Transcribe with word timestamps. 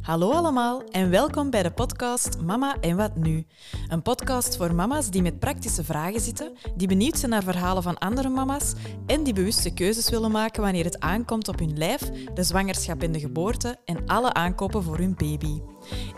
Hallo 0.00 0.30
allemaal 0.30 0.84
en 0.84 1.10
welkom 1.10 1.50
bij 1.50 1.62
de 1.62 1.70
podcast 1.70 2.40
Mama 2.40 2.76
en 2.80 2.96
wat 2.96 3.16
nu? 3.16 3.46
Een 3.88 4.02
podcast 4.02 4.56
voor 4.56 4.74
mama's 4.74 5.10
die 5.10 5.22
met 5.22 5.38
praktische 5.38 5.84
vragen 5.84 6.20
zitten, 6.20 6.52
die 6.76 6.88
benieuwd 6.88 7.18
zijn 7.18 7.30
naar 7.30 7.42
verhalen 7.42 7.82
van 7.82 7.98
andere 7.98 8.28
mama's 8.28 8.72
en 9.06 9.22
die 9.22 9.32
bewuste 9.32 9.74
keuzes 9.74 10.10
willen 10.10 10.30
maken 10.30 10.62
wanneer 10.62 10.84
het 10.84 11.00
aankomt 11.00 11.48
op 11.48 11.58
hun 11.58 11.78
lijf, 11.78 12.10
de 12.34 12.42
zwangerschap 12.42 13.02
en 13.02 13.12
de 13.12 13.20
geboorte 13.20 13.78
en 13.84 14.06
alle 14.06 14.32
aankopen 14.32 14.82
voor 14.82 14.98
hun 14.98 15.14
baby. 15.14 15.60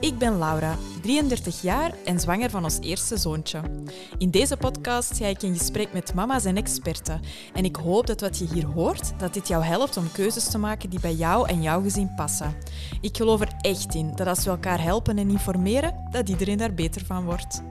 Ik 0.00 0.18
ben 0.18 0.38
Laura, 0.38 0.76
33 1.02 1.62
jaar 1.62 1.94
en 2.04 2.20
zwanger 2.20 2.50
van 2.50 2.64
ons 2.64 2.78
eerste 2.80 3.16
zoontje. 3.16 3.60
In 4.18 4.30
deze 4.30 4.56
podcast 4.56 5.16
ga 5.16 5.26
ik 5.26 5.42
in 5.42 5.56
gesprek 5.58 5.92
met 5.92 6.14
mama's 6.14 6.44
en 6.44 6.56
experten. 6.56 7.20
En 7.54 7.64
ik 7.64 7.76
hoop 7.76 8.06
dat 8.06 8.20
wat 8.20 8.38
je 8.38 8.46
hier 8.52 8.66
hoort, 8.66 9.18
dat 9.18 9.34
dit 9.34 9.48
jou 9.48 9.64
helpt 9.64 9.96
om 9.96 10.12
keuzes 10.12 10.48
te 10.48 10.58
maken 10.58 10.90
die 10.90 11.00
bij 11.00 11.14
jou 11.14 11.48
en 11.48 11.62
jouw 11.62 11.82
gezin 11.82 12.14
passen. 12.14 12.54
Ik 13.00 13.16
geloof 13.16 13.40
er 13.40 13.52
echt 13.60 13.94
in 13.94 14.12
dat 14.14 14.26
als 14.26 14.44
we 14.44 14.50
elkaar 14.50 14.82
helpen 14.82 15.18
en 15.18 15.30
informeren, 15.30 15.94
dat 16.10 16.28
iedereen 16.28 16.58
daar 16.58 16.74
beter 16.74 17.04
van 17.04 17.24
wordt. 17.24 17.62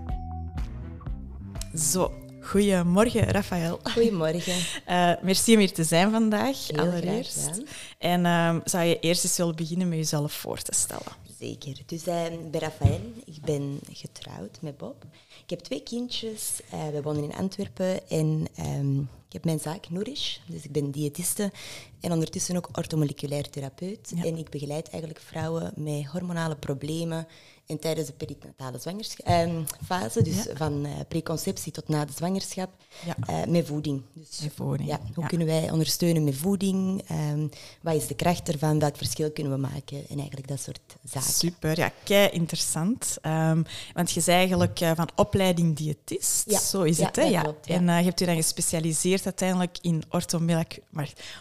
Zo, 1.75 2.11
Goedemorgen, 2.45 3.23
Rafael. 3.23 3.79
Goedemorgen. 3.83 4.53
Uh, 4.89 5.11
merci 5.21 5.53
om 5.53 5.59
hier 5.59 5.73
te 5.73 5.83
zijn 5.83 6.11
vandaag, 6.11 6.67
Heel 6.67 6.79
allereerst. 6.79 7.61
En 7.97 8.25
uh, 8.25 8.55
zou 8.63 8.83
je 8.83 8.99
eerst 8.99 9.23
eens 9.23 9.37
willen 9.37 9.55
beginnen 9.55 9.89
met 9.89 9.97
jezelf 9.97 10.33
voor 10.33 10.61
te 10.61 10.73
stellen? 10.75 11.24
Zeker. 11.39 11.81
Dus 11.85 12.07
uh, 12.07 12.25
ik 12.25 12.51
ben 12.51 12.61
Rafael, 12.61 13.01
ik 13.25 13.41
ben 13.41 13.79
getrouwd 13.91 14.57
met 14.61 14.77
Bob. 14.77 15.05
Ik 15.43 15.49
heb 15.49 15.59
twee 15.59 15.83
kindjes, 15.83 16.59
uh, 16.73 16.87
we 16.87 17.01
wonen 17.01 17.23
in 17.23 17.35
Antwerpen 17.35 18.09
en 18.09 18.47
um, 18.59 19.09
ik 19.27 19.33
heb 19.33 19.45
mijn 19.45 19.59
zaak 19.59 19.89
Nourish, 19.89 20.37
dus 20.47 20.63
ik 20.63 20.71
ben 20.71 20.91
diëtiste 20.91 21.51
en 21.99 22.11
ondertussen 22.11 22.57
ook 22.57 22.69
orthomoleculair 22.71 23.49
therapeut. 23.49 24.11
Ja. 24.15 24.23
En 24.23 24.37
ik 24.37 24.49
begeleid 24.49 24.89
eigenlijk 24.89 25.23
vrouwen 25.23 25.73
met 25.75 26.05
hormonale 26.05 26.55
problemen 26.55 27.27
en 27.67 27.79
tijdens 27.79 28.07
de 28.07 28.13
perinatale 28.13 28.77
zwangerschapsfase, 28.79 30.23
dus 30.23 30.43
ja. 30.43 30.55
van 30.55 30.85
uh, 30.85 30.91
preconceptie 31.07 31.71
tot 31.71 31.87
na 31.87 32.05
de 32.05 32.11
zwangerschap, 32.15 32.69
ja. 33.05 33.15
uh, 33.29 33.51
met 33.51 33.67
voeding. 33.67 34.01
Dus, 34.13 34.39
met 34.41 34.51
voeding. 34.55 34.89
Ja, 34.89 34.99
hoe 35.13 35.25
kunnen 35.25 35.47
wij 35.47 35.71
ondersteunen 35.71 36.23
met 36.23 36.35
voeding? 36.35 37.03
Um, 37.11 37.49
wat 37.81 37.95
is 37.95 38.07
de 38.07 38.15
kracht 38.15 38.49
ervan? 38.49 38.79
Welk 38.79 38.97
verschil 38.97 39.31
kunnen 39.31 39.53
we 39.53 39.59
maken? 39.59 39.97
En 40.09 40.17
eigenlijk 40.17 40.47
dat 40.47 40.59
soort 40.59 40.95
zaken. 41.03 41.29
Super, 41.33 41.77
ja, 41.77 41.91
kei 42.03 42.29
interessant. 42.29 43.17
Um, 43.21 43.65
want 43.93 44.11
je 44.11 44.19
is 44.19 44.27
eigenlijk 44.27 44.81
uh, 44.81 44.91
van 44.95 45.09
opleiding 45.15 45.75
diëtist, 45.75 46.43
ja. 46.49 46.59
zo 46.59 46.81
is 46.81 46.97
het, 46.97 47.15
hè? 47.15 47.23
Ja, 47.23 47.41
klopt, 47.41 47.67
En 47.67 47.83
je 47.85 47.91
hebt 47.91 48.19
je 48.19 48.25
dan 48.25 48.35
gespecialiseerd 48.35 49.25
uiteindelijk 49.25 49.77
in 49.81 50.03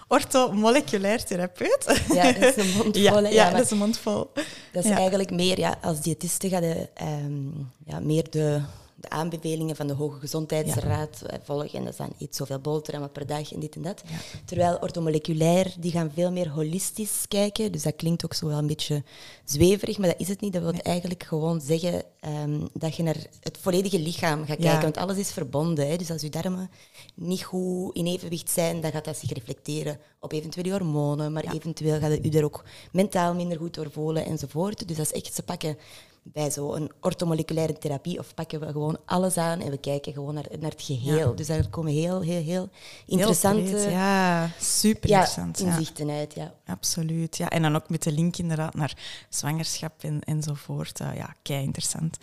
orthomoleculair 0.08 1.24
therapeut. 1.24 2.02
Ja, 2.12 2.32
dat 2.32 2.56
is 2.56 2.64
een 2.64 2.72
mond 2.78 2.96
vol. 2.96 3.26
ja, 3.26 3.50
dat 3.50 3.64
is 3.64 3.70
een 3.70 3.78
mond 3.78 3.98
vol. 3.98 4.30
Dat 4.72 4.84
is 4.84 4.90
eigenlijk 4.90 5.30
meer, 5.30 5.58
ja, 5.58 5.78
als 5.82 6.00
diëtiste 6.14 6.48
ga 6.48 6.62
je 6.62 6.74
um, 7.02 7.66
ja, 7.90 7.98
meer 8.00 8.30
de, 8.30 8.62
de 9.04 9.10
aanbevelingen 9.10 9.76
van 9.76 9.86
de 9.86 9.92
Hoge 9.92 10.18
Gezondheidsraad 10.18 11.22
ja. 11.26 11.38
volgen. 11.44 11.78
En 11.78 11.84
dat 11.84 11.92
is 11.92 11.98
dan 11.98 12.12
eet 12.18 12.36
zoveel 12.36 12.58
boterhammen 12.58 13.12
per 13.12 13.26
dag 13.26 13.52
en 13.52 13.60
dit 13.60 13.74
en 13.76 13.82
dat. 13.82 14.02
Ja. 14.08 14.16
Terwijl 14.44 14.78
orthomoleculair, 14.80 15.74
die 15.78 15.90
gaan 15.90 16.10
veel 16.14 16.32
meer 16.32 16.48
holistisch 16.50 17.24
kijken. 17.28 17.72
Dus 17.72 17.82
dat 17.82 17.96
klinkt 17.96 18.24
ook 18.24 18.34
zo 18.34 18.46
wel 18.46 18.58
een 18.58 18.66
beetje 18.66 19.02
zweverig, 19.44 19.98
maar 19.98 20.08
dat 20.08 20.20
is 20.20 20.28
het 20.28 20.40
niet. 20.40 20.52
Dat 20.52 20.62
wil 20.62 20.72
Nee. 20.72 20.82
eigenlijk 20.82 21.22
gewoon 21.22 21.60
zeggen 21.60 22.02
um, 22.44 22.68
dat 22.72 22.96
je 22.96 23.02
naar 23.02 23.26
het 23.40 23.58
volledige 23.60 23.98
lichaam 23.98 24.44
gaat 24.44 24.58
kijken. 24.58 24.82
Want 24.82 24.96
alles 24.96 25.16
is 25.16 25.30
verbonden. 25.32 25.88
Hè. 25.88 25.96
Dus 25.96 26.10
als 26.10 26.22
je 26.22 26.28
darmen 26.30 26.70
niet 27.14 27.42
goed 27.42 27.96
in 27.96 28.06
evenwicht 28.06 28.50
zijn, 28.50 28.80
dan 28.80 28.90
gaat 28.90 29.04
dat 29.04 29.16
zich 29.16 29.32
reflecteren 29.32 29.98
op 30.20 30.32
eventuele 30.32 30.70
hormonen. 30.70 31.32
Maar 31.32 31.44
eventueel 31.54 31.98
gaat 31.98 32.18
je 32.22 32.38
er 32.38 32.44
ook 32.44 32.64
mentaal 32.92 33.34
minder 33.34 33.58
goed 33.58 33.74
door 33.74 33.90
voelen 33.90 34.24
enzovoort. 34.26 34.88
Dus 34.88 34.96
dat 34.96 35.06
is 35.06 35.12
echt, 35.12 35.34
ze 35.34 35.42
pakken 35.42 35.76
bij 36.26 36.50
zo'n 36.50 36.90
orthomoleculaire 37.00 37.78
therapie 37.78 38.18
of 38.18 38.34
pakken 38.34 38.60
we 38.60 38.66
gewoon 38.66 38.98
alles 39.04 39.36
aan 39.36 39.60
en 39.60 39.70
we 39.70 39.78
kijken 39.78 40.12
gewoon 40.12 40.34
naar, 40.34 40.46
naar 40.60 40.70
het 40.70 40.82
geheel. 40.82 41.28
Ja. 41.28 41.36
Dus 41.36 41.46
daar 41.46 41.68
komen 41.68 41.92
heel, 41.92 42.20
heel, 42.20 42.42
heel 42.42 42.68
Heel 43.06 43.18
interessante 43.18 43.70
breed, 43.70 43.90
ja, 43.90 44.50
super 44.60 45.08
ja, 45.08 45.18
interessant. 45.18 45.58
Ja, 45.58 45.64
inzichten 45.64 46.10
uit. 46.10 46.34
Ja. 46.34 46.54
absoluut. 46.66 47.36
Ja. 47.36 47.48
En 47.48 47.62
dan 47.62 47.76
ook 47.76 47.88
met 47.88 48.02
de 48.02 48.12
link 48.12 48.36
inderdaad 48.36 48.74
naar 48.74 48.96
zwangerschap 49.28 49.92
en, 50.00 50.20
enzovoort. 50.20 51.00
Uh, 51.00 51.16
ja, 51.16 51.34
kei 51.42 51.62
interessant. 51.62 52.18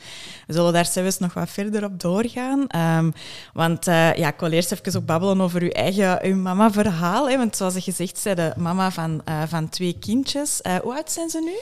We 0.48 0.54
zullen 0.54 0.74
daar 0.74 0.86
zelfs 0.86 1.18
nog 1.18 1.34
wat 1.34 1.50
verder 1.50 1.84
op 1.84 2.00
doorgaan. 2.00 2.68
Um, 2.76 3.14
want 3.54 3.88
uh, 3.88 4.14
ja, 4.14 4.28
ik 4.28 4.40
wil 4.40 4.52
eerst 4.52 4.72
even 4.72 4.96
ook 4.96 5.06
babbelen 5.06 5.42
over 5.42 5.62
uw 5.62 5.70
eigen 5.70 6.26
uw 6.26 6.36
mama-verhaal. 6.36 7.30
Hè. 7.30 7.38
Want 7.38 7.56
zoals 7.56 7.74
je 7.74 7.82
gezegd, 7.82 8.18
zei 8.18 8.36
de 8.36 8.54
mama 8.58 8.92
van, 8.92 9.22
uh, 9.30 9.44
van 9.48 9.70
twee 9.70 10.00
kindjes. 10.00 10.60
Hoe 10.82 10.96
oud 10.96 11.12
zijn 11.12 11.30
ze 11.30 11.40
nu? 11.40 11.60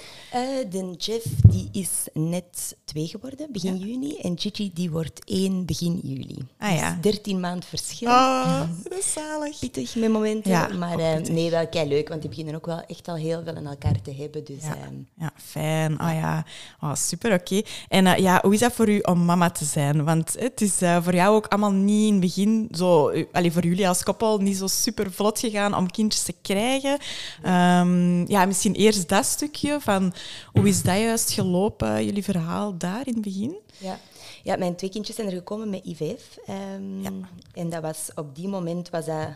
De 0.70 0.94
Jeff 0.98 1.26
die 1.48 1.70
is 1.72 1.90
net 2.30 2.76
twee 2.86 3.08
geworden, 3.08 3.48
begin 3.52 3.78
Ja. 3.80 3.86
juni. 3.86 4.16
En 4.18 4.40
Gigi 4.40 4.72
die 4.74 4.92
wordt 4.92 5.22
één 5.26 5.66
begin 5.66 6.00
juli. 6.04 6.38
Ah, 6.58 6.76
ja. 6.76 6.92
Dus 7.02 7.12
13 7.12 7.40
maand 7.40 7.66
verschil. 7.66 8.08
Oh, 8.10 8.62
dat 8.84 8.98
is 8.98 9.12
zalig. 9.12 9.60
Pittig 9.60 9.96
met 9.96 10.12
momenten, 10.12 10.52
Ja, 10.52 10.68
maar 10.68 11.00
eh, 11.00 11.18
nee, 11.22 11.50
wel 11.50 11.68
kei 11.68 11.88
leuk, 11.88 12.08
want 12.10 12.22
die 12.22 12.30
beginnen 12.30 12.56
ook 12.56 12.66
wel 12.66 12.82
echt 12.88 13.08
al 13.08 13.16
heel 13.16 13.42
veel 13.44 13.56
aan 13.56 13.68
elkaar 13.68 14.02
te 14.02 14.14
hebben. 14.14 14.44
Dus 14.46 14.62
Ja. 14.64 14.76
ehm, 14.76 14.96
Ja, 15.18 15.32
fijn. 15.36 15.92
Oh 16.02 16.12
ja, 16.14 16.46
oh, 16.82 16.96
super, 16.96 17.34
oké. 17.34 17.62
En 17.88 18.06
uh, 18.06 18.18
ja, 18.18 18.40
hoe 18.44 18.54
is 18.54 18.60
dat 18.60 18.74
voor 18.74 18.90
u 18.90 19.00
om 19.00 19.26
mama 19.26 19.50
te 19.50 19.66
zijn? 19.66 20.04
Want 20.06 20.36
het 20.40 20.62
is 20.62 20.82
uh, 20.82 21.04
voor 21.04 21.14
jou 21.16 21.36
ook 21.36 21.48
allemaal 21.48 21.72
niet 21.72 22.06
in 22.08 22.12
het 22.12 22.22
begin 22.22 22.68
zo... 22.72 23.12
Allee, 23.32 23.52
voor 23.52 23.64
jullie 23.64 23.88
als 23.88 24.04
koppel 24.04 24.38
niet 24.38 24.58
zo 24.58 24.68
super 24.68 25.12
vlot 25.12 25.40
gegaan 25.40 25.76
om 25.76 25.92
kindjes 25.92 26.24
te 26.24 26.34
krijgen. 26.42 26.92
Um, 27.46 28.28
ja, 28.30 28.46
misschien 28.46 28.74
eerst 28.74 29.10
dat 29.10 29.26
stukje 29.26 29.78
van 29.82 30.14
hoe 30.54 30.68
is 30.68 30.82
dat 30.82 30.98
juist 30.98 31.32
gelopen, 31.32 32.06
jullie 32.06 32.19
verhaal 32.24 32.78
daar 32.78 33.08
in 33.08 33.14
het 33.14 33.22
begin? 33.24 33.58
Ja. 33.78 34.00
ja, 34.44 34.56
mijn 34.56 34.76
twee 34.76 34.90
kindjes 34.90 35.16
zijn 35.16 35.28
er 35.28 35.34
gekomen 35.34 35.70
met 35.70 35.86
IVF. 35.86 36.38
Um, 36.50 37.02
Ja. 37.02 37.12
En 37.54 37.70
dat 37.70 37.82
was, 37.82 38.10
op 38.16 38.36
die 38.36 38.48
moment 38.48 38.90
was 38.90 39.06
dat 39.06 39.28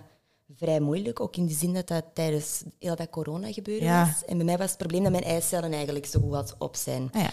vrij 0.57 0.79
moeilijk, 0.79 1.19
ook 1.19 1.35
in 1.35 1.45
de 1.47 1.53
zin 1.53 1.73
dat 1.73 1.87
dat 1.87 2.03
tijdens 2.13 2.63
heel 2.79 2.95
dat 2.95 3.09
corona 3.09 3.51
gebeuren 3.51 3.87
Ja. 3.87 4.05
was. 4.05 4.25
En 4.25 4.35
bij 4.37 4.45
mij 4.45 4.57
was 4.57 4.69
het 4.69 4.77
probleem 4.77 5.03
dat 5.03 5.11
mijn 5.11 5.23
eicellen 5.23 5.73
eigenlijk 5.73 6.05
zo 6.05 6.19
goed 6.19 6.33
als 6.33 6.53
op 6.57 6.75
zijn. 6.75 7.09
Ah, 7.13 7.21
ja. 7.21 7.29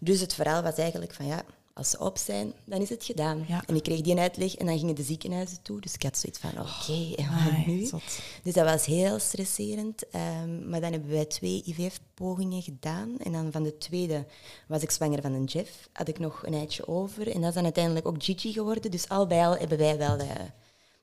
Dus 0.00 0.20
het 0.20 0.34
verhaal 0.34 0.62
was 0.62 0.74
eigenlijk 0.74 1.14
van 1.14 1.26
ja, 1.26 1.42
als 1.74 1.90
ze 1.90 1.98
op 1.98 2.18
zijn, 2.18 2.52
dan 2.64 2.80
is 2.80 2.88
het 2.88 3.04
gedaan. 3.04 3.44
Ja. 3.48 3.62
En 3.66 3.76
ik 3.76 3.82
kreeg 3.82 4.00
die 4.00 4.18
uitleg 4.18 4.54
en 4.54 4.66
dan 4.66 4.78
gingen 4.78 4.94
de 4.94 5.02
ziekenhuizen 5.02 5.62
toe. 5.62 5.80
Dus 5.80 5.94
ik 5.94 6.02
had 6.02 6.18
zoiets 6.18 6.38
van 6.38 6.50
oké, 6.50 7.14
en 7.22 7.44
wat 7.44 7.66
nu? 7.66 7.84
zot. 7.84 8.02
Dus 8.42 8.54
dat 8.54 8.64
was 8.64 8.86
heel 8.86 9.18
stresserend. 9.18 10.08
Ehm, 10.08 10.68
maar 10.68 10.80
dan 10.80 10.92
hebben 10.92 11.10
wij 11.10 11.24
twee 11.24 11.62
IVF-pogingen 11.64 12.62
gedaan. 12.62 13.18
En 13.18 13.32
dan 13.32 13.52
van 13.52 13.62
de 13.62 13.78
tweede 13.78 14.26
was 14.68 14.82
ik 14.82 14.90
zwanger 14.90 15.22
van 15.22 15.32
een 15.32 15.44
Jeff. 15.44 15.88
Had 15.92 16.08
ik 16.08 16.18
nog 16.18 16.46
een 16.46 16.54
eitje 16.54 16.88
over. 16.88 17.30
En 17.30 17.40
dat 17.40 17.48
is 17.48 17.54
dan 17.54 17.64
uiteindelijk 17.64 18.06
ook 18.06 18.22
Gigi 18.22 18.52
geworden. 18.52 18.90
Dus 18.90 19.08
al 19.08 19.26
bij 19.26 19.46
al 19.46 19.56
hebben 19.56 19.78
wij 19.78 19.98
wel 19.98 20.16
eh, 20.16 20.28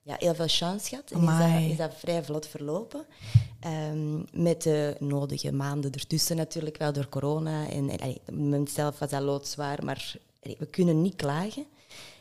ja, 0.01 0.15
heel 0.19 0.35
veel 0.35 0.47
chance 0.47 0.89
gehad. 0.89 1.11
En 1.11 1.21
is 1.21 1.25
dat, 1.25 1.71
is 1.71 1.77
dat 1.77 1.93
vrij 1.95 2.23
vlot 2.23 2.47
verlopen. 2.47 3.05
Ehm, 3.59 4.21
met 4.31 4.61
de 4.61 4.95
nodige 4.99 5.51
maanden 5.51 5.91
ertussen 5.91 6.35
natuurlijk 6.35 6.77
wel 6.77 6.93
door 6.93 7.09
corona. 7.09 7.69
En 7.69 7.97
allee, 7.99 8.21
moment 8.31 8.69
zelf 8.69 8.99
was 8.99 9.09
dat 9.09 9.21
loodzwaar, 9.21 9.85
maar 9.85 10.15
we 10.59 10.65
kunnen 10.65 11.01
niet 11.01 11.15
klagen. 11.15 11.65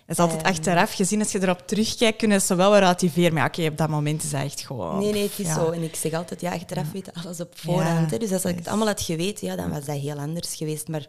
Het 0.06 0.16
is 0.18 0.22
altijd 0.24 0.42
Ehm. 0.42 0.50
achteraf 0.50 0.92
gezien, 0.94 1.20
als 1.20 1.32
je 1.32 1.42
erop 1.42 1.66
terugkijkt, 1.66 2.18
kunnen 2.18 2.40
ze 2.40 2.54
wel 2.54 2.70
weer 2.70 2.78
relativeren. 2.80 3.34
Maar 3.34 3.46
oké, 3.46 3.66
op 3.66 3.76
dat 3.76 3.88
moment 3.88 4.22
is 4.22 4.30
dat 4.30 4.42
echt 4.42 4.60
gewoon... 4.60 4.98
Nee, 4.98 5.12
nee, 5.12 5.22
het 5.22 5.38
is 5.38 5.46
ja. 5.46 5.54
zo. 5.54 5.70
En 5.70 5.82
ik 5.82 5.94
zeg 5.96 6.12
altijd, 6.12 6.40
ja, 6.40 6.52
achteraf 6.52 6.92
weten 6.92 7.12
alles 7.12 7.40
op 7.40 7.58
voorhand. 7.58 8.10
Hè. 8.10 8.18
Dus 8.18 8.32
als 8.32 8.44
ik 8.44 8.56
het 8.56 8.68
allemaal 8.68 8.86
had 8.86 9.00
geweten, 9.00 9.46
ja, 9.46 9.56
dan 9.56 9.70
was 9.70 9.84
dat 9.84 9.96
heel 9.96 10.16
anders 10.18 10.54
geweest. 10.54 10.88
Maar 10.88 11.06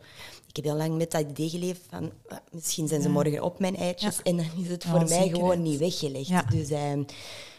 ik 0.48 0.56
heb 0.56 0.66
heel 0.66 0.76
lang 0.76 0.98
met 0.98 1.12
dat 1.12 1.22
idee 1.30 1.50
geleefd 1.50 1.82
van, 1.90 2.12
ah, 2.28 2.38
misschien 2.52 2.88
zijn 2.88 3.02
ze 3.02 3.10
morgen 3.10 3.44
op 3.44 3.60
mijn 3.60 3.76
eitjes. 3.76 4.22
En 4.24 4.38
dan 4.38 4.46
is 4.64 4.70
het 4.70 4.84
voor 4.86 4.98
mij 4.98 5.08
zekerheid. 5.08 5.36
gewoon 5.36 5.62
niet 5.62 5.80
weggelegd. 5.80 6.52
Dus, 6.52 6.70
ehm, 6.70 7.04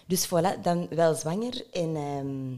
dus 0.07 0.27
voilà, 0.27 0.61
dan 0.63 0.87
wel 0.91 1.15
zwanger. 1.15 1.65
En 1.73 1.97
ehm, 1.97 2.57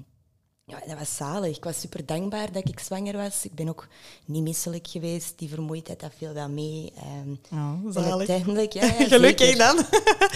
ja, 0.70 0.81
dat 0.86 0.98
was 0.98 1.16
zalig. 1.16 1.56
Ik 1.56 1.64
was 1.64 1.81
super 1.81 2.06
dankbaar 2.06 2.53
dat 2.53 2.69
ik 2.69 2.81
zwanger 2.81 3.16
was. 3.16 3.44
Ik 3.44 3.54
ben 3.54 3.68
ook 3.68 3.89
niet 4.24 4.42
misselijk 4.42 4.86
geweest. 4.86 5.33
Die 5.36 5.48
vermoeidheid, 5.48 6.00
dat 6.00 6.12
viel 6.16 6.33
wel 6.33 6.48
mee. 6.48 6.92
Oh, 7.53 7.59
en 7.59 7.92
zalig. 7.92 8.16
uiteindelijk, 8.16 8.72
ja, 8.72 8.84
ja, 8.84 9.09
Gelukkig 9.15 9.56
dan. 9.56 9.77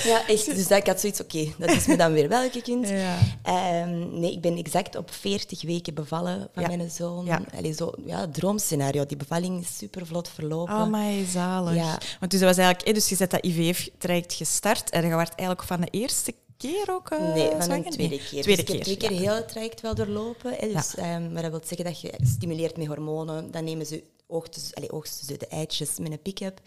Ja, 0.05 0.26
echt. 0.26 0.44
Dus 0.47 0.69
dat, 0.69 0.79
ik 0.79 0.87
had 0.87 1.00
zoiets, 1.00 1.20
oké, 1.20 1.53
dat 1.58 1.70
is 1.70 1.87
me 1.87 1.97
dan 1.97 2.12
weer 2.12 2.29
welke 2.29 2.62
kind. 2.62 2.88
Ja. 2.88 3.19
Ehm, 3.43 4.20
nee, 4.20 4.32
ik 4.32 4.41
ben 4.41 4.56
exact 4.56 4.97
op 4.97 5.11
40 5.12 5.62
weken 5.62 5.94
bevallen 5.94 6.49
van 6.55 6.62
mijn 6.62 6.91
zoon. 6.91 7.25
Ja. 7.25 7.43
Allee, 7.56 7.73
zo, 7.73 7.93
ja, 8.06 8.29
droomscenario. 8.29 9.06
Die 9.06 9.17
bevalling 9.17 9.61
is 9.61 9.76
super 9.76 10.06
vlot 10.06 10.29
verlopen. 10.29 10.75
Oh, 10.75 10.87
my 10.87 11.25
zalig. 11.25 11.82
Want 12.20 12.31
dus, 12.31 12.41
dat 12.41 12.49
was 12.49 12.58
eigenlijk, 12.58 12.94
dus 12.94 13.08
je 13.08 13.17
zet 13.17 13.31
dat 13.31 13.44
IVF-traject 13.44 14.32
gestart 14.32 14.91
en 14.91 15.03
je 15.06 15.17
werd 15.17 15.35
eigenlijk 15.35 15.69
van 15.69 15.81
de 15.81 15.88
eerste 15.91 16.35
keer 16.56 16.91
ook 16.91 17.11
uh, 17.11 17.35
Nee, 17.35 17.51
van 17.51 17.71
een 17.71 17.91
tweede 17.91 18.19
keer. 18.19 18.43
Tweede 18.43 18.43
dus 18.43 18.59
ik 18.59 18.59
heb 18.59 18.67
keer, 18.67 18.83
twee 18.83 18.97
keer 18.97 19.12
ja. 19.12 19.21
heel 19.21 19.35
het 19.35 19.49
traject 19.49 19.81
wel 19.81 19.95
doorlopen. 19.95 20.55
Hè, 20.59 20.73
dus, 20.73 20.95
ehm, 20.95 21.33
maar 21.33 21.43
dat 21.43 21.51
wil 21.51 21.61
zeggen 21.65 21.85
dat 21.85 22.01
je 22.01 22.12
stimuleert 22.23 22.77
met 22.77 22.87
hormonen. 22.87 23.51
Dan 23.51 23.65
nemen 23.65 23.87
ze 23.87 24.03
oogsten, 24.27 24.62
allez, 24.75 24.91
oogsten 24.91 25.27
ze 25.27 25.37
de 25.37 25.47
eitjes 25.47 25.99
met 25.99 26.12
een 26.12 26.23
pick-up. 26.23 26.61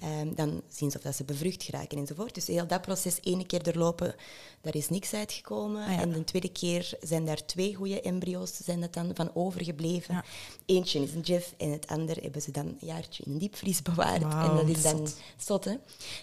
Ehm, 0.00 0.34
dan 0.34 0.62
zien 0.68 0.90
ze 0.90 0.96
of 0.96 1.02
dat 1.02 1.16
ze 1.16 1.24
bevrucht 1.24 1.62
geraken 1.62 1.98
enzovoort. 1.98 2.34
Dus 2.34 2.46
heel 2.46 2.66
dat 2.66 2.82
proces 2.82 3.20
één 3.20 3.46
keer 3.46 3.62
doorlopen, 3.62 4.14
daar 4.60 4.74
is 4.74 4.88
niks 4.88 5.14
uitgekomen. 5.14 5.84
Ah. 5.86 6.00
En 6.00 6.12
de 6.12 6.24
tweede 6.24 6.52
keer 6.52 6.92
zijn 7.00 7.24
daar 7.24 7.46
twee 7.46 7.74
goede 7.74 8.00
embryo's 8.00 8.56
zijn 8.56 8.80
dat 8.80 8.92
dan 8.92 9.10
van 9.14 9.30
overgebleven. 9.34 10.24
Eentje 10.66 11.02
is 11.02 11.14
een 11.14 11.20
Jeff 11.20 11.54
en 11.56 11.70
het 11.70 11.86
andere 11.86 12.20
hebben 12.20 12.42
ze 12.42 12.50
dan 12.50 12.66
een 12.66 12.78
jaartje 12.80 13.22
in 13.26 13.32
een 13.32 13.38
diepvries 13.38 13.82
bewaard. 13.82 14.22
En 14.22 14.56
dat 14.56 14.68
is 14.68 14.82
dan 14.82 14.96
zot. 14.96 15.16
zot, 15.36 15.64
hè. 15.64 15.76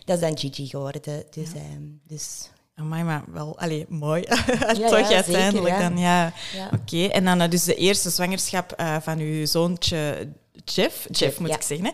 Dat 0.06 0.16
is 0.16 0.22
dan 0.22 0.38
Gigi 0.38 0.68
geworden. 0.68 1.26
Dus, 1.30 1.54
ehm, 1.54 1.84
dus 2.04 2.50
Amai, 2.80 3.04
maar 3.04 3.24
wel, 3.32 3.60
allee, 3.60 3.86
mooi. 3.90 4.22
ja, 4.28 4.36
Toch 4.74 4.90
zeker, 4.90 5.16
uiteindelijk 5.16 5.76
ja. 5.76 5.90
dan, 5.90 5.98
ja. 5.98 6.34
Ja. 6.54 6.70
Oké, 6.74 7.06
en 7.06 7.26
dan 7.26 7.42
eh, 7.42 7.50
dus 7.50 7.64
de 7.64 7.76
eerste 7.76 8.10
zwangerschap 8.10 8.72
eh, 8.72 8.96
van 9.02 9.20
uw 9.20 9.46
zoontje 9.46 10.28
Jeff, 10.66 11.08
Jeff 11.12 11.40
moet 11.40 11.50
ja. 11.50 11.56
ik 11.56 11.62
zeggen. 11.62 11.86
Hè. 11.86 11.92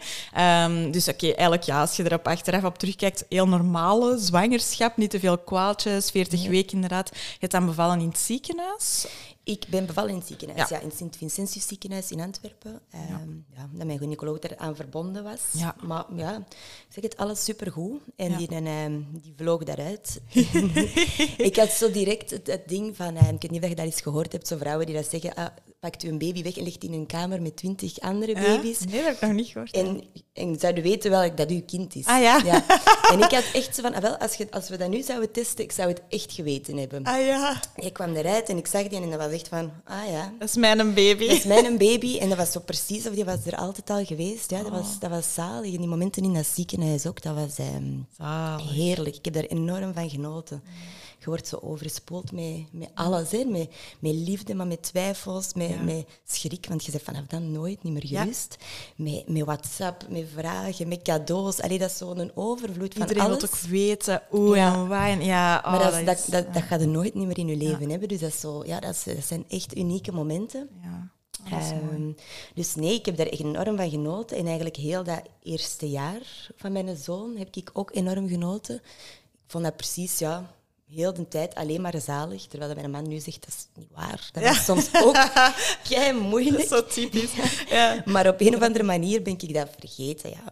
Ehm, 0.65 0.92
dus 0.92 1.07
oké, 1.07 1.25
eigenlijk 1.25 1.63
ja, 1.63 1.81
als 1.81 1.95
je 1.95 2.04
erop 2.04 2.27
achteraf 2.27 2.63
op 2.63 2.77
terugkijkt, 2.77 3.25
heel 3.30 3.48
normale 3.48 4.18
zwangerschap, 4.18 4.98
niet 4.98 5.10
te 5.10 5.19
veel 5.19 5.38
kwaaltjes, 5.38 6.12
40 6.12 6.48
weken 6.48 6.74
inderdaad. 6.74 7.10
Je 7.13 7.38
hebt 7.39 7.51
dan 7.51 7.65
bevallen 7.65 8.00
in 8.00 8.07
het 8.07 8.18
ziekenhuis. 8.18 9.06
Ik 9.45 9.65
ben 9.69 9.86
bevallen 9.86 10.10
in 10.10 10.15
het 10.18 10.27
ziekenhuis, 10.27 10.69
Ja. 10.69 10.75
ja. 10.75 10.81
in 10.81 10.88
het 10.88 10.98
Sint-Vincentius 10.98 11.68
ziekenhuis 11.68 12.12
in 12.12 12.19
Antwerpen. 12.21 12.80
Ehm, 12.92 13.04
ja. 13.56 13.69
dat 13.71 13.86
mijn 13.86 14.00
gynaecoloog 14.00 14.39
eraan 14.39 14.75
verbonden 14.75 15.24
was. 15.24 15.39
Ja. 15.51 15.75
Maar 15.81 16.06
ja, 16.15 16.36
ik 16.38 16.94
zeg 16.94 17.04
het, 17.04 17.18
alles 17.18 17.44
supergoed. 17.44 18.01
En 18.15 18.31
Ja. 18.31 18.38
die, 18.38 18.48
ehm, 18.48 19.01
die 19.12 19.33
vloog 19.38 19.63
daaruit. 19.63 20.21
ik 21.38 21.56
had 21.56 21.69
zo 21.69 21.92
direct 21.92 22.30
het, 22.30 22.48
het 22.48 22.68
ding 22.68 22.95
van, 22.95 23.18
ik 23.18 23.24
weet 23.42 23.51
niet 23.51 23.63
of 23.63 23.69
je 23.69 23.75
dat 23.75 23.86
eens 23.86 24.01
gehoord 24.01 24.31
hebt, 24.31 24.48
zo 24.48 24.57
vrouwen 24.57 24.86
die 24.86 24.95
dat 24.95 25.07
zeggen, 25.10 25.33
ah, 25.33 25.45
pakt 25.83 26.03
u 26.03 26.07
een 26.07 26.18
baby 26.18 26.44
weg 26.44 26.57
en 26.57 26.63
legt 26.63 26.81
die 26.81 26.89
in 26.89 27.00
een 27.00 27.06
kamer 27.06 27.41
met 27.41 27.56
twintig 27.56 28.00
andere 28.00 28.33
baby's. 28.33 28.80
Ja? 28.80 28.85
Nee, 28.85 28.95
dat 28.95 29.06
heb 29.06 29.15
ik 29.15 29.21
nog 29.21 29.31
niet 29.31 29.47
gehoord. 29.47 29.71
En, 29.71 30.03
en 30.33 30.59
zouden 30.59 30.83
weten 30.83 31.12
welk 31.12 31.38
dat 31.38 31.50
uw 31.50 31.62
kind 31.65 31.95
is. 31.95 32.06
Ah, 32.06 32.21
ja? 32.21 32.41
En 33.13 33.19
ik 33.19 33.31
had 33.31 33.44
echt 33.53 33.75
zo 33.75 33.81
van, 33.81 33.94
ah, 33.94 34.01
wel, 34.01 34.18
als, 34.18 34.35
je, 34.35 34.47
als 34.51 34.69
we 34.69 34.77
dat 34.77 34.89
nu 34.89 35.01
zouden 35.01 35.31
testen, 35.31 35.63
ik 35.63 35.71
zou 35.71 35.89
het 35.89 36.01
echt 36.09 36.31
geweten 36.31 36.77
hebben. 36.77 37.03
Ah 37.03 37.25
ja, 37.25 37.59
Ik 37.75 37.94
kwam 37.94 38.15
eruit 38.15 38.50
en 38.50 38.57
ik 38.57 38.68
zag 38.68 38.88
die 38.88 39.01
en 39.01 39.09
dat 39.09 39.19
was 39.19 39.31
echt 39.31 39.47
van, 39.47 39.71
ah 39.83 40.09
ja, 40.09 40.33
dat 40.39 40.50
is 40.50 40.56
mijn 40.56 40.94
baby. 40.94 41.27
dat 41.27 41.38
is 41.38 41.44
mijn 41.44 41.77
baby. 41.77 42.18
En 42.18 42.29
dat 42.29 42.38
was 42.38 42.51
zo 42.51 42.59
precies 42.59 43.07
of 43.07 43.13
die 43.13 43.25
was 43.25 43.45
er 43.45 43.56
altijd 43.56 43.89
al 43.89 44.06
geweest. 44.06 44.50
Ja, 44.50 44.63
dat, 44.63 44.71
was, 44.71 45.00
dat 45.00 45.09
was 45.09 45.33
zalig. 45.33 45.74
En 45.74 45.79
die 45.79 45.88
momenten 45.88 46.24
in 46.24 46.33
dat 46.33 46.45
ziekenhuis 46.45 47.07
ook, 47.07 47.21
dat 47.21 47.36
was 47.36 47.57
ehm, 47.57 48.62
heerlijk. 48.74 49.15
Ik 49.15 49.25
heb 49.25 49.33
daar 49.33 49.44
enorm 49.44 49.94
van 49.94 50.09
genoten. 50.09 50.63
Je 51.24 51.30
wordt 51.30 51.48
zo 51.48 51.60
overspoeld 51.62 52.31
met, 52.31 52.64
met 52.72 52.90
alles. 52.94 53.31
Hè. 53.31 53.44
Met, 53.44 53.70
met 54.00 54.14
liefde, 54.14 54.54
maar 54.56 54.68
met 54.68 54.81
twijfels, 54.84 55.54
met, 55.54 55.84
met 55.86 56.06
schrik. 56.25 56.66
Want 56.70 56.86
je 56.86 56.92
bent 56.92 57.04
vanaf 57.04 57.25
dan 57.28 57.52
nooit 57.52 57.84
niet 57.84 57.94
meer 57.94 58.08
Ja. 58.08 58.22
gerust. 58.22 58.58
Met, 58.96 59.30
met 59.30 59.44
WhatsApp, 59.44 60.06
met 60.10 60.25
vragen, 60.36 60.88
met 60.88 61.02
cadeaus. 61.02 61.62
Allee, 61.62 61.78
dat 61.80 61.90
is 61.90 61.98
zo'n 61.98 62.31
overvloed 62.36 62.94
van 62.94 63.02
Iedereen 63.02 63.24
alles. 63.24 63.40
wil 63.42 63.50
ook 63.50 63.56
weten 63.60 64.22
hoe 64.30 64.56
Ja. 64.56 64.74
en 64.74 64.88
waar. 64.88 65.10
en 65.10 65.24
Ja, 65.24 65.62
oh, 65.66 65.72
Maar 65.72 65.80
dat, 65.84 65.92
is- 65.92 65.98
dat 65.98 66.06
dat, 66.06 66.18
is- 66.18 66.25
dat, 66.25 66.54
dat 66.54 66.64
gaat 66.64 66.80
je 66.80 66.88
nooit 66.88 67.14
niet 67.14 67.28
meer 67.28 67.38
in 67.38 67.48
je 67.48 67.56
leven 67.58 67.90
hebben. 67.90 68.08
Dus 68.08 68.20
dat, 68.20 68.30
is 68.30 68.40
zo, 68.40 68.64
ja, 68.66 68.80
dat, 68.80 68.92
is- 68.96 69.04
dat 69.16 69.24
zijn 69.25 69.46
echt 69.50 69.78
unieke 69.78 70.12
momenten. 70.12 70.70
Ehm, 71.50 72.12
dus 72.56 72.75
nee, 72.75 72.94
ik 72.94 73.06
heb 73.06 73.18
daar 73.18 73.25
enorm 73.28 73.78
van 73.78 73.90
genoten. 73.90 74.38
En 74.38 74.46
eigenlijk 74.46 74.75
heel 74.75 75.04
dat 75.04 75.22
eerste 75.44 75.90
jaar 75.90 76.50
van 76.56 76.72
mijn 76.72 76.98
zoon 76.98 77.36
heb 77.38 77.56
ik 77.56 77.70
ook 77.74 77.90
enorm 77.96 78.28
genoten. 78.28 78.75
Ik 78.75 79.60
vond 79.60 79.64
dat 79.64 79.75
precies, 79.75 80.20
ja, 80.20 80.54
heel 80.95 81.13
de 81.13 81.28
tijd 81.28 81.56
alleen 81.56 81.81
maar 81.81 81.94
zalig. 82.01 82.45
Terwijl 82.45 82.72
dat 82.74 82.80
mijn 82.81 82.92
man 82.92 83.07
nu 83.07 83.19
zegt, 83.19 83.40
dat 83.45 83.54
is 83.57 83.68
niet 83.75 83.90
waar. 83.92 84.30
Dat 84.31 84.44
is 84.44 84.66
soms 84.66 84.90
ook 84.94 85.13
kei 85.90 86.13
Dat 86.13 86.22
moeilijk. 86.22 86.57
is 86.63 86.68
zo 86.69 86.86
typisch. 86.86 87.31
Ja, 87.69 88.01
Maar 88.06 88.28
op 88.28 88.42
een 88.42 88.56
of 88.56 88.62
andere 88.62 88.84
manier 88.84 89.22
ben 89.22 89.34
ik 89.38 89.54
dat 89.54 89.69
vergeten. 89.80 90.30
Ja. 90.30 90.44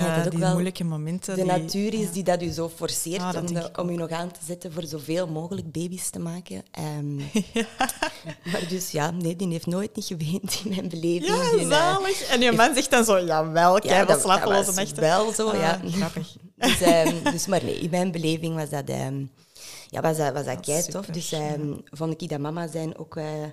ja, 0.00 0.16
dat 0.16 0.24
ook 0.24 0.30
die 0.30 0.40
wel 0.40 0.52
moeilijke 0.52 0.84
momenten. 0.84 1.34
De 1.36 1.42
die- 1.42 1.50
natuur 1.50 1.94
is 1.94 2.10
die 2.12 2.22
dat 2.22 2.42
u 2.42 2.48
zo 2.50 2.68
forceert 2.68 3.20
Ah, 3.22 3.32
dat 3.32 3.42
om, 3.76 3.86
de- 3.86 3.92
u 3.92 3.96
nog 3.96 4.10
aan 4.10 4.30
te 4.30 4.40
zetten 4.46 4.72
voor 4.72 4.84
zoveel 4.84 5.26
mogelijk 5.26 5.72
baby's 5.72 6.10
te 6.10 6.18
maken. 6.18 6.62
Ehm, 6.70 7.16
Maar 8.52 8.64
dus 8.68 8.90
ja, 8.90 9.10
nee, 9.10 9.36
die 9.36 9.48
heeft 9.48 9.66
nooit 9.66 9.96
niet 9.96 10.04
geweend 10.04 10.60
in 10.64 10.70
mijn 10.74 10.88
beleving. 10.88 11.26
Ja, 11.26 11.50
Die, 11.50 11.60
eh, 11.60 11.68
zalig. 11.68 12.22
En 12.22 12.40
je 12.40 12.52
man 12.52 12.74
zegt 12.74 12.90
dan 12.90 13.04
zo, 13.04 13.20
jawel, 13.24 13.72
kijk, 13.78 13.82
dat- 13.88 13.96
wel 13.96 14.06
dat 14.06 14.20
slapeloze 14.20 14.72
nachten. 14.72 15.00
wel 15.00 15.32
zo, 15.32 15.48
Ah, 15.48 15.58
ja. 15.58 15.80
Grappig. 15.90 16.36
Dus, 16.56 16.80
ehm, 16.80 17.30
dus 17.30 17.46
maar 17.46 17.64
nee, 17.64 17.78
in 17.78 17.90
mijn 17.90 18.10
beleving 18.12 18.54
was 18.54 18.70
dat, 18.70 18.88
ehm, 18.88 19.24
ja, 19.94 20.00
was 20.00 20.16
dat, 20.16 20.32
was 20.32 20.44
dat, 20.44 20.90
tof. 20.90 21.06
Dus 21.06 21.32
ehm, 21.32 21.74
vond 21.84 22.22
ik 22.22 22.28
dat 22.28 22.38
mama 22.38 22.66
zijn 22.66 22.98
ook... 22.98 23.16
eh, 23.16 23.44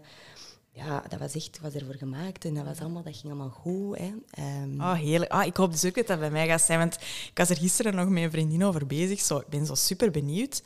ja, 0.73 1.03
dat 1.09 1.19
was 1.19 1.35
echt, 1.35 1.59
was 1.61 1.73
ervoor 1.73 1.95
gemaakt 1.95 2.45
en 2.45 2.53
dat, 2.53 2.65
was 2.65 2.79
allemaal, 2.79 3.03
dat 3.03 3.17
ging 3.17 3.33
allemaal 3.33 3.49
goed. 3.49 3.97
Hè. 3.97 4.11
Oh, 4.77 4.93
heerlijk. 4.93 5.31
Ah, 5.31 5.45
ik 5.45 5.55
hoop 5.55 5.71
dus 5.71 5.85
ook 5.85 5.95
dat 5.95 6.07
dat 6.07 6.19
bij 6.19 6.31
mij 6.31 6.47
gaat 6.47 6.61
zijn, 6.61 6.79
want 6.79 6.95
ik 7.29 7.31
was 7.33 7.49
er 7.49 7.57
gisteren 7.57 7.95
nog 7.95 8.09
met 8.09 8.23
een 8.23 8.31
vriendin 8.31 8.63
over 8.63 8.87
bezig. 8.87 9.19
Zo, 9.19 9.37
ik 9.37 9.47
ben 9.47 9.65
zo 9.65 9.75
super 9.75 10.11
benieuwd. 10.11 10.61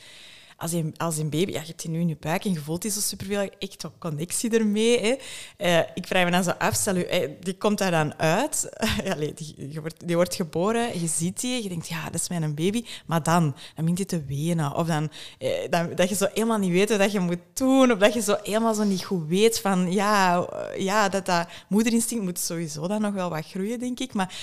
Als 0.58 0.72
een, 0.72 0.94
als 0.98 1.18
een 1.18 1.30
baby, 1.30 1.52
ja, 1.52 1.60
je 1.60 1.66
hebt 1.66 1.82
die 1.82 1.92
nu 1.92 2.00
in 2.00 2.08
je 2.08 2.18
buik 2.20 2.46
en 2.46 2.54
je 2.54 2.60
voelt 2.60 2.82
die 2.82 2.92
zo 2.92 3.00
superveel, 3.00 3.50
echt 3.60 3.84
een 3.84 3.92
connectie 4.00 4.58
ermee. 4.58 5.00
Hè. 5.00 5.16
Eh, 5.58 5.80
ik 5.94 6.08
vraag 6.08 6.24
me 6.24 6.32
dan 6.32 6.44
zo 6.44 6.50
af, 6.50 6.76
stel 6.76 6.96
eh, 6.96 7.30
die 7.40 7.58
komt 7.58 7.78
daar 7.78 7.92
dan 7.92 8.20
uit, 8.20 8.70
die, 9.36 9.80
wordt, 9.82 10.08
die 10.08 10.16
wordt 10.16 10.36
geboren, 10.36 11.00
je 11.00 11.08
ziet 11.08 11.40
die, 11.40 11.64
je 11.64 11.70
denkt, 11.70 11.88
ja, 11.88 12.04
dat 12.04 12.22
is 12.22 12.30
mijn 12.30 12.56
baby, 12.56 12.86
maar 13.06 13.24
dan, 13.24 13.42
dan 13.44 13.56
begint 13.76 13.98
die 13.98 14.06
te 14.06 14.26
wenen. 14.26 14.76
Of 14.76 14.88
dan, 14.88 15.12
eh, 15.38 15.70
dan, 15.70 15.96
dat 15.96 16.10
je 16.10 16.16
zo 16.16 16.28
helemaal 16.34 16.58
niet 16.58 16.72
weet 16.72 16.98
wat 16.98 17.12
je 17.12 17.20
moet 17.20 17.40
doen, 17.54 17.92
of 17.92 17.98
dat 17.98 18.14
je 18.14 18.22
zo 18.22 18.38
helemaal 18.44 18.74
zo 18.74 18.84
niet 18.84 19.04
goed 19.04 19.28
weet 19.28 19.60
van, 19.60 19.92
ja, 19.92 20.48
ja 20.78 21.10
dat, 21.10 21.26
dat 21.26 21.48
moederinstinct 21.68 22.24
moet 22.24 22.40
sowieso 22.40 22.88
dan 22.88 23.02
nog 23.02 23.14
wel 23.14 23.30
wat 23.30 23.46
groeien, 23.46 23.80
denk 23.80 24.00
ik. 24.00 24.14
Maar 24.14 24.36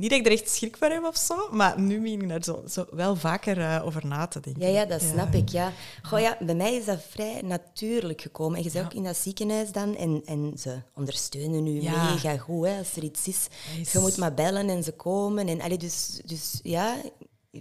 niet 0.00 0.10
dat 0.10 0.18
ik 0.18 0.26
er 0.26 0.32
echt 0.32 0.50
schrik 0.50 0.76
voor 0.76 0.88
heb 0.88 1.04
of 1.04 1.16
zo, 1.16 1.48
maar 1.50 1.80
nu 1.80 2.00
begin 2.00 2.22
ik 2.22 2.28
daar 2.28 2.42
zo, 2.44 2.62
zo 2.68 2.86
wel 2.90 3.16
vaker 3.16 3.58
eh, 3.60 3.82
over 3.86 4.06
na 4.06 4.26
te 4.26 4.40
denken. 4.40 4.62
Ja, 4.62 4.68
ja, 4.68 4.84
dat 4.84 5.02
snap 5.02 5.34
ik. 5.34 5.48
Ja. 5.48 5.72
Goh, 6.02 6.20
ja, 6.20 6.36
bij 6.40 6.54
mij 6.54 6.74
is 6.74 6.84
dat 6.84 7.00
vrij 7.08 7.40
natuurlijk 7.44 8.20
gekomen. 8.20 8.58
En 8.58 8.64
je 8.64 8.70
bent 8.70 8.84
Ja. 8.84 8.90
ook 8.90 8.96
in 8.96 9.04
dat 9.04 9.16
ziekenhuis 9.16 9.72
dan 9.72 9.96
en, 9.96 10.22
en 10.24 10.52
ze 10.58 10.78
ondersteunen 10.94 11.66
u 11.66 11.82
Ja. 11.82 12.10
mega 12.12 12.36
goed 12.36 12.66
hè, 12.66 12.78
als 12.78 12.96
er 12.96 13.02
iets 13.02 13.28
is. 13.28 13.46
is- 13.80 13.92
Je 13.92 13.98
moet 13.98 14.16
maar 14.16 14.34
bellen 14.34 14.68
en 14.68 14.82
ze 14.82 14.92
komen. 14.92 15.48
En, 15.48 15.60
allee, 15.60 15.78
dus, 15.78 16.20
dus 16.24 16.60
ja, 16.62 16.96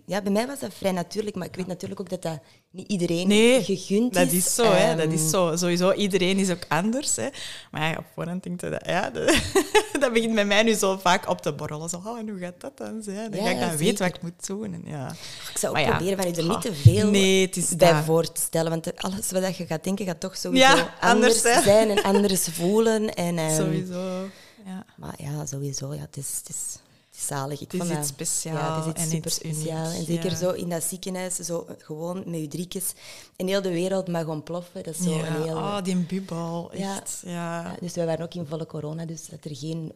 ja, 0.05 0.21
bij 0.21 0.31
mij 0.31 0.47
was 0.47 0.59
dat 0.59 0.73
vrij 0.73 0.91
natuurlijk. 0.91 1.35
Maar 1.35 1.47
ik 1.47 1.55
weet 1.55 1.67
natuurlijk 1.67 1.99
ook 1.99 2.09
dat 2.09 2.21
dat 2.21 2.39
niet 2.71 2.87
iedereen 2.87 3.27
Nee, 3.27 3.63
gegund 3.63 4.13
dat 4.13 4.27
is. 4.27 4.33
is 4.33 4.55
zo, 4.55 4.63
hè. 4.71 4.95
Dat 4.95 5.05
Ehm, 5.05 5.13
is 5.13 5.29
zo. 5.29 5.55
Sowieso, 5.55 5.91
iedereen 5.93 6.37
is 6.37 6.49
ook 6.49 6.65
anders, 6.67 7.15
hè. 7.15 7.27
Maar 7.71 7.89
ja, 7.91 7.97
op 7.97 8.05
voorhand 8.13 8.43
denk 8.43 8.61
je 8.61 8.69
dat... 8.69 8.85
Ja, 8.85 9.09
dat, 9.09 9.35
dat 10.01 10.13
begint 10.13 10.35
bij 10.35 10.45
mij 10.45 10.63
nu 10.63 10.73
zo 10.73 10.97
vaak 10.97 11.29
op 11.29 11.41
te 11.41 11.53
borrelen. 11.53 11.89
Zo, 11.89 12.01
oh, 12.05 12.17
en 12.19 12.29
hoe 12.29 12.39
gaat 12.39 12.61
dat 12.61 12.77
dan 12.77 13.01
zijn? 13.03 13.31
Dan 13.31 13.39
Ja, 13.39 13.45
ga 13.45 13.51
ik 13.51 13.59
dan 13.59 13.69
zeker. 13.69 13.85
weten 13.85 14.05
wat 14.05 14.15
ik 14.15 14.21
moet 14.21 14.47
doen. 14.47 14.73
En 14.73 14.81
ja. 14.85 15.15
Ik 15.51 15.57
zou 15.57 15.77
ook 15.77 15.81
ja, 15.83 15.89
proberen 15.89 16.17
van 16.17 16.31
je 16.31 16.37
er 16.41 16.47
niet 16.47 16.61
te 16.61 16.73
veel 16.73 17.09
nee, 17.09 17.45
het 17.45 17.55
is 17.57 17.75
bij 17.75 17.91
dat. 17.93 18.03
voor 18.03 18.31
te 18.31 18.41
stellen. 18.41 18.69
Want 18.69 18.97
alles 19.01 19.31
wat 19.31 19.57
je 19.57 19.65
gaat 19.65 19.83
denken 19.83 20.05
gaat 20.05 20.19
toch 20.19 20.37
sowieso 20.37 20.75
Ja, 20.75 20.93
anders, 20.99 21.41
zijn 21.41 21.89
en 21.89 22.03
anders 22.03 22.47
voelen. 22.51 23.13
En, 23.13 23.37
ehm, 23.37 23.55
Sowieso. 23.55 24.29
Ja. 24.65 24.85
Maar 24.97 25.13
ja, 25.17 25.45
sowieso. 25.45 25.93
Ja, 25.93 26.01
het, 26.01 26.17
is, 26.17 26.35
het, 26.39 26.49
is, 26.49 26.55
het 26.55 26.75
is 26.75 26.79
zalig. 27.19 27.61
Ik 27.61 27.71
Het 27.71 27.81
is 27.81 27.87
vond 27.87 28.09
iets 28.19 28.43
Ja, 28.43 28.75
het 28.75 28.85
is 28.85 28.91
iets 28.91 29.01
en 29.01 29.09
super 29.09 29.31
speciaal. 29.31 29.91
En 29.91 30.05
zeker 30.05 30.31
ja. 30.31 30.37
zo 30.37 30.51
in 30.51 30.69
dat 30.69 30.83
ziekenhuis, 30.83 31.35
zo 31.35 31.67
gewoon 31.77 32.23
met 32.25 32.39
je 32.39 32.47
driekjes. 32.47 32.93
En 33.35 33.47
heel 33.47 33.61
de 33.61 33.71
wereld 33.71 34.07
mag 34.07 34.25
ontploffen. 34.25 34.83
Dat 34.83 34.95
is 34.95 35.03
zo 35.03 35.09
ja. 35.09 35.27
een 35.27 35.43
heel... 35.43 35.55
Oh, 35.55 35.81
die 35.83 35.95
bubbel. 35.95 36.71
Echt. 36.71 37.21
Ja. 37.25 37.37
Ja, 37.39 37.75
dus 37.79 37.93
wij 37.93 38.05
waren 38.05 38.25
ook 38.25 38.33
in 38.33 38.45
volle 38.45 38.65
corona, 38.65 39.05
dus 39.05 39.27
dat 39.27 39.45
er 39.45 39.55
geen, 39.55 39.91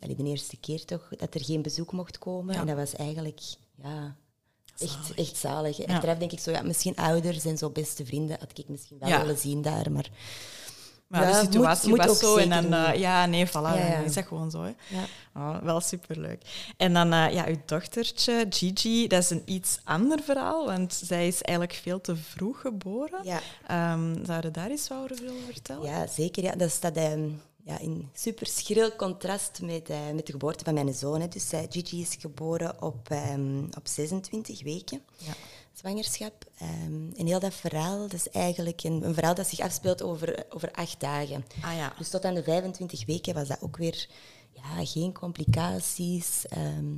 allee, 0.00 0.16
de 0.16 0.24
eerste 0.24 0.56
keer 0.56 0.84
toch, 0.84 1.08
dat 1.16 1.34
er 1.34 1.44
geen 1.44 1.62
bezoek 1.62 1.92
mocht 1.92 2.18
komen. 2.18 2.54
En 2.54 2.66
dat 2.66 2.76
was 2.76 2.94
eigenlijk, 2.94 3.40
ja, 3.82 4.16
echt 4.78 4.90
Zalig. 4.90 5.16
echt 5.16 5.36
zalig. 5.36 5.76
Ja. 5.76 5.84
Achteraf 5.84 6.18
denk 6.18 6.32
ik 6.32 6.40
zo, 6.40 6.50
ja, 6.50 6.62
misschien 6.62 6.96
ouders 6.96 7.44
en 7.44 7.58
zo 7.58 7.70
beste 7.70 8.06
vrienden 8.06 8.36
had 8.40 8.58
ik 8.58 8.68
misschien 8.68 8.98
wel 8.98 9.18
willen 9.18 9.38
zien 9.38 9.62
daar, 9.62 9.92
maar 9.92 10.10
Maar 11.08 11.28
Ja, 11.28 11.40
de 11.40 11.46
situatie 11.46 11.88
moet 11.88 12.04
was 12.04 12.18
zo. 12.18 12.36
En 12.36 12.48
dan, 12.48 12.72
eh, 12.72 12.94
ja, 12.94 13.26
nee, 13.26 13.46
voilà. 13.46 13.52
Ja, 13.52 13.74
ja. 13.74 13.98
Is 13.98 14.14
dat 14.14 14.26
gewoon 14.26 14.50
zo. 14.50 14.62
Hè. 14.62 14.72
ja. 14.88 15.04
Oh, 15.34 15.62
wel 15.62 15.80
superleuk. 15.80 16.42
En 16.76 16.92
dan 16.92 17.12
eh, 17.12 17.32
ja, 17.32 17.46
uw 17.46 17.56
dochtertje, 17.66 18.46
Gigi, 18.50 19.06
dat 19.06 19.22
is 19.22 19.30
een 19.30 19.42
iets 19.44 19.78
ander 19.84 20.22
verhaal, 20.22 20.66
want 20.66 21.00
zij 21.04 21.26
is 21.26 21.42
eigenlijk 21.42 21.78
veel 21.82 22.00
te 22.00 22.16
vroeg 22.16 22.60
geboren. 22.60 23.20
Ja. 23.24 23.40
Ehm, 23.66 24.24
zou 24.24 24.40
je 24.42 24.50
daar 24.50 24.68
wat 24.68 24.92
over 24.92 25.16
willen 25.24 25.44
vertellen? 25.52 25.90
Ja, 25.90 26.06
zeker. 26.06 26.42
Ja. 26.42 26.52
Dat 26.52 26.70
staat 26.70 26.96
ehm, 26.96 27.28
ja, 27.64 27.78
in 27.78 28.08
super 28.14 28.46
schril 28.46 28.96
contrast 28.96 29.60
met, 29.62 29.88
eh, 29.88 29.96
met 30.14 30.26
de 30.26 30.32
geboorte 30.32 30.64
van 30.64 30.74
mijn 30.74 30.94
zoon. 30.94 31.20
Hè. 31.20 31.28
Dus 31.28 31.50
Gigi 31.68 32.00
is 32.00 32.16
geboren 32.18 32.82
op, 32.82 33.10
ehm, 33.10 33.64
op 33.64 33.86
26 33.86 34.62
weken 34.62 35.02
Ja. 35.16 35.32
Zwangerschap. 35.78 36.44
Ehm, 36.58 37.10
en 37.16 37.26
heel 37.26 37.40
dat 37.40 37.54
verhaal 37.54 37.98
dat 37.98 38.12
is 38.12 38.28
eigenlijk 38.30 38.82
een, 38.84 39.02
een 39.04 39.14
verhaal 39.14 39.34
dat 39.34 39.46
zich 39.46 39.60
afspeelt 39.60 40.02
over, 40.02 40.44
over 40.50 40.70
acht 40.72 41.00
dagen. 41.00 41.44
Ah 41.62 41.76
ja. 41.76 41.92
Dus 41.98 42.08
tot 42.10 42.24
aan 42.24 42.34
de 42.34 42.42
25 42.42 43.06
weken 43.06 43.34
was 43.34 43.48
dat 43.48 43.62
ook 43.62 43.76
weer 43.76 44.08
ja, 44.52 44.84
geen 44.84 45.12
complicaties. 45.12 46.46
ehm, 46.48 46.94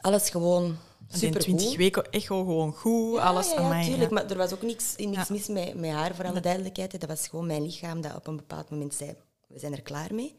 Alles 0.00 0.30
gewoon 0.30 0.64
in 1.10 1.18
super 1.18 1.40
20 1.40 1.76
weken 1.76 2.10
echo 2.10 2.38
gewoon 2.44 2.72
goed, 2.72 3.18
alles 3.18 3.50
ja, 3.50 3.56
aan 3.56 3.62
ja, 3.62 3.68
mij. 3.68 3.84
tuurlijk. 3.84 4.10
Maar 4.10 4.30
er 4.30 4.36
was 4.36 4.52
ook 4.52 4.62
niks, 4.62 4.94
niks 4.96 5.16
Ja. 5.16 5.26
mis 5.28 5.46
met, 5.48 5.74
met 5.74 5.90
haar, 5.90 6.14
voor 6.14 6.26
alle 6.26 6.40
duidelijkheid. 6.40 7.00
Dat 7.00 7.08
was 7.08 7.28
gewoon 7.28 7.46
mijn 7.46 7.62
lichaam 7.62 8.00
dat 8.00 8.14
op 8.16 8.26
een 8.26 8.36
bepaald 8.36 8.70
moment 8.70 8.94
zei, 8.94 9.14
we 9.48 9.58
zijn 9.58 9.72
er 9.72 9.82
klaar 9.82 10.14
mee. 10.14 10.34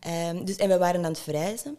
Ehm, 0.00 0.44
dus, 0.44 0.56
en 0.56 0.68
we 0.68 0.78
waren 0.78 1.04
aan 1.04 1.10
het 1.10 1.20
verhuizen. 1.20 1.78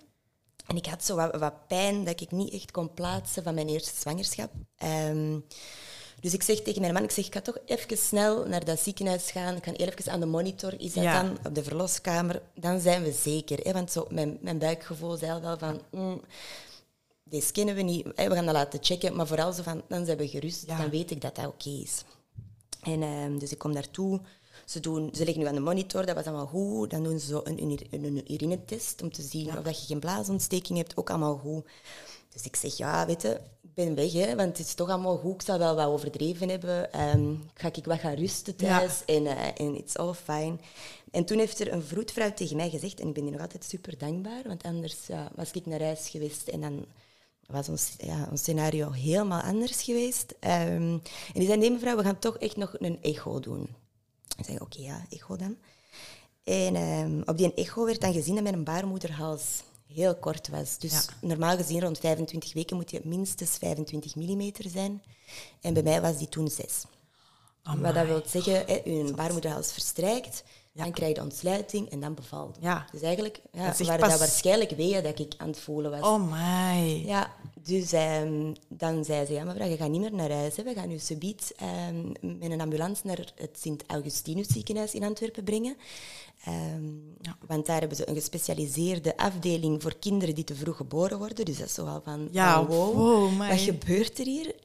En 0.68 0.76
ik 0.76 0.86
had 0.86 1.04
zo 1.04 1.16
wat, 1.16 1.36
wat 1.36 1.68
pijn 1.68 2.04
dat 2.04 2.22
ik 2.22 2.32
niet 2.32 2.54
echt 2.54 2.72
kon 2.72 2.94
plaatsen 2.94 3.44
van 3.44 3.54
mijn 3.54 3.68
eerste 3.70 4.00
zwangerschap. 4.00 4.52
Ehm, 4.78 5.40
dus 6.20 6.34
ik 6.34 6.44
zeg 6.44 6.60
tegen 6.62 6.82
mijn 6.82 6.94
man, 6.94 7.04
ik 7.04 7.12
zeg, 7.12 7.26
ik 7.26 7.34
ga 7.34 7.42
toch 7.42 7.58
even 7.66 7.98
snel 7.98 8.46
naar 8.48 8.66
dat 8.66 8.80
ziekenhuis 8.80 9.32
gaan. 9.32 9.56
Ik 9.56 9.64
ga 9.66 9.72
even 9.72 10.12
aan 10.12 10.20
de 10.20 10.26
monitor. 10.26 10.80
Is 10.82 10.94
dat 10.94 11.04
Ja. 11.04 11.22
dan 11.24 11.38
op 11.46 11.56
de 11.56 11.64
verloskamer? 11.64 12.42
Dan 12.56 12.80
zijn 12.80 13.04
we 13.04 13.12
zeker. 13.12 13.60
Hè? 13.60 13.72
Want 13.72 13.92
zo, 13.92 14.08
mijn, 14.10 14.38
mijn 14.42 14.58
buikgevoel 14.58 15.18
zei 15.18 15.32
al 15.32 15.42
wel 15.42 15.58
van... 15.58 15.82
mm, 15.92 16.22
deze 17.24 17.52
kennen 17.52 17.76
we 17.76 17.82
niet. 17.82 18.08
Hè, 18.16 18.28
We 18.30 18.36
gaan 18.36 18.46
dat 18.46 18.54
laten 18.54 18.80
checken. 18.84 19.16
Maar 19.16 19.28
vooral 19.28 19.54
zo 19.54 19.64
van, 19.64 19.82
dan 19.88 20.06
zijn 20.06 20.18
we 20.18 20.28
gerust. 20.28 20.64
Ja. 20.68 20.78
Dan 20.78 20.90
weet 20.90 21.12
ik 21.12 21.22
dat 21.22 21.36
dat 21.36 21.48
oké 21.48 21.70
is. 21.70 22.04
En, 22.82 23.04
ehm, 23.04 23.38
dus 23.38 23.52
ik 23.52 23.58
kom 23.58 23.74
daartoe. 23.74 24.22
Ze, 24.72 24.80
doen, 24.80 25.10
ze 25.14 25.24
liggen 25.26 25.44
nu 25.44 25.48
aan 25.50 25.56
de 25.56 25.60
monitor, 25.62 26.06
dat 26.06 26.16
was 26.16 26.26
allemaal 26.26 26.48
goed. 26.48 26.90
Dan 26.90 27.04
doen 27.04 27.20
ze 27.20 27.26
zo 27.26 27.42
een, 27.44 27.78
een 27.92 28.34
urinetest 28.34 29.02
om 29.02 29.12
te 29.12 29.22
zien 29.22 29.58
of 29.58 29.64
dat 29.64 29.80
je 29.82 29.86
geen 29.88 30.00
blaasontsteking 30.00 30.78
hebt. 30.78 30.98
Ook 30.98 31.10
allemaal 31.10 31.38
goed. 31.38 31.66
Dus 32.34 32.44
ik 32.44 32.56
zeg, 32.56 32.78
ja, 32.78 33.06
weet 33.06 33.22
je, 33.22 33.40
ik 33.62 33.74
ben 33.74 33.96
weg, 33.96 34.12
hè, 34.14 34.36
want 34.36 34.58
het 34.58 34.68
is 34.68 34.74
toch 34.74 34.90
allemaal 34.90 35.18
goed. 35.18 35.34
Ik 35.34 35.42
zal 35.42 35.58
wel 35.58 35.76
wat 35.76 35.88
overdreven 35.88 36.50
hebben. 36.50 36.94
Ehm, 36.94 37.34
ga 37.54 37.70
ik 37.74 37.86
wat 37.86 38.00
gaan 38.00 38.14
rusten 38.14 38.54
Ja. 38.58 38.78
thuis 38.78 39.02
en, 39.06 39.26
eh, 39.26 39.66
en 39.66 39.76
it's 39.78 39.96
all 39.96 40.14
fine. 40.14 40.56
En 41.12 41.26
toen 41.26 41.38
heeft 41.38 41.60
er 41.60 41.74
een 41.74 41.84
vroedvrouw 41.84 42.34
tegen 42.34 42.56
mij 42.56 42.70
gezegd, 42.70 43.00
en 43.00 43.08
ik 43.08 43.14
ben 43.14 43.24
die 43.24 43.32
nog 43.32 43.42
altijd 43.42 43.64
super 43.64 43.98
dankbaar, 43.98 44.42
want 44.46 44.64
anders 44.64 44.98
was 45.36 45.52
ik 45.52 45.66
naar 45.66 45.82
huis 45.82 46.10
geweest 46.10 46.48
en 46.48 46.62
dan 46.62 46.86
was 47.48 47.70
ons, 47.70 47.94
ja, 47.98 48.28
ons 48.32 48.42
scenario 48.42 48.92
helemaal 48.92 49.42
anders 49.42 49.82
geweest. 49.84 50.36
Ehm, 50.40 50.92
en 50.92 51.02
die 51.34 51.46
zei, 51.46 51.58
nee 51.58 51.72
mevrouw, 51.72 51.96
we 51.98 52.04
gaan 52.04 52.20
toch 52.20 52.38
echt 52.38 52.56
nog 52.58 52.76
een 52.80 53.00
echo 53.02 53.40
doen. 53.40 53.68
Ik 54.38 54.46
zeg, 54.46 54.60
oké, 54.60 54.82
ja, 54.82 55.06
echo 55.10 55.36
dan. 55.36 55.58
En 56.44 56.76
ehm, 56.76 57.22
op 57.26 57.38
die 57.38 57.54
echo 57.54 57.86
werd 57.86 58.02
dan 58.02 58.14
gezien 58.14 58.36
dat 58.36 58.44
mijn 58.44 58.64
baarmoederhals 58.64 59.44
heel 59.94 60.16
kort 60.16 60.48
was. 60.48 60.78
Dus 60.78 60.92
Ja. 60.92 61.02
normaal 61.22 61.56
gezien 61.58 61.82
rond 61.82 61.98
25 62.00 62.54
weken 62.54 62.76
moet 62.76 62.92
je 62.92 63.02
minstens 63.04 63.58
25 63.58 64.16
mm 64.16 64.52
zijn. 64.68 65.04
En 65.62 65.74
bij 65.74 65.84
mij 65.84 66.02
was 66.02 66.18
die 66.18 66.30
toen 66.30 66.48
6. 66.50 66.84
Wat 67.64 67.94
dat 67.94 68.06
wil 68.06 68.22
zeggen, 68.26 68.54
hè, 68.66 68.82
je 68.86 69.14
baarmoederhals 69.16 69.72
verstrijkt, 69.72 70.44
Ja. 70.74 70.84
dan 70.84 70.92
krijg 70.92 71.16
je 71.16 71.22
ontsluiting 71.22 71.90
en 71.90 72.00
dan 72.00 72.14
bevalt. 72.14 72.58
Ja. 72.60 72.86
Dus 72.92 73.02
eigenlijk 73.02 73.42
ja, 73.52 73.68
Dat 73.68 73.88
waren 73.88 74.10
dat 74.10 74.20
waarschijnlijk 74.20 74.72
weeën 74.72 75.04
dat 75.04 75.20
ik 75.20 75.34
aan 75.38 75.48
het 75.48 75.60
voelen 75.60 75.92
was. 75.92 76.02
Oh 76.02 76.32
my. 76.32 77.04
Ja, 77.06 77.34
dus 77.64 77.92
ehm, 77.92 78.54
dan 78.68 79.06
zei 79.06 79.26
ze, 79.26 79.34
ja 79.34 79.44
mevrouw, 79.44 79.68
je 79.68 79.78
gaat 79.78 79.90
niet 79.90 80.02
meer 80.02 80.14
naar 80.14 80.32
huis. 80.32 80.56
Hè. 80.56 80.64
We 80.64 80.74
gaan 80.74 80.92
u 80.92 80.98
subiet 80.98 81.54
ehm, 81.58 82.08
met 82.40 82.52
een 82.52 82.62
ambulance 82.62 83.02
naar 83.08 83.34
het 83.36 83.58
Sint-Augustinus 83.60 84.48
ziekenhuis 84.48 84.94
in 84.94 85.04
Antwerpen 85.04 85.44
brengen. 85.44 85.76
Ehm, 86.46 86.84
Want 87.48 87.66
daar 87.66 87.80
hebben 87.80 87.98
ze 87.98 88.10
een 88.10 88.16
gespecialiseerde 88.16 89.18
afdeling 89.18 89.82
voor 89.82 89.96
kinderen 90.00 90.36
die 90.36 90.44
te 90.44 90.56
vroeg 90.56 90.78
geboren 90.78 91.18
worden. 91.18 91.46
Dus 91.46 91.58
dat 91.58 91.68
is 91.68 91.74
zoal 91.74 92.02
van, 92.04 92.28
Ja, 92.32 92.66
wow, 92.66 93.38
wat 93.38 93.60
gebeurt 93.60 94.20
er 94.20 94.26
hier? 94.26 94.56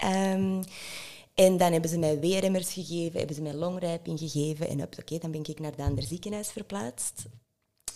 En 1.37 1.57
dan 1.57 1.73
hebben 1.73 1.91
ze 1.91 1.99
mij 1.99 2.21
weerremmers 2.21 2.73
gegeven, 2.73 3.19
hebben 3.19 3.37
ze 3.37 3.43
mij 3.43 3.55
longrijping 3.55 4.19
gegeven. 4.19 4.69
En 4.69 4.83
oké, 4.83 5.19
dan 5.19 5.31
ben 5.31 5.45
ik 5.47 5.59
naar 5.61 5.77
de 5.77 5.83
ander 5.83 6.05
ziekenhuis 6.05 6.49
verplaatst. 6.49 7.25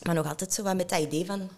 Maar 0.02 0.14
nog 0.14 0.26
altijd 0.26 0.52
zo 0.54 0.62
wat 0.62 0.76
met 0.76 0.88
dat 0.88 1.00
idee 1.00 1.24
van, 1.24 1.48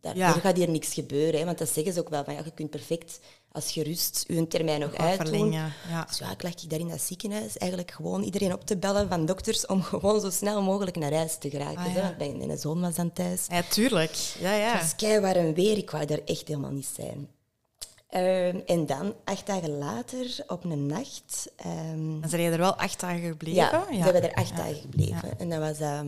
daar, 0.00 0.16
Ja. 0.16 0.32
gaat 0.32 0.56
hier 0.56 0.70
niks 0.70 0.94
gebeuren. 0.94 1.40
Hè, 1.40 1.46
want 1.46 1.58
dat 1.58 1.68
zeggen 1.68 1.92
ze 1.92 2.00
ook 2.00 2.08
wel, 2.08 2.24
van, 2.24 2.34
ja, 2.34 2.42
je 2.44 2.50
kunt 2.50 2.70
perfect 2.70 3.20
als 3.52 3.70
je 3.70 3.82
rust 3.82 4.24
je 4.28 4.46
termijn 4.46 4.80
nog 4.80 4.94
uitdoen. 4.94 5.52
Ja. 5.52 5.70
Dus 6.08 6.18
ja, 6.18 6.30
ik 6.30 6.42
lag 6.42 6.52
ik 6.52 6.70
daar 6.70 6.78
in 6.78 6.88
dat 6.88 7.00
ziekenhuis 7.00 7.58
eigenlijk 7.58 7.90
gewoon 7.90 8.22
iedereen 8.22 8.52
op 8.52 8.66
te 8.66 8.76
bellen 8.76 9.08
van 9.08 9.26
dokters 9.26 9.66
om 9.66 9.82
gewoon 9.92 10.20
zo 10.20 10.30
snel 10.30 10.62
mogelijk 10.62 10.96
naar 10.96 11.12
huis 11.14 11.36
te 11.38 11.50
geraken. 11.50 11.78
Ah, 11.84 11.94
ja. 11.94 12.02
Want 12.02 12.18
mijn, 12.18 12.46
mijn 12.46 12.58
zoon 12.58 12.80
was 12.80 12.94
dan 12.94 13.12
thuis. 13.12 13.46
ja, 13.48 13.62
tuurlijk. 13.62 14.34
Ja, 14.40 14.54
ja. 14.54 14.72
Het 14.72 14.80
was 14.80 14.96
keiwarm 14.96 15.54
weer, 15.54 15.76
ik 15.76 15.90
wou 15.90 16.04
daar 16.06 16.20
echt 16.24 16.48
helemaal 16.48 16.70
niet 16.72 16.90
zijn. 16.94 17.28
Ehm, 18.10 18.56
en 18.66 18.86
dan, 18.86 19.14
acht 19.24 19.46
dagen 19.46 19.78
later, 19.78 20.44
op 20.46 20.64
een 20.64 20.86
nacht... 20.86 21.52
ehm, 21.56 22.20
Dan 22.20 22.28
zijn 22.30 22.42
je 22.42 22.50
er 22.50 22.58
wel 22.58 22.74
acht 22.74 23.00
dagen 23.00 23.20
gebleven? 23.28 23.54
ja, 23.62 23.86
ze 23.90 23.94
hebben 24.02 24.22
er 24.22 24.34
acht 24.34 24.48
Ja. 24.48 24.56
dagen 24.56 24.74
gebleven. 24.80 25.38
En 25.38 25.48
dat 25.48 25.58
was, 25.58 25.78
ehm, 25.78 26.06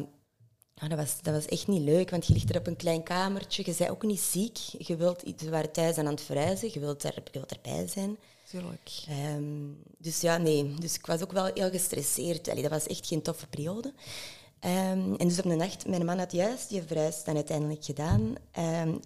ja, 0.75 0.89
dat, 0.89 0.99
was, 0.99 1.17
dat 1.23 1.35
was 1.35 1.47
echt 1.47 1.67
niet 1.67 1.83
leuk, 1.83 2.11
want 2.11 2.27
je 2.27 2.33
ligt 2.33 2.51
er 2.51 2.59
op 2.59 2.67
een 2.67 2.77
klein 2.77 3.03
kamertje. 3.03 3.63
Je 3.67 3.75
bent 3.79 3.91
ook 3.91 4.03
niet 4.03 4.21
ziek. 4.21 4.57
Je 4.79 4.97
wilt, 4.97 5.23
ze 5.39 5.51
waren 5.51 5.73
thuis 5.73 5.99
aan 5.99 6.07
het 6.07 6.21
verhuizen. 6.23 6.71
Je 6.73 6.81
wilt, 6.81 7.03
er, 7.05 7.15
je 7.15 7.31
wilt 7.39 7.53
erbij 7.53 7.87
zijn. 7.87 8.17
Tuurlijk. 8.49 8.91
Dus 9.99 10.21
ja, 10.21 10.37
nee. 10.37 10.75
Dus 10.75 10.95
ik 10.95 11.07
was 11.07 11.23
ook 11.23 11.33
wel 11.33 11.51
heel 11.55 11.71
gestresseerd. 11.71 12.49
Allee, 12.49 12.63
dat 12.63 12.71
was 12.71 12.87
echt 12.87 13.07
geen 13.07 13.23
toffe 13.23 13.47
periode. 13.47 13.93
En 14.61 15.17
dus 15.19 15.39
op 15.39 15.45
een 15.45 15.57
nacht, 15.57 15.87
mijn 15.89 16.05
man 16.05 16.19
had 16.19 16.33
juist 16.33 16.69
die 16.69 16.83
verhuis 16.83 17.25
dan 17.25 17.35
uiteindelijk 17.35 17.85
gedaan, 17.85 18.35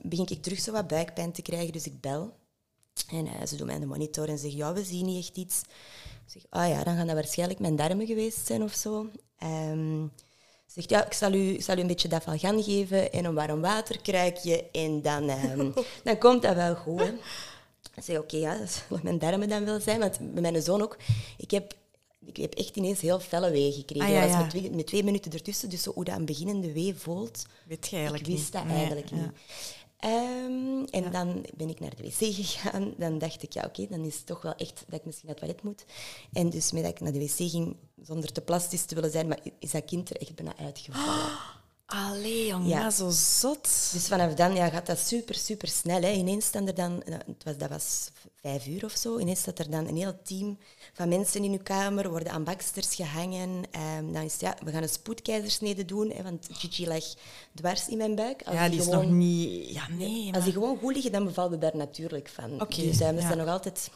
begin 0.03 0.26
ik 0.29 0.43
terug 0.43 0.59
zo 0.61 0.73
wat 0.73 0.87
buikpijn 0.87 1.33
te 1.33 1.43
krijgen. 1.43 1.73
Dus 1.73 1.87
ik 1.87 2.00
bel. 2.00 2.33
En 3.11 3.26
eh, 3.26 3.47
ze 3.47 3.57
doen 3.57 3.67
mij 3.67 3.75
aan 3.75 3.81
de 3.81 3.87
monitor 3.87 4.29
en 4.29 4.38
zeggen, 4.38 4.59
ja, 4.59 4.73
we 4.73 4.85
zien 4.85 5.07
niet 5.07 5.26
echt 5.26 5.37
iets. 5.37 5.61
Ik 6.26 6.33
zeg, 6.33 6.43
ah 6.49 6.69
ja, 6.69 6.85
dan 6.85 6.97
gaan 6.97 7.07
dat 7.07 7.15
waarschijnlijk 7.15 7.61
mijn 7.61 7.76
darmen 7.76 8.07
geweest 8.07 8.47
zijn 8.47 8.62
of 8.62 8.73
zo. 8.73 9.07
Ehm, 9.38 10.07
ze 10.67 10.73
zegt, 10.73 10.91
ja, 10.91 11.07
ik 11.07 11.12
zal, 11.12 11.33
u, 11.33 11.49
ik 11.53 11.62
zal 11.62 11.76
u 11.76 11.81
een 11.81 11.87
beetje 11.87 12.09
dafalgan 12.09 12.62
geven 12.62 13.12
en 13.12 13.25
een 13.25 13.35
warm 13.35 13.61
waterkruikje. 13.61 14.71
En 14.71 15.03
dan, 15.03 15.29
ehm, 15.29 15.71
dan 16.05 16.19
komt 16.19 16.43
dat 16.43 16.55
wel 16.55 16.75
goed. 16.75 17.00
Hè. 17.00 17.12
Ik 17.95 18.03
zeg, 18.03 18.19
oké, 18.19 18.37
ja, 18.37 18.59
dat 18.59 18.71
zal 18.88 18.99
mijn 19.03 19.19
darmen 19.19 19.49
dan 19.49 19.65
wel 19.65 19.81
zijn. 19.81 20.00
Want 20.00 20.19
bij 20.33 20.43
mijn 20.43 20.62
zoon 20.62 20.83
ook, 20.83 20.97
ik 21.37 21.50
heb, 21.50 21.75
ik 22.25 22.37
heb 22.37 22.55
echt 22.55 22.76
ineens 22.76 23.00
heel 23.00 23.21
felle 23.21 23.50
wee 23.50 23.73
gekregen. 23.73 24.07
Ah, 24.07 24.12
ja, 24.12 24.21
Dat 24.21 24.31
was 24.31 24.41
met, 24.41 24.50
twee, 24.50 24.71
met 24.71 24.87
twee 24.87 25.05
minuten 25.05 25.33
ertussen. 25.33 25.69
Dus 25.69 25.83
zo 25.83 25.93
hoe 25.93 26.05
dat 26.05 26.17
een 26.17 26.25
beginnende 26.25 26.73
wee 26.73 26.95
voelt, 26.95 27.47
Weet 27.67 27.88
je 27.88 27.97
eigenlijk 27.97 28.26
ik 28.26 28.35
wist 28.35 28.53
dat 28.53 28.65
eigenlijk 28.67 29.09
ja. 29.09 29.17
niet. 29.17 29.31
Ehm, 29.99 30.85
en 30.91 31.11
dan 31.12 31.47
ben 31.57 31.69
ik 31.69 31.81
naar 31.81 31.97
de 31.97 32.03
wc 32.03 32.35
gegaan. 32.35 32.95
Dan 32.97 33.19
dacht 33.19 33.43
ik, 33.43 33.53
ja, 33.53 33.65
oké, 33.65 33.87
dan 33.87 34.05
is 34.05 34.17
het 34.17 34.26
toch 34.26 34.43
wel 34.43 34.55
echt 34.55 34.85
dat 34.88 34.99
ik 34.99 35.05
misschien 35.05 35.29
naar 35.29 35.37
het 35.37 35.45
toilet 35.45 35.62
moet. 35.62 35.85
En 36.33 36.50
dus 36.50 36.73
met 36.73 36.83
dat 36.83 36.93
ik 36.93 37.00
naar 37.00 37.12
de 37.12 37.19
wc 37.19 37.50
ging, 37.50 37.76
zonder 38.03 38.33
te 38.33 38.41
plastisch 38.41 38.85
te 38.85 38.95
willen 38.95 39.11
zijn, 39.11 39.29
maar 39.29 39.41
is 39.59 39.71
dat 39.71 39.85
kind 39.85 40.11
er 40.11 40.17
echt 40.17 40.35
bijna 40.35 40.57
uitgevallen. 40.57 41.38
Allee, 41.87 42.47
jongen, 42.47 42.69
Ja. 42.69 42.90
zo 42.90 43.11
zot. 43.11 43.62
Dus 43.93 44.07
vanaf 44.09 44.35
dan 44.35 44.55
ja, 44.55 44.69
gaat 44.69 44.87
dat 44.87 44.99
super, 44.99 45.35
super 45.35 45.69
snel. 45.69 46.00
Hè. 46.02 46.11
Ineens 46.11 46.45
staan 46.47 46.66
er 46.66 46.75
dan, 46.75 47.02
nou, 47.07 47.21
het 47.26 47.45
was, 47.45 47.57
dat 47.57 47.69
was 47.69 48.11
vijf 48.40 48.66
uur 48.66 48.85
of 48.85 48.93
zo, 48.93 49.19
ineens 49.19 49.40
staat 49.40 49.59
er 49.59 49.71
dan 49.71 49.87
een 49.87 49.97
heel 49.97 50.23
team 50.23 50.59
van 50.93 51.09
mensen 51.09 51.45
in 51.45 51.50
uw 51.52 51.62
kamer, 51.62 52.11
worden 52.11 52.33
aan 52.33 52.45
baksters 52.45 52.95
gehangen. 52.95 53.62
Ehm, 53.71 54.12
dan 54.12 54.23
is 54.23 54.33
het, 54.33 54.40
ja, 54.40 54.57
we 54.64 54.71
gaan 54.71 54.83
een 54.83 54.88
spoedkeizersnede 54.88 55.85
doen, 55.85 56.11
hè, 56.11 56.23
want 56.23 56.47
Gigi 56.52 56.87
lag 56.87 57.05
dwars 57.55 57.88
in 57.88 57.97
mijn 57.97 58.14
buik. 58.14 58.43
Als 58.43 58.55
ja, 58.55 58.69
die 58.69 58.78
is 58.78 58.85
gewoon- 58.85 59.02
nog 59.07 59.12
niet... 59.14 59.75
Ja, 59.75 59.88
nee, 59.88 60.35
Als 60.35 60.45
die 60.45 60.52
gewoon 60.52 60.78
goed 60.78 60.95
liggen, 60.95 61.12
dan 61.12 61.25
bevalt 61.25 61.50
het 61.50 61.61
daar 61.61 61.76
natuurlijk 61.76 62.28
van. 62.28 62.61
Oké, 62.61 62.83
dus 62.83 63.00
uh, 63.00 63.09
we 63.09 63.14
ja. 63.14 63.21
staan 63.21 63.37
nog 63.38 63.49
altijd 63.49 63.90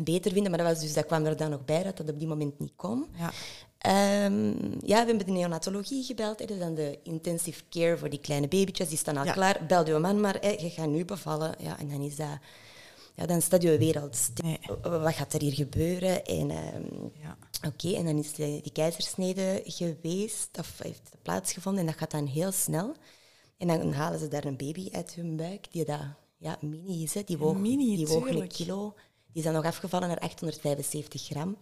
beter 0.00 0.32
vinden, 0.32 0.50
maar 0.50 0.60
dat, 0.64 0.72
was 0.72 0.80
dus, 0.80 0.92
dat 0.92 1.06
kwam 1.06 1.24
er 1.24 1.36
dan 1.36 1.50
nog 1.50 1.64
bij 1.64 1.82
dat 1.82 1.96
dat 1.96 2.08
op 2.10 2.18
die 2.18 2.28
moment 2.28 2.58
niet 2.58 2.72
kon. 2.76 3.06
Ja. 3.16 3.32
Ehm, 3.78 4.52
ja, 4.84 5.00
we 5.00 5.06
hebben 5.06 5.26
de 5.26 5.32
neonatologie 5.32 6.04
gebeld. 6.04 6.38
Hè, 6.38 6.44
dus 6.46 6.58
dan 6.58 6.74
de 6.74 6.98
intensive 7.02 7.62
care 7.70 7.98
voor 7.98 8.10
die 8.10 8.20
kleine 8.20 8.48
babytjes. 8.48 8.88
Die 8.88 8.98
staan 8.98 9.16
al 9.16 9.24
Ja. 9.24 9.32
klaar. 9.32 9.66
Bel 9.66 9.86
je 9.86 9.98
man 9.98 10.20
maar, 10.20 10.36
hè, 10.40 10.48
je 10.50 10.70
gaat 10.70 10.88
nu 10.88 11.04
bevallen. 11.04 11.54
Ja, 11.58 11.78
en 11.78 11.88
dan 11.88 12.00
is 12.00 12.16
dat... 12.16 12.38
Ja, 13.14 13.26
dan 13.26 13.42
staat 13.42 13.62
je 13.62 13.78
wereld 13.78 14.16
stil. 14.16 14.44
Nee. 14.44 14.58
Wat 14.82 15.14
gaat 15.14 15.32
er 15.32 15.40
hier 15.40 15.52
gebeuren? 15.52 16.24
En, 16.24 16.50
ehm, 16.50 16.84
Ja. 17.22 17.36
Oké, 17.66 17.94
en 17.94 18.04
dan 18.04 18.18
is 18.18 18.32
de, 18.34 18.58
die 18.62 18.72
keizersnede 18.72 19.60
geweest, 19.64 20.48
of 20.58 20.78
heeft 20.82 21.10
plaatsgevonden, 21.22 21.80
en 21.80 21.86
dat 21.86 21.96
gaat 21.98 22.10
dan 22.10 22.26
heel 22.26 22.52
snel. 22.52 22.94
En 23.56 23.66
dan 23.68 23.92
halen 23.92 24.18
ze 24.18 24.28
daar 24.28 24.44
een 24.44 24.56
baby 24.56 24.88
uit 24.92 25.14
hun 25.14 25.36
buik, 25.36 25.72
die 25.72 25.84
dat, 25.84 26.00
ja, 26.36 26.58
mini 26.60 27.02
is, 27.02 27.14
hè. 27.14 27.22
die 27.24 27.38
woog, 27.38 27.56
Mini, 27.56 27.96
die 27.96 28.06
woog 28.06 28.28
een 28.28 28.48
kilo. 28.48 28.94
Die 29.32 29.36
is 29.36 29.42
dan 29.42 29.52
nog 29.52 29.64
afgevallen 29.64 30.08
naar 30.08 30.18
875 30.18 31.22
gram. 31.22 31.56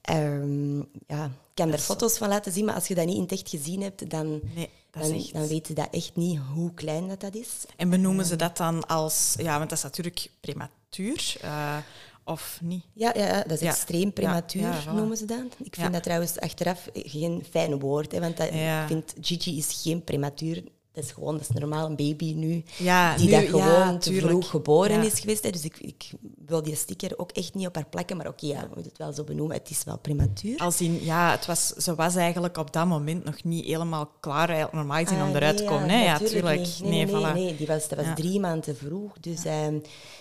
Ehm, 0.00 0.76
ja, 1.06 1.24
ik 1.24 1.54
kan 1.54 1.72
er 1.72 1.78
foto's 1.78 2.18
van 2.18 2.28
laten 2.28 2.52
zien, 2.52 2.64
maar 2.64 2.74
als 2.74 2.88
je 2.88 2.94
dat 2.94 3.06
niet 3.06 3.16
in 3.16 3.22
het 3.22 3.32
echt 3.32 3.48
gezien 3.48 3.82
hebt, 3.82 4.10
dan, 4.10 4.40
Nee, 4.54 4.68
dan, 4.90 5.02
echt- 5.12 5.32
dan 5.32 5.48
je 5.48 5.72
dat 5.74 5.88
echt 5.90 6.16
niet 6.16 6.38
hoe 6.54 6.74
klein 6.74 7.08
dat, 7.08 7.20
dat 7.20 7.34
is. 7.34 7.48
En 7.76 7.90
benoemen 7.90 8.24
ze 8.24 8.36
dat 8.36 8.56
dan 8.56 8.86
als... 8.86 9.34
Ja, 9.38 9.56
want 9.58 9.68
dat 9.68 9.78
is 9.78 9.84
natuurlijk 9.84 10.30
prematuur, 10.40 11.36
eh, 11.40 11.76
of 12.24 12.58
niet? 12.62 12.84
Ja, 12.92 13.12
ja, 13.16 13.42
dat 13.42 13.50
is 13.50 13.60
Ja. 13.60 13.68
extreem 13.70 14.12
prematuur, 14.12 14.62
Ja, 14.62 14.72
ja, 14.74 14.82
voilà. 14.82 14.94
noemen 14.94 15.16
ze 15.16 15.24
dat. 15.24 15.44
Ik 15.62 15.74
vind 15.74 15.92
dat 15.92 16.02
trouwens 16.02 16.38
achteraf 16.38 16.88
geen 16.92 17.44
fijn 17.50 17.78
woord, 17.78 18.12
hè, 18.12 18.20
want 18.20 18.36
dat, 18.36 18.46
ik 18.46 18.84
vind 18.86 19.14
Gigi 19.20 19.56
is 19.58 19.80
geen 19.82 20.04
prematuur. 20.04 20.64
Dat 20.98 21.06
is 21.06 21.12
gewoon, 21.12 21.32
dat 21.38 21.48
is 21.50 21.60
normaal 21.60 21.86
een 21.86 21.96
baby 21.96 22.32
nu, 22.34 22.62
Ja, 22.78 23.16
die 23.16 23.24
nu- 23.26 23.30
dat 23.32 23.44
gewoon 23.44 23.64
ja, 23.92 23.96
te 23.98 24.12
vroeg 24.14 24.50
geboren 24.50 24.96
Ja. 25.02 25.02
is 25.02 25.20
geweest. 25.20 25.42
Hè. 25.42 25.50
Dus 25.50 25.64
ik, 25.64 25.76
ik 25.80 26.10
wil 26.46 26.62
die 26.62 26.74
sticker 26.76 27.18
ook 27.18 27.30
echt 27.32 27.54
niet 27.54 27.66
op 27.66 27.74
haar 27.74 27.86
plakken, 27.86 28.16
maar 28.16 28.28
oké, 28.28 28.46
ja, 28.46 28.60
we 28.60 28.66
moeten 28.66 28.88
het 28.88 28.98
wel 28.98 29.12
zo 29.12 29.24
benoemen, 29.24 29.56
het 29.56 29.70
is 29.70 29.84
wel 29.84 29.98
prematuur. 29.98 30.58
Als 30.58 30.80
in, 30.80 31.04
ja, 31.04 31.30
het 31.30 31.46
was, 31.46 31.66
ze 31.68 31.94
was 31.94 32.14
eigenlijk 32.16 32.56
op 32.56 32.72
dat 32.72 32.86
moment 32.86 33.24
nog 33.24 33.44
niet 33.44 33.64
helemaal 33.64 34.10
klaar, 34.20 34.68
normaal 34.72 35.02
gezien, 35.04 35.22
om 35.22 35.28
Ah, 35.28 35.34
eruit 35.34 35.56
te 35.56 35.62
nee, 35.62 35.72
komen. 35.72 35.98
Ja, 36.02 36.18
natuurlijk. 36.18 36.56
Nee, 36.56 36.90
nee, 36.90 37.04
nee, 37.06 37.14
voilà. 37.14 37.34
nee, 37.34 37.56
die 37.56 37.66
was, 37.66 37.88
dat 37.88 37.98
was 37.98 38.14
drie 38.14 38.40
maanden 38.40 38.62
te 38.62 38.74
vroeg. 38.74 39.12
Dus 39.20 39.44
ehm, 39.44 39.78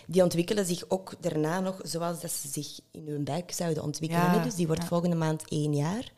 die 0.07 0.23
ontwikkelen 0.23 0.65
zich 0.65 0.83
ook 0.87 1.13
daarna 1.19 1.59
nog 1.59 1.79
zoals 1.83 2.21
dat 2.21 2.31
ze 2.31 2.47
zich 2.47 2.79
in 2.91 3.07
hun 3.07 3.23
buik 3.23 3.51
zouden 3.51 3.83
ontwikkelen. 3.83 4.43
Dus 4.43 4.55
die 4.55 4.67
wordt 4.67 4.85
volgende 4.85 5.15
maand 5.15 5.43
één 5.47 5.73
jaar. 5.75 6.11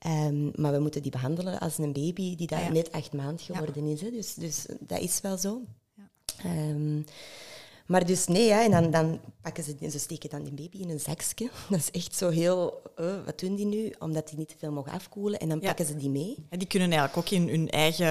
Ehm, 0.00 0.60
maar 0.60 0.72
we 0.72 0.78
moeten 0.78 1.02
die 1.02 1.10
behandelen 1.10 1.58
als 1.60 1.78
een 1.78 1.92
baby 1.92 2.36
die 2.36 2.46
daar 2.46 2.58
Ah, 2.60 2.66
ja. 2.66 2.72
net 2.72 2.92
acht 2.92 3.12
maanden 3.12 3.38
geworden 3.44 3.86
is. 3.86 4.00
Hè. 4.00 4.10
Dus, 4.10 4.34
dus 4.34 4.66
dat 4.80 5.00
is 5.00 5.20
wel 5.20 5.36
zo. 5.38 5.60
Ehm, 6.44 7.00
maar 7.86 8.06
dus 8.06 8.26
nee, 8.26 8.44
ja, 8.46 8.64
en 8.64 8.70
dan, 8.70 8.90
dan 8.90 9.20
pakken 9.40 9.64
ze, 9.64 9.76
ze 9.90 9.98
steken 9.98 10.30
dan 10.30 10.42
die 10.42 10.52
baby 10.52 10.78
in 10.82 10.90
een 10.90 11.00
zakje. 11.00 11.50
Dat 11.70 11.78
is 11.78 11.90
echt 11.90 12.14
zo 12.16 12.28
heel, 12.28 12.82
eh, 12.96 13.24
wat 13.24 13.38
doen 13.40 13.54
die 13.54 13.66
nu? 13.66 13.94
Omdat 13.98 14.28
die 14.28 14.38
niet 14.38 14.48
te 14.48 14.54
veel 14.58 14.72
mogen 14.72 14.92
afkoelen. 14.92 15.38
En 15.40 15.48
dan 15.48 15.58
Ja. 15.60 15.66
pakken 15.66 15.86
ze 15.86 15.96
die 15.96 16.10
mee. 16.10 16.36
En 16.48 16.58
die 16.58 16.68
kunnen 16.68 16.90
eigenlijk 16.92 17.18
ook 17.26 17.32
in 17.40 17.48
hun 17.48 17.70
eigen 17.70 18.06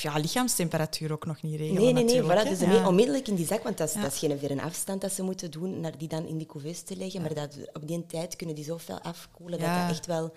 ja, 0.00 0.18
lichaamstemperatuur 0.18 1.12
ook 1.12 1.26
nog 1.26 1.42
niet 1.42 1.56
regelen. 1.58 1.82
Nee, 1.82 1.92
nee, 1.92 2.04
nee. 2.04 2.22
Voilà, 2.22 2.48
dus 2.48 2.60
Ja. 2.60 2.88
onmiddellijk 2.88 3.28
in 3.28 3.34
die 3.34 3.46
zak, 3.46 3.62
want 3.62 3.78
dat 3.78 3.88
is, 3.88 3.94
Ja. 3.94 4.00
dat 4.02 4.12
is 4.12 4.18
geen 4.18 4.38
verre 4.38 4.62
afstand 4.62 5.00
dat 5.00 5.12
ze 5.12 5.22
moeten 5.22 5.50
doen, 5.50 5.80
naar 5.80 5.98
die 5.98 6.08
dan 6.08 6.26
in 6.26 6.36
die 6.38 6.46
couveuse 6.46 6.82
te 6.84 6.96
leggen. 6.96 7.20
Maar 7.20 7.34
dat, 7.34 7.56
op 7.72 7.86
die 7.88 8.06
tijd 8.06 8.36
kunnen 8.36 8.54
die 8.54 8.64
zoveel 8.64 9.00
afkoelen 9.00 9.58
Ja. 9.60 9.64
dat 9.78 9.80
dat 9.88 9.96
echt 9.96 10.06
wel 10.06 10.32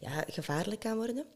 ja, 0.00 0.24
gevaarlijk 0.26 0.80
kan 0.80 0.96
worden. 0.96 1.26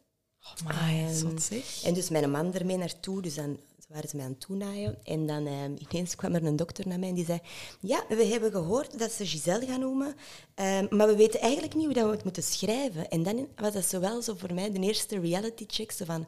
Oh, 0.42 0.64
maar 0.64 0.88
Ehm, 0.88 1.14
zot 1.14 1.42
zeg. 1.42 1.82
En 1.84 1.94
dus 1.94 2.08
mijn 2.08 2.30
man 2.30 2.54
ermee 2.54 2.76
naartoe, 2.76 3.22
dus 3.22 3.34
dan 3.34 3.58
waren 3.92 4.08
ze 4.08 4.16
mij 4.16 4.24
aan 4.24 4.30
het 4.30 4.40
toenaaien. 4.40 4.98
En 5.04 5.26
dan 5.26 5.46
ehm, 5.46 5.74
ineens 5.88 6.14
kwam 6.14 6.34
er 6.34 6.44
een 6.44 6.56
dokter 6.56 6.88
naar 6.88 6.98
mij 6.98 7.08
en 7.08 7.14
die 7.14 7.24
zei... 7.24 7.40
Ja, 7.80 8.04
we 8.08 8.24
hebben 8.24 8.50
gehoord 8.50 8.98
dat 8.98 9.12
ze 9.12 9.26
Giselle 9.26 9.66
gaan 9.66 9.80
noemen, 9.80 10.14
ehm, 10.54 10.86
maar 10.90 11.06
we 11.06 11.16
weten 11.16 11.40
eigenlijk 11.40 11.74
niet 11.74 11.84
hoe 11.84 11.94
dat 11.94 12.04
we 12.04 12.10
het 12.10 12.24
moeten 12.24 12.42
schrijven. 12.42 13.08
En 13.08 13.22
dan 13.22 13.48
was 13.56 13.72
dat 13.72 13.84
zowel 13.84 14.22
zo 14.22 14.34
voor 14.34 14.54
mij 14.54 14.72
de 14.72 14.80
eerste 14.80 15.20
reality 15.20 15.64
check, 15.66 15.92
zo 15.92 16.04
van... 16.04 16.26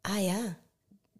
Ah 0.00 0.22
ja, 0.22 0.58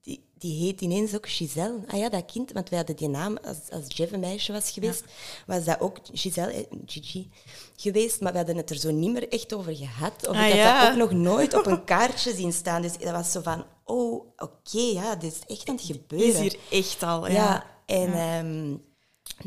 die, 0.02 0.24
die 0.38 0.64
heet 0.64 0.80
ineens 0.80 1.14
ook 1.14 1.28
Giselle. 1.28 1.80
Ah 1.86 1.98
ja, 1.98 2.08
dat 2.08 2.24
kind, 2.24 2.52
want 2.52 2.68
wij 2.68 2.78
hadden 2.78 2.96
die 2.96 3.08
naam, 3.08 3.36
als, 3.36 3.58
als 3.70 3.84
Jeff 3.88 4.12
een 4.12 4.20
meisje 4.20 4.52
was 4.52 4.70
geweest, 4.70 5.04
was 5.46 5.64
dat 5.64 5.80
ook 5.80 5.98
Giselle, 6.12 6.52
eh, 6.52 6.64
Gigi 6.86 7.30
geweest. 7.76 8.20
Maar 8.20 8.32
we 8.32 8.38
hadden 8.38 8.56
het 8.56 8.70
er 8.70 8.76
zo 8.76 8.90
niet 8.90 9.12
meer 9.12 9.28
echt 9.28 9.54
over 9.54 9.76
gehad. 9.76 10.28
Of 10.28 10.36
Ah 10.36 10.46
ik 10.46 10.52
had 10.52 10.60
ja. 10.60 10.82
dat 10.82 10.92
ook 10.92 10.98
nog 10.98 11.20
nooit 11.20 11.54
op 11.54 11.66
een 11.66 11.84
kaartje 11.94 12.34
zien 12.34 12.52
staan. 12.52 12.82
Dus 12.82 12.98
dat 12.98 13.10
was 13.10 13.32
zo 13.32 13.40
van, 13.40 13.64
oh, 13.84 14.26
oké, 14.36 14.80
ja, 14.80 15.16
dit 15.16 15.32
is 15.32 15.56
echt 15.56 15.68
aan 15.68 15.74
het 15.74 15.84
gebeuren. 15.84 16.28
Is 16.28 16.38
hier 16.38 16.56
echt 16.70 17.02
al. 17.02 17.26
Ja. 17.26 17.34
Ja, 17.34 17.66
en 17.86 18.12
ehm, 18.12 18.76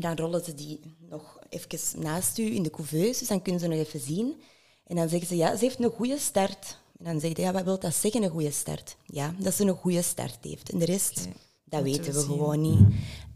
dan 0.02 0.16
rollen 0.16 0.44
ze 0.44 0.54
die 0.54 0.80
nog 0.98 1.38
even 1.48 2.00
naast 2.00 2.38
u 2.38 2.54
in 2.54 2.62
de 2.62 2.70
couveuse, 2.70 3.18
dus 3.18 3.28
dan 3.28 3.42
kunnen 3.42 3.60
ze 3.60 3.68
nog 3.68 3.78
even 3.78 4.00
zien. 4.00 4.40
En 4.86 4.96
dan 4.96 5.08
zeggen 5.08 5.28
ze, 5.28 5.36
ja, 5.36 5.56
ze 5.56 5.64
heeft 5.64 5.82
een 5.82 5.90
goede 5.90 6.18
start. 6.18 6.78
En 6.98 7.04
dan 7.04 7.20
zegt 7.20 7.36
hij, 7.36 7.46
ja, 7.46 7.52
wat 7.52 7.64
wil 7.64 7.78
dat 7.78 7.94
zeggen, 7.94 8.22
een 8.22 8.30
goede 8.30 8.50
start? 8.50 8.96
Ja, 9.04 9.34
dat 9.38 9.54
ze 9.54 9.64
een 9.64 9.76
goede 9.76 10.02
start 10.02 10.38
heeft. 10.40 10.70
En 10.70 10.78
de 10.78 10.84
rest, 10.84 11.28
dat 11.64 11.84
moeten 11.84 12.02
weten 12.02 12.14
we 12.14 12.20
gewoon 12.20 12.60
niet. 12.60 12.78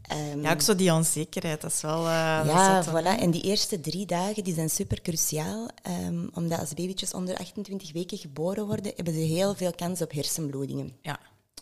Ehm, 0.07 0.41
ja, 0.41 0.51
ook 0.51 0.61
zo 0.61 0.75
die 0.75 0.93
onzekerheid, 0.93 1.61
dat 1.61 1.71
is 1.71 1.81
wel... 1.81 2.03
dat 2.03 2.45
ja, 2.45 2.79
is 2.79 2.85
voilà. 2.87 3.19
En 3.19 3.31
die 3.31 3.41
eerste 3.41 3.79
drie 3.79 4.05
dagen 4.05 4.43
die 4.43 4.53
zijn 4.53 4.69
super 4.69 5.01
cruciaal. 5.01 5.67
ehm, 5.83 6.27
omdat 6.33 6.59
als 6.59 6.73
babytjes 6.73 7.13
onder 7.13 7.37
28 7.37 7.93
weken 7.93 8.17
geboren 8.17 8.65
worden, 8.65 8.91
hebben 8.95 9.13
ze 9.13 9.19
heel 9.19 9.55
veel 9.55 9.73
kans 9.75 10.01
op 10.01 10.11
hersenbloedingen. 10.11 10.97
Ja. 11.01 11.19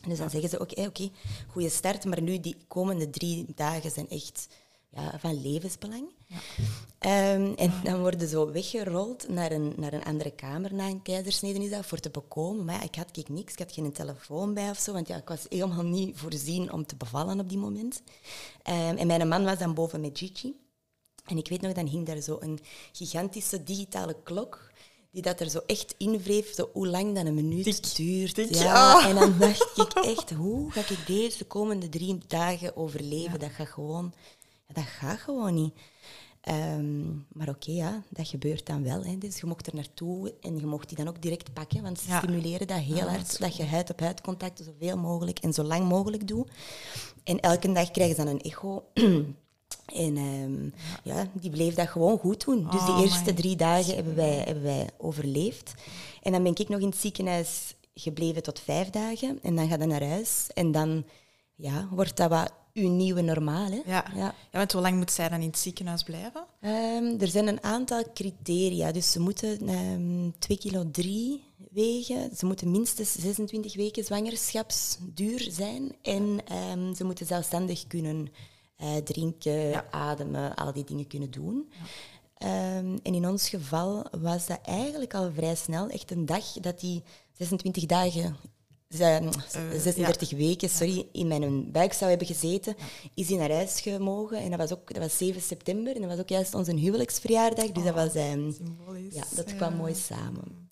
Dus 0.07 0.17
dan 0.17 0.29
zeggen 0.29 0.49
ze 0.49 0.59
ook, 0.59 0.71
oké, 0.71 0.81
oké, 0.81 1.09
goede 1.47 1.69
start, 1.69 2.05
maar 2.05 2.21
nu 2.21 2.39
die 2.39 2.57
komende 2.67 3.09
drie 3.09 3.45
dagen 3.55 3.91
zijn 3.91 4.09
echt 4.09 4.47
ja, 4.89 5.19
van 5.19 5.41
levensbelang. 5.41 6.03
Ehm, 6.99 7.53
en 7.55 7.73
dan 7.83 7.99
worden 7.99 8.19
ze 8.19 8.27
zo 8.27 8.51
weggerold 8.51 9.29
naar 9.29 9.51
een, 9.51 9.73
naar 9.77 9.93
een 9.93 10.03
andere 10.03 10.31
kamer 10.31 10.73
na 10.73 10.87
een 10.87 11.01
keizersnede 11.01 11.63
is 11.63 11.69
dat, 11.69 11.85
voor 11.85 11.99
te 11.99 12.09
bekomen. 12.09 12.65
Maar 12.65 12.75
ja, 12.75 12.83
ik 12.83 12.95
had 12.95 13.11
kijk, 13.11 13.29
niks, 13.29 13.53
ik 13.53 13.59
had 13.59 13.71
geen 13.71 13.91
telefoon 13.91 14.53
bij 14.53 14.69
of 14.69 14.77
zo, 14.77 14.93
want 14.93 15.07
ja, 15.07 15.17
ik 15.17 15.27
was 15.27 15.45
helemaal 15.49 15.83
niet 15.83 16.17
voorzien 16.17 16.71
om 16.71 16.85
te 16.85 16.95
bevallen 16.95 17.39
op 17.39 17.49
die 17.49 17.57
moment. 17.57 18.01
Ehm, 18.63 18.97
en 18.97 19.07
mijn 19.07 19.27
man 19.27 19.43
was 19.43 19.57
dan 19.57 19.73
boven 19.73 20.01
met 20.01 20.17
Gigi. 20.17 20.55
En 21.25 21.37
ik 21.37 21.47
weet 21.47 21.61
nog, 21.61 21.73
dan 21.73 21.87
hing 21.87 22.05
daar 22.05 22.21
zo 22.21 22.37
een 22.39 22.59
gigantische 22.91 23.63
digitale 23.63 24.15
klok 24.23 24.71
die 25.13 25.21
dat 25.21 25.39
er 25.39 25.49
zo 25.49 25.59
echt 25.65 25.95
invreef, 25.97 26.53
zo 26.53 26.69
hoe 26.73 26.87
lang 26.87 27.15
dan 27.15 27.25
een 27.25 27.33
minuut 27.33 27.95
duurt. 27.95 28.35
ja. 28.49 28.93
ah. 28.93 29.05
En 29.05 29.15
dan 29.15 29.37
dacht 29.37 29.77
ik 29.77 29.93
echt, 29.93 30.29
hoe 30.31 30.71
ga 30.71 30.79
ik 30.79 31.07
deze 31.07 31.45
komende 31.45 31.89
drie 31.89 32.17
dagen 32.27 32.75
overleven? 32.75 33.39
Dat 33.39 33.51
gaat 33.51 33.67
gewoon, 33.67 34.13
dat 34.73 34.83
gaat 34.83 35.19
gewoon 35.19 35.53
niet. 35.53 35.73
Ehm, 36.43 37.05
maar 37.33 37.49
oké, 37.49 37.71
ja, 37.71 38.01
dat 38.09 38.27
gebeurt 38.27 38.65
dan 38.65 38.83
wel. 38.83 39.03
Hè. 39.03 39.17
Dus 39.17 39.39
je 39.39 39.45
mocht 39.45 39.67
er 39.67 39.75
naartoe 39.75 40.33
en 40.41 40.57
je 40.59 40.65
mocht 40.65 40.87
die 40.87 40.97
dan 40.97 41.07
ook 41.07 41.21
direct 41.21 41.53
pakken, 41.53 41.81
want 41.81 41.99
ze 41.99 42.07
Ja. 42.09 42.17
stimuleren 42.17 42.67
dat 42.67 42.77
heel 42.77 42.95
Ja, 42.95 43.01
dat 43.03 43.11
hard, 43.11 43.39
dat 43.39 43.55
je 43.55 43.65
huid-op-huid 43.65 44.21
contacten 44.21 44.65
zoveel 44.65 44.97
mogelijk 44.97 45.39
en 45.39 45.53
zo 45.53 45.63
lang 45.63 45.87
mogelijk 45.87 46.27
doet. 46.27 46.49
En 47.23 47.39
elke 47.39 47.71
dag 47.71 47.91
krijgen 47.91 48.15
ze 48.15 48.23
dan 48.23 48.33
een 48.33 48.41
echo. 48.41 48.83
En 49.85 50.17
ehm, 50.17 50.69
ja, 51.03 51.27
die 51.33 51.49
bleef 51.49 51.73
dat 51.75 51.87
gewoon 51.89 52.17
goed 52.17 52.45
doen. 52.45 52.67
Dus 52.71 52.81
Oh, 52.81 52.85
die 52.95 53.03
eerste 53.03 53.33
drie 53.33 53.55
dagen 53.55 53.95
hebben 53.95 54.15
wij, 54.15 54.35
hebben 54.45 54.63
wij 54.63 54.89
overleefd. 54.97 55.73
En 56.21 56.31
dan 56.31 56.43
ben 56.43 56.55
ik 56.55 56.69
nog 56.69 56.79
in 56.79 56.87
het 56.87 56.97
ziekenhuis 56.97 57.75
gebleven 57.95 58.43
tot 58.43 58.59
vijf 58.59 58.89
dagen. 58.89 59.39
En 59.41 59.55
dan 59.55 59.67
ga 59.69 59.77
je 59.79 59.85
naar 59.85 60.03
huis. 60.07 60.47
En 60.53 60.71
dan 60.71 61.03
ja, 61.55 61.87
wordt 61.91 62.17
dat 62.17 62.29
wat 62.29 62.53
uw 62.73 62.89
nieuwe 62.89 63.21
normaal. 63.21 63.71
Hè? 63.71 63.81
Ja. 63.85 64.05
Ja. 64.15 64.15
Ja. 64.15 64.35
want 64.51 64.71
hoe 64.71 64.81
lang 64.81 64.95
moet 64.97 65.11
zij 65.11 65.29
dan 65.29 65.41
in 65.41 65.47
het 65.47 65.57
ziekenhuis 65.57 66.03
blijven? 66.03 66.45
Ehm, 66.59 67.19
er 67.21 67.27
zijn 67.27 67.47
een 67.47 67.63
aantal 67.63 68.03
criteria. 68.13 68.91
Dus 68.91 69.11
ze 69.11 69.19
moeten 69.19 69.67
ehm 69.67 70.29
2 70.39 70.57
kilo 70.57 70.91
3 70.91 71.43
wegen. 71.71 72.35
Ze 72.35 72.45
moeten 72.45 72.71
minstens 72.71 73.11
26 73.11 73.75
weken 73.75 74.03
zwangerschapsduur 74.03 75.47
zijn. 75.51 75.95
En 76.01 76.39
ehm, 76.45 76.93
ze 76.93 77.03
moeten 77.03 77.25
zelfstandig 77.25 77.87
kunnen 77.87 78.27
eh, 78.75 78.95
drinken, 78.95 79.51
Ja. 79.69 79.85
ademen, 79.91 80.55
al 80.55 80.73
die 80.73 80.83
dingen 80.83 81.07
kunnen 81.07 81.31
doen. 81.31 81.69
En 82.37 82.99
in 83.03 83.27
ons 83.27 83.49
geval 83.49 84.05
was 84.21 84.45
dat 84.47 84.59
eigenlijk 84.63 85.13
al 85.13 85.31
vrij 85.35 85.55
snel. 85.55 85.87
Echt 85.89 86.11
een 86.11 86.25
dag 86.25 86.51
dat 86.51 86.79
die 86.79 87.03
26 87.31 87.85
dagen... 87.85 88.35
zijn- 88.97 89.27
Eh, 89.27 89.79
36 89.79 90.31
weken, 90.31 90.69
sorry, 90.69 91.05
in 91.11 91.27
mijn 91.27 91.71
buik 91.71 91.93
zou 91.93 92.09
hebben 92.09 92.27
gezeten, 92.27 92.75
is 93.13 93.29
hij 93.29 93.37
naar 93.37 93.51
huis 93.51 93.81
gemogen. 93.81 94.37
En 94.37 94.49
dat 94.49 94.59
was, 94.59 94.71
ook, 94.71 94.93
dat 94.93 95.01
was 95.03 95.17
7 95.17 95.41
september 95.41 95.95
en 95.95 96.01
dat 96.01 96.09
was 96.09 96.19
ook 96.19 96.29
juist 96.29 96.53
onze 96.53 96.75
huwelijksverjaardag. 96.75 97.71
Dus 97.71 97.83
dat 97.83 97.93
was... 97.93 98.13
ehm, 98.15 98.51
Symbolisch. 98.51 99.13
ja, 99.13 99.23
dat 99.35 99.55
kwam 99.55 99.75
mooi 99.75 99.95
samen. 99.95 100.69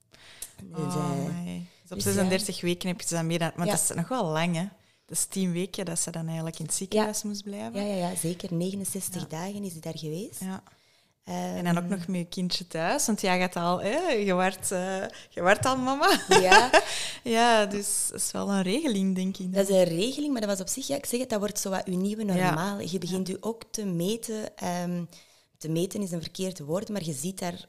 Dus, 0.64 0.78
Oh, 0.94 1.28
eh. 1.28 1.46
Dus 1.46 1.92
op 1.92 1.96
dus 1.96 2.04
36 2.04 2.62
weken 2.62 2.88
heb 2.88 3.02
je 3.02 3.08
ze 3.08 3.14
dan 3.14 3.28
meer 3.28 3.40
dan... 3.40 3.52
Ja. 3.58 3.66
dat 3.66 3.80
is 3.90 3.96
nog 3.96 4.08
wel 4.08 4.26
lang, 4.26 4.56
hè? 4.56 4.64
Dat 5.06 5.18
is 5.18 5.26
tien 5.26 5.52
weken 5.52 5.86
dat 5.86 6.00
ze 6.00 6.12
dan 6.12 6.26
eigenlijk 6.26 6.60
in 6.60 6.66
het 6.66 6.74
ziekenhuis 6.74 7.24
moest 7.24 7.44
blijven. 7.44 7.86
ja, 7.88 7.96
ja, 7.96 8.10
ja, 8.10 8.16
zeker. 8.16 8.54
69 8.54 9.28
dagen 9.28 9.64
is 9.64 9.72
hij 9.72 9.82
daar 9.82 9.98
geweest. 9.98 10.40
Ja. 10.40 10.64
Ehm, 11.24 11.38
En 11.38 11.64
dan 11.64 11.78
ook 11.78 11.90
nog 11.90 12.08
met 12.08 12.20
je 12.20 12.26
kindje 12.26 12.68
thuis, 12.68 13.06
want 13.06 13.22
jij 13.22 13.40
gaat 13.40 13.56
al... 13.56 13.82
Hè, 13.82 14.12
je, 14.12 14.34
wordt, 14.34 14.72
eh, 14.72 15.04
je 15.30 15.42
wordt 15.42 15.66
al 15.66 15.78
mama. 15.78 16.20
Ja, 16.28 16.70
ja, 17.24 17.66
dus 17.66 18.08
dat 18.12 18.20
is 18.20 18.32
wel 18.32 18.50
een 18.52 18.62
regeling, 18.62 19.16
denk 19.16 19.38
ik. 19.38 19.54
dat 19.54 19.70
is 19.70 19.76
een 19.76 19.84
regeling, 19.84 20.32
maar 20.32 20.42
dat 20.42 20.50
was 20.50 20.60
op 20.62 20.68
zich, 20.68 20.88
ja, 20.88 20.96
ik 20.96 21.06
zeg 21.06 21.20
het, 21.20 21.30
dat 21.30 21.40
wordt 21.40 21.60
zo 21.60 21.70
wat 21.70 21.86
uw 21.86 21.98
nieuwe 21.98 22.24
normaal. 22.24 22.80
Je 22.80 22.98
begint 22.98 23.30
u 23.30 23.38
ook 23.40 23.64
te 23.72 23.86
meten. 23.86 24.58
ehm, 24.58 25.04
te 25.58 25.70
meten 25.70 26.02
is 26.02 26.12
een 26.12 26.22
verkeerd 26.22 26.60
woord, 26.60 26.90
maar 26.90 27.04
je 27.04 27.14
ziet 27.14 27.40
daar 27.40 27.66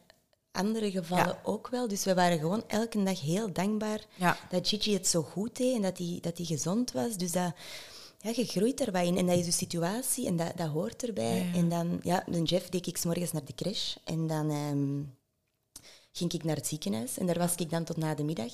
andere 0.53 0.91
gevallen 0.91 1.25
Ja. 1.27 1.39
ook 1.43 1.69
wel. 1.69 1.89
Dus 1.89 2.05
we 2.05 2.15
waren 2.15 2.39
gewoon 2.39 2.65
elke 2.67 3.03
dag 3.03 3.21
heel 3.21 3.53
dankbaar 3.53 4.01
Ja. 4.15 4.37
dat 4.51 4.69
Gigi 4.69 4.93
het 4.95 5.09
zo 5.09 5.23
goed 5.23 5.57
deed 5.57 5.75
en 5.75 5.83
dat 5.83 5.99
hij, 5.99 6.19
dat 6.21 6.37
hij 6.37 6.47
gezond 6.47 6.93
was. 6.93 7.17
Dus 7.17 7.33
dat, 7.33 7.53
ja, 8.23 8.31
je 8.35 8.45
groeit 8.45 8.81
er 8.87 8.93
wat 8.93 9.05
in. 9.05 9.17
En 9.17 9.27
dat 9.27 9.39
is 9.39 9.45
de 9.45 9.51
situatie 9.53 10.27
en 10.27 10.37
dat, 10.37 10.57
dat 10.57 10.69
hoort 10.69 11.07
erbij. 11.07 11.37
Ja, 11.39 11.45
ja. 11.45 11.55
En 11.55 11.69
dan, 11.69 12.01
ja, 12.03 12.25
dan 12.31 12.43
Jeff 12.43 12.69
deed 12.69 12.87
ik 12.87 12.97
's 12.97 13.05
morgens 13.05 13.33
naar 13.33 13.45
de 13.45 13.55
crash. 13.55 13.95
En 14.05 14.27
dan 14.27 14.51
ehm, 14.51 15.03
ging 16.13 16.33
ik 16.33 16.45
naar 16.45 16.57
het 16.57 16.67
ziekenhuis. 16.67 17.19
En 17.19 17.27
daar 17.27 17.39
was 17.39 17.55
ik 17.55 17.71
dan 17.71 17.85
tot 17.85 17.97
na 17.97 18.15
de 18.15 18.25
middag. 18.25 18.53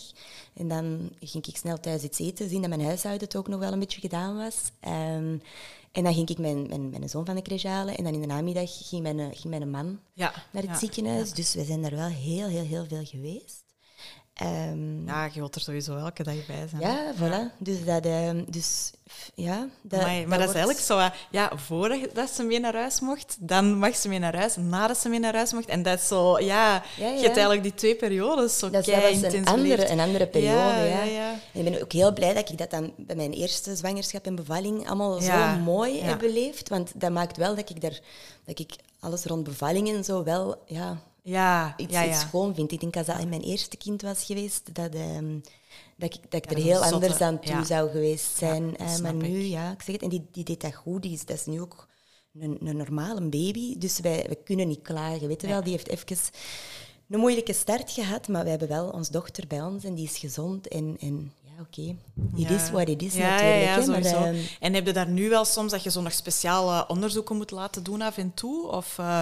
En 0.54 0.68
dan 0.68 1.10
ging 1.20 1.46
ik 1.46 1.56
snel 1.56 1.80
thuis 1.80 2.02
iets 2.02 2.18
eten, 2.18 2.48
zien 2.48 2.60
dat 2.60 2.68
mijn 2.68 2.84
huishouden 2.84 3.24
het 3.24 3.36
ook 3.36 3.48
nog 3.48 3.60
wel 3.60 3.72
een 3.72 3.78
beetje 3.78 4.00
gedaan 4.00 4.36
was. 4.36 4.56
Ehm, 4.80 5.38
en 5.92 6.04
dan 6.04 6.14
ging 6.14 6.28
ik 6.28 6.38
mijn, 6.38 6.66
mijn, 6.68 6.90
mijn 6.90 7.08
zoon 7.08 7.24
van 7.26 7.34
de 7.34 7.42
crash 7.42 7.64
halen. 7.64 7.96
En 7.96 8.04
dan 8.04 8.14
in 8.14 8.20
de 8.20 8.26
namiddag 8.26 8.88
ging 8.88 9.02
mijn, 9.02 9.18
ging 9.36 9.44
mijn 9.58 9.70
man 9.70 10.00
Ja. 10.12 10.32
naar 10.52 10.62
het 10.62 10.78
ziekenhuis. 10.78 11.32
Dus 11.32 11.54
we 11.54 11.64
zijn 11.64 11.82
daar 11.82 11.94
wel 11.96 12.08
heel, 12.08 12.48
heel, 12.48 12.64
heel 12.64 12.84
veel 12.86 13.04
geweest. 13.04 13.64
Ehm, 14.38 15.06
Ja, 15.06 15.24
je 15.24 15.40
wilt 15.40 15.54
er 15.54 15.60
sowieso 15.60 15.96
elke 15.96 16.22
dag 16.22 16.46
bij 16.46 16.68
zijn. 16.70 16.80
ja, 16.82 17.12
voilà. 17.14 17.56
Dus 17.58 17.84
dat... 17.84 18.04
ehm, 18.06 18.44
dus, 18.48 18.90
ja, 19.34 19.66
dat, 19.82 20.00
Amai, 20.00 20.26
maar 20.26 20.38
dat 20.38 20.48
is 20.48 20.54
eigenlijk 20.54 20.84
zo, 20.84 20.98
eh, 20.98 21.10
ja, 21.30 21.52
voordat 21.54 22.30
ze 22.30 22.42
mee 22.42 22.60
naar 22.60 22.74
huis 22.74 23.00
mocht, 23.00 23.36
dan 23.40 23.78
mag 23.78 23.96
ze 23.96 24.08
mee 24.08 24.18
naar 24.18 24.36
huis, 24.36 24.56
nadat 24.56 24.98
ze 24.98 25.08
mee 25.08 25.18
naar 25.18 25.34
huis 25.34 25.52
mocht. 25.52 25.66
En 25.68 25.82
dat 25.82 25.98
is 25.98 26.06
zo, 26.08 26.38
ja, 26.38 26.72
Ja, 26.74 26.82
ja. 26.96 27.06
je 27.08 27.20
hebt 27.22 27.24
eigenlijk 27.36 27.62
die 27.62 27.74
twee 27.74 27.94
periodes 27.94 28.58
zo 28.58 28.70
Dat, 28.70 28.84
dat 28.84 28.94
was 29.20 29.32
een 29.32 29.46
andere, 29.46 29.88
een 29.90 30.00
andere 30.00 30.26
periode, 30.26 30.56
Ja, 30.56 30.84
ja. 30.84 31.02
ja, 31.02 31.02
ja. 31.02 31.30
En 31.52 31.66
ik 31.66 31.72
ben 31.72 31.82
ook 31.82 31.92
heel 31.92 32.12
blij 32.12 32.34
dat 32.34 32.50
ik 32.50 32.58
dat 32.58 32.70
dan 32.70 32.92
bij 32.96 33.16
mijn 33.16 33.32
eerste 33.32 33.76
zwangerschap 33.76 34.24
en 34.26 34.34
bevalling 34.34 34.86
allemaal 34.86 35.22
Ja, 35.22 35.54
zo 35.54 35.60
mooi 35.60 35.96
ja. 35.96 36.02
heb 36.04 36.18
beleefd. 36.18 36.68
Want 36.68 36.92
dat 36.94 37.10
maakt 37.10 37.36
wel 37.36 37.54
dat 37.54 37.70
ik, 37.70 37.80
daar, 37.80 38.00
dat 38.44 38.58
ik 38.58 38.70
alles 39.00 39.24
rond 39.24 39.44
bevalling 39.44 39.88
en 39.88 40.04
zo 40.04 40.22
wel 40.24 40.62
ja, 40.66 40.98
Ja, 41.28 41.74
iets, 41.76 41.92
ja, 41.92 42.06
iets 42.06 42.20
ja. 42.20 42.26
schoon 42.26 42.54
vind. 42.54 42.72
Ik 42.72 42.80
denk 42.80 42.96
als 42.96 43.06
dat 43.06 43.18
in 43.20 43.28
mijn 43.28 43.42
eerste 43.42 43.76
kind 43.76 44.02
was 44.02 44.24
geweest, 44.24 44.74
dat, 44.74 44.94
ehm, 44.94 45.38
dat 45.96 46.14
ik, 46.14 46.30
dat 46.30 46.44
ik 46.44 46.50
Ja, 46.50 46.56
er 46.56 46.62
heel 46.62 46.82
anders 46.84 47.06
zotte- 47.06 47.24
aan 47.24 47.40
toe 47.40 47.64
zou 47.64 47.90
geweest 47.90 48.36
zijn. 48.36 48.76
Eh, 48.76 48.98
maar 48.98 49.14
nu, 49.14 49.38
ik. 49.40 49.50
ja, 49.50 49.72
ik 49.72 49.82
zeg 49.82 49.94
het. 49.94 50.02
En 50.02 50.08
die, 50.08 50.26
die 50.32 50.44
deed 50.44 50.60
dat 50.60 50.74
goed. 50.74 51.02
Die 51.02 51.12
is, 51.12 51.24
dat 51.24 51.36
is 51.36 51.46
nu 51.46 51.60
ook 51.60 51.88
een, 52.38 52.58
een 52.60 52.76
normale 52.76 53.20
baby. 53.20 53.78
Dus 53.78 54.00
wij, 54.00 54.24
wij 54.26 54.36
kunnen 54.44 54.68
niet 54.68 54.82
klagen. 54.82 55.28
Weet 55.28 55.40
je 55.40 55.46
wel, 55.46 55.62
die 55.62 55.72
heeft 55.72 55.88
even 55.88 56.16
een 57.08 57.18
moeilijke 57.20 57.52
start 57.52 57.90
gehad, 57.90 58.28
maar 58.28 58.44
we 58.44 58.50
hebben 58.50 58.68
wel 58.68 58.88
onze 58.88 59.12
dochter 59.12 59.46
bij 59.46 59.62
ons 59.62 59.84
en 59.84 59.94
die 59.94 60.04
is 60.04 60.18
gezond. 60.18 60.68
En, 60.68 60.96
en 61.00 61.32
oké, 61.60 61.80
it 62.36 62.48
Ja. 62.48 62.48
is 62.50 62.70
what 62.70 62.88
it 62.88 63.02
is 63.02 63.14
ja, 63.14 63.28
natuurlijk. 63.28 64.04
Ja, 64.04 64.20
maar, 64.20 64.28
ehm, 64.28 64.36
en 64.60 64.74
heb 64.74 64.86
je 64.86 64.92
daar 64.92 65.08
nu 65.08 65.28
wel 65.28 65.44
soms 65.44 65.70
dat 65.70 65.82
je 65.82 65.90
zo 65.90 66.00
nog 66.00 66.12
speciale 66.12 66.86
onderzoeken 66.88 67.36
moet 67.36 67.50
laten 67.50 67.82
doen 67.82 68.02
af 68.02 68.16
en 68.18 68.34
toe? 68.34 68.66
Of 68.68 68.98
eh, 68.98 69.20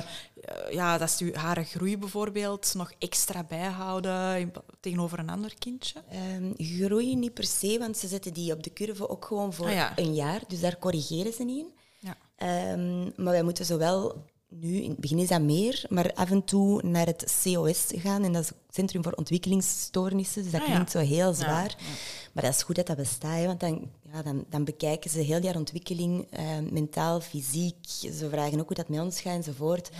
ja, 0.70 0.98
dat 0.98 1.10
ze 1.10 1.30
haar 1.34 1.64
groei 1.64 1.98
bijvoorbeeld 1.98 2.72
nog 2.74 2.92
extra 2.98 3.44
bijhouden 3.44 4.38
in- 4.40 4.52
tegenover 4.80 5.18
een 5.18 5.30
ander 5.30 5.54
kindje? 5.58 6.02
Ehm, 6.10 6.52
groei 6.56 7.16
niet 7.16 7.34
per 7.34 7.44
se, 7.44 7.76
want 7.78 7.96
ze 7.96 8.08
zetten 8.08 8.32
die 8.32 8.52
op 8.52 8.62
de 8.62 8.72
curve 8.72 9.08
ook 9.08 9.24
gewoon 9.24 9.52
voor 9.52 9.66
Ah, 9.68 9.90
een 9.96 10.14
jaar. 10.14 10.40
Dus 10.48 10.60
daar 10.60 10.78
corrigeren 10.78 11.32
ze 11.32 11.44
niet 11.44 11.58
in. 11.58 11.72
Ja. 11.98 12.16
Ehm, 12.36 13.02
maar 13.02 13.32
wij 13.32 13.42
moeten 13.42 13.64
zowel 13.64 14.24
nu, 14.60 14.82
in 14.82 14.90
het 14.90 14.98
begin 15.00 15.18
is 15.18 15.28
dat 15.28 15.40
meer, 15.40 15.84
maar 15.88 16.12
af 16.14 16.30
en 16.30 16.44
toe 16.44 16.82
naar 16.86 17.06
het 17.06 17.36
COS 17.42 17.84
gaan. 17.88 18.24
En 18.24 18.32
dat 18.32 18.42
is 18.42 18.48
het 18.48 18.56
Centrum 18.70 19.02
voor 19.02 19.12
Ontwikkelingsstoornissen. 19.12 20.42
Dus 20.42 20.52
dat 20.52 20.60
Ah, 20.60 20.66
ja. 20.66 20.72
klinkt 20.72 20.90
zo 20.90 20.98
heel 20.98 21.28
Ja, 21.28 21.32
zwaar. 21.32 21.74
ja. 21.78 21.84
Maar 22.32 22.44
dat 22.44 22.54
is 22.54 22.62
goed 22.62 22.76
dat 22.76 22.86
dat 22.86 22.96
bestaat, 22.96 23.38
hè, 23.38 23.46
want 23.46 23.60
dan, 23.60 23.90
ja, 24.16 24.22
dan, 24.22 24.44
dan 24.48 24.64
bekijken 24.64 25.10
ze 25.10 25.18
heel 25.18 25.40
die 25.40 25.54
ontwikkeling, 25.54 26.26
eh, 26.30 26.44
mentaal, 26.70 27.20
fysiek. 27.20 27.76
Ze 27.88 28.28
vragen 28.30 28.60
ook 28.60 28.66
hoe 28.66 28.76
dat 28.76 28.88
met 28.88 29.00
ons 29.00 29.20
gaat 29.20 29.34
enzovoort. 29.34 29.90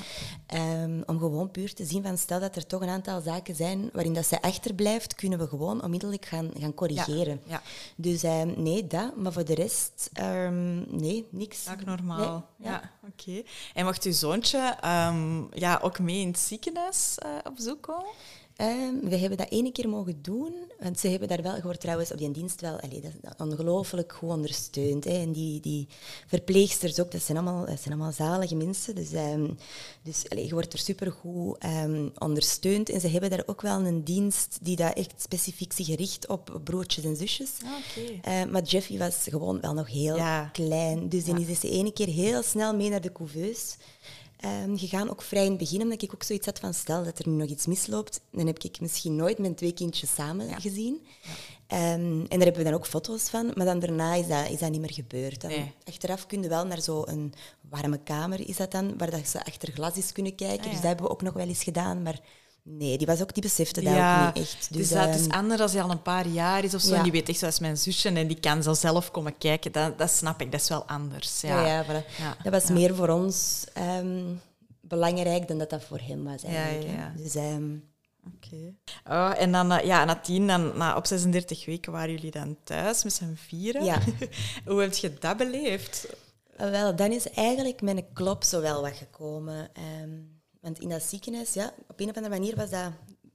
Ehm, 0.46 1.02
om 1.06 1.18
gewoon 1.18 1.50
puur 1.50 1.74
te 1.74 1.84
zien 1.84 2.02
van, 2.02 2.18
stel 2.18 2.40
dat 2.40 2.56
er 2.56 2.66
toch 2.66 2.80
een 2.80 2.88
aantal 2.88 3.20
zaken 3.20 3.54
zijn 3.54 3.90
waarin 3.92 4.14
dat 4.14 4.26
ze 4.26 4.42
achterblijft, 4.42 5.14
kunnen 5.14 5.38
we 5.38 5.46
gewoon 5.46 5.82
onmiddellijk 5.82 6.24
gaan, 6.24 6.50
gaan 6.58 6.74
corrigeren. 6.74 7.40
Ja, 7.46 7.62
Dus 7.96 8.22
ehm, 8.22 8.62
nee, 8.62 8.86
dat. 8.86 9.16
Maar 9.16 9.32
voor 9.32 9.44
de 9.44 9.54
rest, 9.54 10.10
ehm, 10.12 10.96
nee, 10.98 11.26
niks. 11.30 11.68
ook 11.70 11.84
normaal. 11.84 12.46
Nee, 12.56 12.70
ja, 12.70 12.90
oké. 13.08 13.42
En 13.74 13.84
mocht 13.84 14.04
uw 14.04 14.12
zoontje 14.12 14.76
ja, 15.54 15.78
ook 15.82 15.98
mee 15.98 16.20
in 16.20 16.28
het 16.28 16.38
ziekenhuis 16.38 17.14
eh, 17.18 17.30
op 17.44 17.56
bezoek 17.56 17.82
komen? 17.82 18.10
Ehm, 18.56 18.98
we 19.02 19.16
hebben 19.16 19.38
dat 19.38 19.50
ene 19.50 19.72
keer 19.72 19.88
mogen 19.88 20.22
doen. 20.22 20.54
Want 20.80 20.98
ze 20.98 21.08
hebben 21.08 21.28
daar 21.28 21.42
wel, 21.42 21.56
je 21.56 21.62
wordt 21.62 21.80
trouwens 21.80 22.12
op 22.12 22.18
die 22.18 22.30
dienst 22.30 22.60
wel 22.60 22.80
allee, 22.80 23.00
dat 23.00 23.10
is 23.22 23.30
ongelooflijk 23.38 24.12
goed 24.12 24.28
ondersteund. 24.30 25.04
Hè. 25.04 25.10
En 25.20 25.32
die, 25.32 25.60
die 25.60 25.88
verpleegsters 26.26 27.00
ook, 27.00 27.10
dat 27.10 27.22
zijn 27.22 27.38
allemaal, 27.38 27.66
dat 27.66 27.80
zijn 27.80 27.94
allemaal 27.94 28.12
zalige 28.12 28.54
mensen. 28.54 28.94
Dus, 28.94 29.12
ehm, 29.12 29.48
dus 30.02 30.28
allee, 30.28 30.44
je 30.46 30.52
wordt 30.52 30.72
er 30.72 30.78
supergoed 30.78 31.58
ehm 31.58 32.08
ondersteund. 32.18 32.88
En 32.90 33.00
ze 33.00 33.08
hebben 33.08 33.30
daar 33.30 33.42
ook 33.46 33.60
wel 33.60 33.80
een 33.80 34.04
dienst 34.04 34.58
die 34.62 34.76
dat 34.76 34.94
echt 34.94 35.12
specifiek 35.16 35.72
zich 35.72 35.96
richt 35.96 36.28
op 36.28 36.60
broertjes 36.64 37.04
en 37.04 37.16
zusjes. 37.16 37.50
Eh, 38.22 38.44
maar 38.44 38.62
Jeffy 38.62 38.98
was 38.98 39.16
gewoon 39.28 39.60
wel 39.60 39.74
nog 39.74 39.88
heel 39.90 40.16
Ja. 40.16 40.48
klein. 40.52 41.08
Dus 41.08 41.24
die 41.24 41.34
Ja. 41.34 41.40
is 41.40 41.46
dus 41.46 41.60
de 41.60 41.70
ene 41.70 41.92
keer 41.92 42.08
heel 42.08 42.42
snel 42.42 42.74
mee 42.76 42.88
naar 42.90 43.00
de 43.00 43.12
couveuse 43.12 43.74
ehm, 44.46 44.76
gegaan. 44.76 45.10
Ook 45.10 45.22
vrij 45.22 45.42
in 45.44 45.48
het 45.50 45.58
begin, 45.58 45.82
omdat 45.82 46.02
ik 46.02 46.14
ook 46.14 46.22
zoiets 46.22 46.46
had 46.46 46.58
van... 46.58 46.74
Stel 46.74 47.04
dat 47.04 47.18
er 47.18 47.28
nu 47.28 47.34
nog 47.34 47.48
iets 47.48 47.66
misloopt, 47.66 48.20
dan 48.32 48.46
heb 48.46 48.58
ik 48.58 48.80
misschien 48.80 49.16
nooit 49.16 49.38
mijn 49.38 49.54
twee 49.54 49.72
kindjes 49.72 50.14
samen 50.14 50.48
Ja. 50.48 50.60
gezien. 50.60 51.06
Ehm, 51.66 51.80
en 52.20 52.26
daar 52.28 52.38
hebben 52.38 52.56
we 52.56 52.64
dan 52.64 52.72
ook 52.74 52.86
foto's 52.86 53.28
van. 53.28 53.52
Maar 53.54 53.66
dan 53.66 53.78
daarna 53.78 54.14
is 54.14 54.26
dat, 54.26 54.50
is 54.50 54.58
dat 54.58 54.70
niet 54.70 54.80
meer 54.80 54.92
gebeurd. 54.92 55.40
Dan, 55.40 55.50
Nee. 55.50 55.72
Achteraf 55.84 56.26
kun 56.26 56.42
je 56.42 56.48
wel 56.48 56.66
naar 56.66 56.82
zo'n 56.82 57.34
warme 57.68 57.98
kamer, 58.02 58.48
is 58.48 58.56
dat 58.56 58.70
dan, 58.70 58.98
waar 58.98 59.10
dat 59.10 59.28
ze 59.28 59.44
achter 59.44 59.72
glas 59.72 59.96
is 59.96 60.12
kunnen 60.12 60.34
kijken. 60.34 60.58
Ah, 60.58 60.64
ja. 60.64 60.70
Dus 60.70 60.80
dat 60.80 60.86
hebben 60.88 61.04
we 61.06 61.10
ook 61.12 61.22
nog 61.22 61.34
wel 61.34 61.48
eens 61.48 61.62
gedaan. 61.62 62.02
Maar 62.02 62.20
nee, 62.68 62.98
die, 62.98 63.06
was 63.06 63.22
ook, 63.22 63.34
die 63.34 63.42
besefte 63.42 63.82
dat 63.82 63.92
Ja, 63.92 64.28
ook 64.28 64.34
niet 64.34 64.44
echt. 64.44 64.72
dus, 64.72 64.88
dat 64.88 65.14
is 65.14 65.26
ehm, 65.26 65.30
anders 65.30 65.60
als 65.60 65.72
hij 65.72 65.82
al 65.82 65.90
een 65.90 66.02
paar 66.02 66.26
jaar 66.26 66.64
is 66.64 66.74
of 66.74 66.80
zo. 66.80 66.90
Ja. 66.90 66.96
En 66.96 67.02
die 67.02 67.12
weet 67.12 67.28
echt, 67.28 67.38
zoals 67.38 67.58
mijn 67.58 67.76
zusje, 67.76 68.08
en 68.08 68.26
die 68.26 68.40
kan 68.40 68.62
zo 68.62 68.74
zelf 68.74 69.10
komen 69.10 69.38
kijken. 69.38 69.72
Dat, 69.72 69.98
dat 69.98 70.10
snap 70.10 70.40
ik, 70.40 70.52
dat 70.52 70.60
is 70.60 70.68
wel 70.68 70.84
anders. 70.84 71.40
Ja, 71.40 71.66
Ja, 71.66 71.66
ja, 71.66 71.84
voilà. 71.84 72.16
Ja, 72.18 72.36
Dat 72.42 72.52
was 72.52 72.70
meer 72.70 72.94
voor 72.94 73.08
ons 73.08 73.64
ehm, 73.72 74.24
belangrijk 74.80 75.48
dan 75.48 75.58
dat 75.58 75.70
dat 75.70 75.84
voor 75.84 76.00
hem 76.02 76.24
was 76.24 76.42
eigenlijk. 76.42 76.96
ja. 76.96 77.12
Dus 77.16 77.34
ehm, 77.34 77.74
Oké. 78.34 78.74
Oh, 79.10 79.32
en 79.40 79.52
dan, 79.52 79.72
eh, 79.72 79.84
ja, 79.86 80.04
na 80.04 80.16
tien, 80.20 80.46
dan, 80.46 80.76
na, 80.76 80.96
op 80.96 81.06
36 81.06 81.66
weken 81.66 81.92
waren 81.92 82.10
jullie 82.10 82.30
dan 82.30 82.56
thuis 82.64 83.04
met 83.04 83.12
z'n 83.12 83.34
vieren. 83.34 83.84
Ja. 83.84 83.98
Hoe 84.66 84.80
heb 84.80 84.94
je 84.94 85.14
dat 85.20 85.36
beleefd? 85.36 86.06
eh, 86.56 86.70
wel, 86.70 86.96
dan 86.96 87.12
is 87.12 87.30
eigenlijk 87.30 87.82
mijn 87.82 88.04
klop 88.12 88.44
zo 88.44 88.60
wel 88.60 88.82
wat 88.82 88.96
gekomen. 88.96 89.68
Want 90.66 90.80
in 90.80 90.88
dat 90.88 91.02
ziekenhuis, 91.02 91.52
ja, 91.52 91.72
op 91.88 92.00
een 92.00 92.08
of 92.08 92.16
andere 92.16 92.34
manier 92.38 92.56
was 92.56 92.70
dat... 92.70 92.90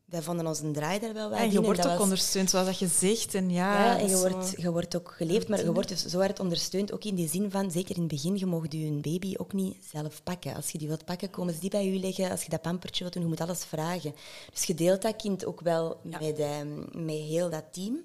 Wij 0.05 0.21
vonden 0.21 0.47
ons 0.47 0.59
een 0.59 0.73
draai 0.73 0.99
daar 0.99 1.13
wel 1.13 1.29
wat 1.29 1.37
Ja, 1.37 1.43
in. 1.43 1.51
je 1.51 1.57
en 1.57 1.63
wordt 1.63 1.79
ook 1.85 1.91
was- 1.91 1.99
ondersteund, 2.01 2.49
zoals 2.49 2.65
dat 2.65 2.79
je 2.79 2.87
zegt. 2.87 3.33
En 3.35 3.49
ja, 3.49 3.85
Ja, 3.85 3.99
en 3.99 4.09
je 4.09 4.17
wordt, 4.17 4.53
je 4.57 4.71
wordt 4.71 4.95
ook 4.95 5.13
geleefd, 5.17 5.47
maar 5.47 5.59
je 5.63 5.73
wordt 5.73 5.89
dus 5.89 6.05
zo 6.05 6.19
hard 6.19 6.39
ondersteund, 6.39 6.91
ook 6.91 7.03
in 7.03 7.15
die 7.15 7.27
zin 7.29 7.51
van, 7.51 7.71
zeker 7.71 7.95
in 7.95 8.01
het 8.01 8.11
begin, 8.11 8.37
je 8.37 8.45
mag 8.45 8.63
je 8.69 8.99
baby 9.01 9.33
ook 9.37 9.53
niet 9.53 9.77
zelf 9.91 10.23
pakken. 10.23 10.55
Als 10.55 10.69
je 10.71 10.77
die 10.77 10.87
wilt 10.87 11.05
pakken, 11.05 11.29
komen 11.29 11.53
ze 11.53 11.59
die 11.59 11.69
bij 11.69 11.85
je 11.91 11.99
leggen. 11.99 12.31
Als 12.31 12.43
je 12.43 12.49
dat 12.49 12.61
pampertje 12.61 13.01
wilt 13.03 13.13
doen, 13.13 13.23
je 13.23 13.29
moet 13.29 13.41
alles 13.41 13.63
vragen. 13.63 14.15
Dus 14.53 14.63
je 14.63 14.73
deelt 14.73 15.01
dat 15.01 15.15
kind 15.15 15.45
ook 15.45 15.61
wel 15.61 15.97
Ja. 16.03 16.19
met, 16.19 16.39
ehm, 16.39 17.05
met 17.05 17.15
heel 17.15 17.49
dat 17.49 17.63
team. 17.71 17.99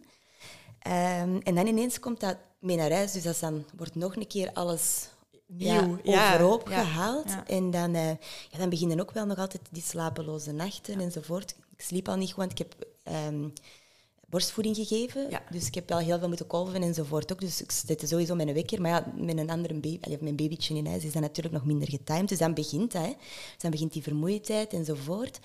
Ehm, 0.79 1.37
en 1.43 1.55
dan 1.55 1.67
ineens 1.67 1.99
komt 1.99 2.21
dat 2.21 2.37
mee 2.59 2.77
naar 2.77 2.93
huis, 2.93 3.13
dus 3.13 3.23
dat 3.23 3.39
dan 3.41 3.65
wordt 3.77 3.95
nog 3.95 4.17
een 4.17 4.27
keer 4.27 4.51
alles 4.53 5.09
Nieuw, 5.47 5.99
ja, 6.03 6.33
overhoop 6.33 6.69
ja, 6.69 6.85
gehaald. 6.85 7.29
ja. 7.29 7.47
En 7.47 7.71
dan, 7.71 7.95
eh, 7.95 8.09
ja, 8.51 8.59
dan 8.59 8.69
beginnen 8.69 9.01
ook 9.01 9.13
wel 9.13 9.27
nog 9.27 9.39
altijd 9.39 9.63
die 9.71 9.83
slapeloze 9.83 10.53
nachten 10.53 11.01
enzovoort. 11.01 11.55
Ik 11.77 11.83
sliep 11.83 12.09
al 12.09 12.17
niet 12.17 12.29
goed, 12.29 12.37
want 12.37 12.51
ik 12.51 12.59
heb 12.59 12.75
ehm, 13.03 13.49
borstvoeding 14.27 14.77
gegeven. 14.77 15.29
Dus 15.51 15.67
ik 15.67 15.75
heb 15.75 15.89
wel 15.89 15.99
heel 15.99 16.19
veel 16.19 16.29
moeten 16.29 16.47
kolven 16.47 16.83
enzovoort 16.83 17.33
ook. 17.33 17.41
Dus 17.41 17.63
ik 17.63 17.73
zette 17.73 18.07
sowieso 18.07 18.35
mijn 18.35 18.55
wekker. 18.55 18.81
Maar 18.81 18.91
ja, 18.91 19.13
met 19.17 19.39
een 19.39 19.51
andere 19.51 19.75
baby, 19.75 19.99
allee, 20.01 20.19
mijn 20.21 20.37
babytje 20.37 20.75
in 20.75 20.87
huis 20.87 21.05
is 21.05 21.13
dat 21.13 21.23
natuurlijk 21.23 21.55
nog 21.55 21.65
minder 21.65 21.91
getimed. 21.91 22.29
Dus 22.29 22.39
dan 22.39 22.55
begint 22.55 22.93
dat. 22.93 23.03
Hè. 23.03 23.09
Dus 23.53 23.63
dan 23.63 23.71
begint 23.71 23.93
die 23.93 24.03
vermoeidheid 24.03 24.73
enzovoort. 24.73 25.39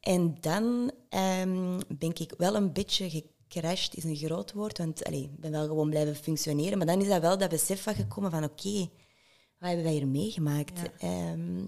En 0.00 0.36
dan 0.40 0.90
ehm, 1.08 1.80
ben 1.88 2.10
ik 2.14 2.34
wel 2.38 2.54
een 2.54 2.72
beetje 2.72 3.10
gecrashed, 3.48 3.96
is 3.96 4.04
een 4.04 4.16
groot 4.16 4.52
woord. 4.52 4.78
Want 4.78 5.04
allee, 5.04 5.22
ik 5.22 5.40
ben 5.40 5.50
wel 5.50 5.66
gewoon 5.66 5.90
blijven 5.90 6.16
functioneren. 6.16 6.78
Maar 6.78 6.86
dan 6.86 7.00
is 7.00 7.08
dat 7.08 7.20
wel 7.20 7.38
dat 7.38 7.50
besef 7.50 7.82
van 7.82 7.94
gekomen 7.94 8.30
van 8.30 8.44
oké, 8.44 8.88
wat 9.62 9.70
hebben 9.70 9.84
wij 9.84 9.92
hier 9.92 10.08
meegemaakt? 10.08 10.78
Ja. 10.80 11.08
Ehm, 11.08 11.58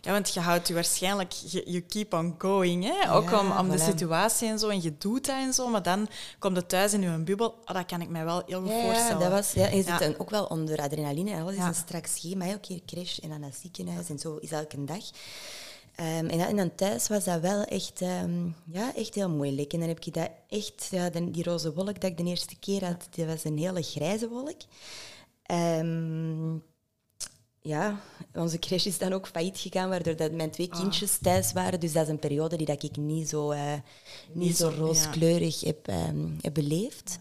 Ja, 0.00 0.12
want 0.12 0.34
je 0.34 0.40
houdt 0.40 0.68
je 0.68 0.74
waarschijnlijk, 0.74 1.32
je 1.32 1.62
you 1.66 1.80
keep 1.80 2.12
on 2.12 2.34
going, 2.38 2.84
hè? 2.84 3.12
ook 3.14 3.30
Ja, 3.30 3.40
om, 3.40 3.50
om 3.58 3.68
de 3.70 3.78
situatie 3.78 4.48
en 4.48 4.58
zo, 4.58 4.68
en 4.68 4.82
je 4.82 4.98
doet 4.98 5.26
dat 5.26 5.36
en 5.36 5.52
zo, 5.52 5.68
maar 5.68 5.82
dan 5.82 6.08
komt 6.38 6.56
het 6.56 6.68
thuis 6.68 6.92
in 6.92 7.00
je 7.02 7.18
bubbel. 7.18 7.48
Oh, 7.48 7.74
dat 7.74 7.86
kan 7.86 8.00
ik 8.00 8.08
mij 8.08 8.24
wel 8.24 8.42
heel 8.46 8.60
goed 8.60 8.68
Ja, 8.70 8.76
ja, 8.76 8.82
voorstellen. 8.82 9.20
dat 9.20 9.30
was, 9.30 9.52
ja, 9.52 9.66
je 9.68 9.82
zit 9.82 9.98
dan 9.98 10.18
ook 10.18 10.30
wel 10.30 10.44
onder 10.44 10.78
adrenaline 10.78 11.30
en 11.30 11.40
alles 11.42 11.54
is 11.54 11.62
een 11.64 11.74
strak 11.74 12.06
schema. 12.06 12.52
Ook 12.52 12.66
hier 12.66 12.80
crash 12.86 13.18
en 13.18 13.28
dan 13.28 13.40
naar 13.40 13.48
het 13.50 13.58
ziekenhuis 13.58 14.08
en 14.10 14.18
zo 14.18 14.36
is 14.36 14.50
elke 14.52 14.84
dag. 14.84 15.04
Ehm, 15.94 16.26
en, 16.26 16.38
dan, 16.38 16.46
en 16.46 16.56
dan 16.56 16.74
thuis 16.74 17.08
was 17.08 17.24
dat 17.24 17.40
wel 17.40 17.62
echt, 17.64 18.00
ehm, 18.00 18.46
ja, 18.66 18.94
echt 18.94 19.14
heel 19.14 19.30
moeilijk. 19.30 19.72
En 19.72 19.78
dan 19.78 19.88
heb 19.88 20.02
je 20.02 20.10
dat 20.10 20.30
echt, 20.48 20.88
ja, 20.90 21.10
die 21.10 21.42
roze 21.44 21.72
wolk 21.74 22.00
dat 22.00 22.10
ik 22.10 22.16
de 22.16 22.24
eerste 22.24 22.58
keer 22.58 22.84
had, 22.84 23.06
die 23.10 23.26
was 23.26 23.44
een 23.44 23.58
hele 23.58 23.82
grijze 23.82 24.28
wolk. 24.28 24.60
Ehm, 25.42 26.56
ja, 27.68 28.00
onze 28.34 28.58
crash 28.58 28.86
is 28.86 28.98
dan 28.98 29.12
ook 29.12 29.26
failliet 29.26 29.58
gegaan, 29.58 29.88
waardoor 29.88 30.16
dat 30.16 30.32
mijn 30.32 30.50
twee 30.50 30.72
Ah. 30.72 30.80
kindjes 30.80 31.18
thuis 31.18 31.52
waren. 31.52 31.80
Dus 31.80 31.92
dat 31.92 32.02
is 32.02 32.08
een 32.08 32.18
periode 32.18 32.56
die 32.56 32.66
dat 32.66 32.82
ik 32.82 32.96
niet 32.96 33.28
zo, 33.28 33.50
eh, 33.50 33.72
niet 34.32 34.56
zo 34.56 34.70
ja. 34.70 34.76
rooskleurig 34.76 35.60
heb, 35.60 35.88
ehm, 35.88 36.26
heb 36.40 36.54
beleefd. 36.54 37.16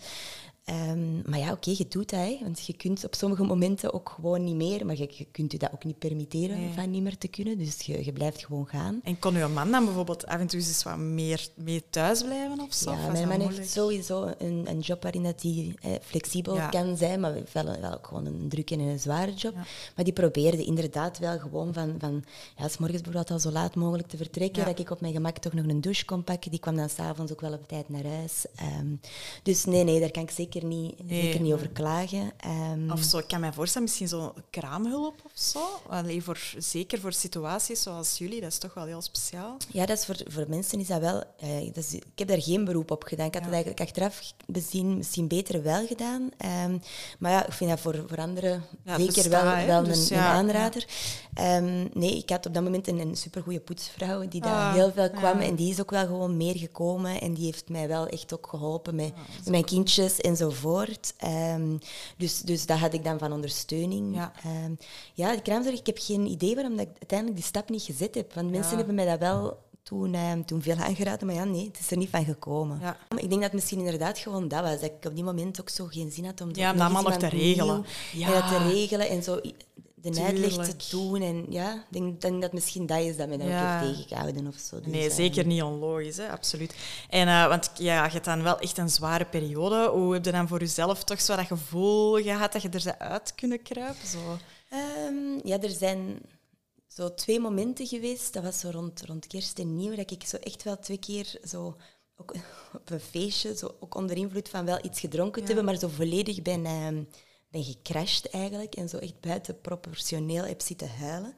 Ehm, 0.68 1.30
maar 1.30 1.40
ja, 1.40 1.52
oké, 1.52 1.70
je 1.78 1.86
doet 1.90 2.10
dat. 2.10 2.20
Hè, 2.20 2.38
want 2.42 2.66
je 2.66 2.74
kunt 2.74 3.06
op 3.06 3.16
sommige 3.16 3.44
momenten 3.44 3.94
ook 3.94 4.10
gewoon 4.16 4.44
niet 4.44 4.56
meer. 4.56 4.86
Maar 4.86 4.98
je, 4.98 5.08
je 5.12 5.26
kunt 5.32 5.52
je 5.52 5.58
dat 5.58 5.74
ook 5.74 5.84
niet 5.84 6.00
permitteren 6.00 6.74
van 6.74 6.92
niet 6.92 7.04
meer 7.04 7.18
te 7.18 7.28
kunnen. 7.28 7.58
Dus 7.58 7.82
je, 7.82 8.06
je 8.06 8.12
blijft 8.12 8.46
gewoon 8.46 8.68
gaan. 8.68 9.00
En 9.04 9.20
kon 9.20 9.36
uw 9.36 9.50
man 9.50 9.72
dan 9.72 9.86
bijvoorbeeld 9.86 10.26
af 10.26 10.40
en 10.40 10.48
toe 10.48 10.60
eens 10.60 10.84
wat 10.84 10.98
meer 10.98 11.48
mee 11.56 11.84
thuis 11.90 12.24
blijven 12.24 12.60
of 12.60 12.74
zo? 12.74 12.92
Ja, 12.92 13.12
mijn 13.12 13.28
man 13.28 13.40
heeft 13.40 13.72
sowieso 13.72 14.34
een, 14.38 14.66
een 14.70 14.80
job 14.80 15.04
waarin 15.04 15.24
dat 15.24 15.42
hij 15.42 15.76
eh, 15.82 15.92
flexibel 16.02 16.60
kan 16.70 16.98
zijn. 16.98 17.20
Maar 17.20 17.34
wel, 17.52 17.80
wel 17.82 17.94
ook 17.94 18.08
gewoon 18.08 18.26
een 18.26 18.50
drukke 18.50 18.74
en 18.74 18.80
een 18.80 19.00
zware 19.00 19.34
job. 19.34 19.54
Maar 19.96 20.06
die 20.06 20.14
probeerde 20.14 20.66
inderdaad 20.66 21.20
wel 21.20 21.40
gewoon 21.40 21.74
van... 21.74 21.96
van 22.00 22.24
ja, 22.58 22.68
s 22.68 22.78
morgens 22.78 23.02
bijvoorbeeld 23.02 23.32
al 23.32 23.40
zo 23.40 23.52
laat 23.52 23.76
mogelijk 23.76 24.08
te 24.08 24.18
vertrekken. 24.18 24.66
Dat 24.66 24.80
ik 24.80 24.90
op 24.90 25.02
mijn 25.02 25.14
gemak 25.14 25.38
toch 25.38 25.54
nog 25.54 25.66
een 25.68 25.82
douche 25.82 26.06
kon 26.06 26.24
pakken. 26.24 26.52
Die 26.52 26.60
kwam 26.60 26.76
dan 26.76 26.90
s'avonds 26.90 27.32
ook 27.32 27.42
wel 27.42 27.54
op 27.54 27.68
tijd 27.68 27.90
naar 27.90 28.06
huis. 28.06 28.46
Ehm, 28.56 28.96
dus 29.44 29.66
nee, 29.66 29.84
nee, 29.84 30.00
daar 30.00 30.12
kan 30.12 30.24
ik 30.24 30.32
zeker 30.32 30.56
niet, 30.66 30.96
zeker 31.10 31.42
niet 31.42 31.54
over 31.54 31.70
klagen. 31.70 32.32
Um, 32.72 32.92
of 32.92 33.02
zo, 33.04 33.18
ik 33.18 33.28
kan 33.28 33.40
mij 33.40 33.54
voorstellen, 33.54 33.88
misschien 33.88 34.08
zo'n 34.08 34.32
kraamhulp 34.50 35.22
of 35.26 35.32
zo. 35.34 35.60
Alleen 35.90 36.22
voor, 36.22 36.40
zeker 36.58 37.00
voor 37.00 37.14
situaties 37.14 37.82
zoals 37.82 38.18
jullie, 38.18 38.42
dat 38.42 38.52
is 38.52 38.58
toch 38.58 38.74
wel 38.74 38.86
heel 38.86 39.02
speciaal. 39.02 39.58
Ja, 39.72 39.86
dat 39.86 39.98
is 39.98 40.06
voor, 40.06 40.18
voor 40.28 40.46
mensen 40.48 40.80
is 40.80 40.88
dat 40.88 41.00
wel... 41.00 41.24
Uh, 41.44 41.66
dat 41.66 41.84
is, 41.84 41.94
ik 41.94 42.04
heb 42.16 42.28
daar 42.28 42.42
geen 42.42 42.66
beroep 42.66 42.92
op 42.92 43.04
gedaan. 43.04 43.28
Ik 43.28 43.34
had 43.34 43.44
het 43.44 43.54
eigenlijk 43.54 43.82
achteraf 43.82 44.34
bezien 44.46 44.98
misschien 44.98 45.28
beter 45.28 45.64
wel 45.64 45.88
gedaan. 45.88 46.22
Um, 46.22 46.82
maar 47.20 47.32
ja, 47.32 47.46
ik 47.46 47.54
vind 47.54 47.70
dat 47.70 47.80
voor, 47.80 48.04
voor 48.08 48.18
anderen 48.18 48.64
zeker 48.98 49.30
wel, 49.30 49.66
wel 49.66 49.84
dus, 49.84 50.10
een, 50.10 50.18
een, 50.18 50.24
aanrader. 50.24 50.86
Um, 51.42 51.90
nee, 51.94 52.18
ik 52.18 52.30
had 52.30 52.46
op 52.46 52.54
dat 52.54 52.64
moment 52.64 52.88
een, 52.88 53.00
een 53.00 53.16
supergoeie 53.16 53.60
poetsvrouw 53.60 54.28
die 54.28 54.42
daar 54.42 54.70
ah, 54.70 54.74
heel 54.74 54.92
veel 54.92 55.10
kwam. 55.10 55.40
En 55.40 55.56
die 55.56 55.72
is 55.72 55.82
ook 55.82 55.92
wel 55.92 56.06
gewoon 56.06 56.38
meer 56.38 56.58
gekomen. 56.58 57.22
En 57.22 57.34
die 57.34 57.46
heeft 57.46 57.70
mij 57.70 57.88
wel 57.88 58.08
echt 58.08 58.34
ook 58.34 58.48
geholpen 58.48 58.96
met, 58.96 59.12
ah, 59.12 59.36
met 59.38 59.50
mijn 59.50 59.66
kindjes 59.66 60.22
enzovoort. 60.48 61.14
Um, 61.56 61.80
dus, 62.18 62.42
dus 62.42 62.66
dat 62.66 62.78
had 62.78 62.94
ik 62.94 63.04
dan 63.04 63.20
van 63.20 63.32
ondersteuning. 63.32 64.16
Ja, 64.16 64.32
um, 64.66 64.78
ja 65.14 65.36
de 65.36 65.42
kraamzorg, 65.42 65.80
ik 65.80 65.86
heb 65.86 65.98
geen 66.02 66.26
idee 66.26 66.56
waarom 66.56 66.78
dat 66.78 66.86
ik 66.86 66.92
uiteindelijk 67.00 67.40
die 67.40 67.48
stap 67.48 67.70
niet 67.70 67.84
gezet 67.84 68.16
heb. 68.16 68.34
Want 68.34 68.52
mensen 68.52 68.78
hebben 68.78 68.96
mij 68.96 69.06
dat 69.06 69.20
wel 69.20 69.58
toen, 69.84 70.16
um, 70.16 70.46
toen 70.46 70.62
veel 70.62 70.76
aangeraden, 70.76 71.28
maar 71.28 71.36
ja, 71.36 71.44
nee, 71.44 71.66
het 71.66 71.80
is 71.80 71.92
er 71.92 71.98
niet 71.98 72.10
van 72.10 72.26
gekomen. 72.26 72.80
Ja. 72.82 72.98
Ik 73.10 73.30
denk 73.30 73.32
dat 73.32 73.42
het 73.42 73.54
misschien 73.54 73.80
inderdaad 73.80 74.18
gewoon 74.18 74.48
dat 74.48 74.62
was, 74.62 74.72
dat 74.72 74.84
ik 74.84 75.06
op 75.06 75.16
die 75.16 75.24
moment 75.24 75.62
ook 75.62 75.70
zo 75.70 75.86
geen 75.86 76.12
zin 76.12 76.26
had 76.26 76.42
om 76.42 76.50
ja, 76.54 76.74
dat 76.74 76.82
allemaal 76.82 77.04
nog 77.04 77.18
te 77.18 77.28
regelen. 77.28 77.86
Ja. 78.14 78.50
te 78.50 78.58
regelen 78.58 79.10
en 79.10 79.24
zo 79.24 79.40
de 80.12 80.22
uitleg 80.22 80.68
te 80.68 80.90
doen. 80.90 81.22
En 81.22 81.46
ja, 81.50 81.74
ik 81.74 81.82
denk, 81.90 82.22
denk, 82.22 82.42
dat 82.42 82.54
misschien 82.54 82.86
dat 82.86 83.00
is 83.00 83.18
dat 83.18 83.28
mij 83.28 83.38
dan 83.38 83.48
ook 83.48 83.54
heeft 83.54 83.96
tegengehouden 83.96 84.48
of 84.48 84.56
zo. 84.56 84.80
Dus, 84.80 84.92
nee, 84.92 85.12
zeker 85.12 85.46
niet 85.46 85.62
onlogisch, 85.62 86.18
hè? 86.18 86.30
absoluut. 86.30 86.76
En, 87.10 87.28
uh, 87.28 87.48
want 87.48 87.72
ja, 87.78 88.06
je 88.06 88.12
hebt 88.12 88.26
dan 88.26 88.44
wel 88.44 88.60
echt 88.60 88.78
een 88.78 88.90
zware 88.90 89.26
periode. 89.26 89.90
Hoe 89.90 90.14
heb 90.14 90.26
je 90.26 90.32
dan 90.32 90.48
voor 90.48 90.60
jezelf 90.60 91.04
toch 91.04 91.22
zo 91.22 91.36
dat 91.36 91.46
gevoel 91.46 92.22
gehad 92.22 92.52
dat 92.52 92.62
je 92.62 92.70
er 92.70 92.98
uit 92.98 93.36
kunnen 93.36 93.62
kruipen? 93.62 94.08
Zo? 94.08 94.38
Um, 95.08 95.40
ja, 95.44 95.62
er 95.62 95.70
zijn 95.70 96.20
zo 96.88 97.14
twee 97.14 97.40
momenten 97.40 97.88
geweest. 97.88 98.34
Dat 98.34 98.44
was 98.44 98.60
zo 98.60 98.70
rond, 98.70 99.02
rond 99.06 99.28
kerst 99.28 99.60
en 99.60 99.76
nieuw, 99.76 99.96
dat 99.96 100.12
ik 100.12 100.24
zo 100.24 100.38
echt 100.38 100.64
wel 100.64 100.80
twee 100.80 101.00
keer 101.00 101.40
zo 101.44 101.78
ook 102.18 102.36
op 102.80 102.90
een 102.90 103.00
feestje, 103.00 103.56
zo 103.56 103.76
ook 103.80 103.96
onder 103.96 104.18
invloed 104.18 104.50
van 104.50 104.66
wel 104.66 104.80
iets 104.82 105.00
gedronken 105.00 105.42
te 105.42 105.48
hebben, 105.48 105.66
maar 105.66 105.78
zo 105.78 105.88
volledig 105.88 106.42
ben, 106.42 106.66
ben 107.50 107.64
gecrashed 107.64 108.30
eigenlijk 108.30 108.76
en 108.76 108.90
zo 108.90 108.98
echt 108.98 109.20
buiten 109.20 109.62
proportioneel 109.62 110.44
heb 110.44 110.62
zitten 110.62 110.90
huilen. 110.90 111.34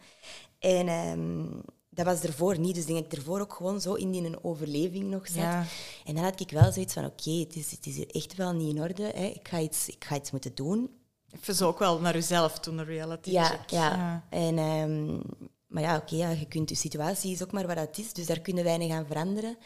En 0.59 0.89
um, 0.89 1.61
dat 1.89 2.05
was 2.05 2.21
ervoor 2.21 2.59
niet, 2.59 2.75
dus 2.75 2.85
denk 2.85 3.05
ik 3.05 3.13
ervoor 3.13 3.39
ook 3.39 3.53
gewoon 3.53 3.81
zo 3.81 3.93
in 3.93 4.11
die 4.11 4.25
een 4.25 4.43
overleving 4.43 5.09
nog 5.09 5.27
zat. 5.27 5.65
En 6.05 6.15
dan 6.15 6.23
had 6.23 6.39
ik 6.39 6.51
wel 6.51 6.71
zoiets 6.71 6.93
van, 6.93 7.05
oké, 7.05 7.31
het, 7.31 7.55
is, 7.55 7.71
het 7.71 7.85
is 7.85 7.95
hier 7.95 8.09
echt 8.09 8.35
wel 8.35 8.53
niet 8.53 8.75
in 8.75 8.81
orde, 8.81 9.03
hè. 9.03 9.25
Ik, 9.25 9.47
ga 9.47 9.59
iets, 9.59 9.87
ik 9.87 10.05
ga 10.05 10.15
iets 10.15 10.31
moeten 10.31 10.55
doen. 10.55 10.89
Even 11.35 11.55
zo 11.55 11.67
ook 11.67 11.79
wel 11.79 11.99
naar 11.99 12.13
jezelf 12.13 12.59
toen, 12.59 12.77
een 12.77 12.85
reality 12.85 13.31
ja, 13.31 13.45
check. 13.45 13.69
Ja, 13.69 13.95
ja. 13.95 14.25
En, 14.29 14.57
um, 14.57 15.21
maar 15.67 15.83
ja, 15.83 15.97
oké, 15.97 16.15
ja, 16.15 16.29
je 16.29 16.45
kunt 16.45 16.69
je 16.69 16.75
situatie 16.75 17.31
is 17.31 17.43
ook 17.43 17.51
maar 17.51 17.67
wat 17.67 17.77
het 17.77 17.97
is, 17.97 18.13
dus 18.13 18.25
daar 18.25 18.39
kunnen 18.39 18.63
weinig 18.63 18.91
aan 18.91 19.05
veranderen. 19.05 19.57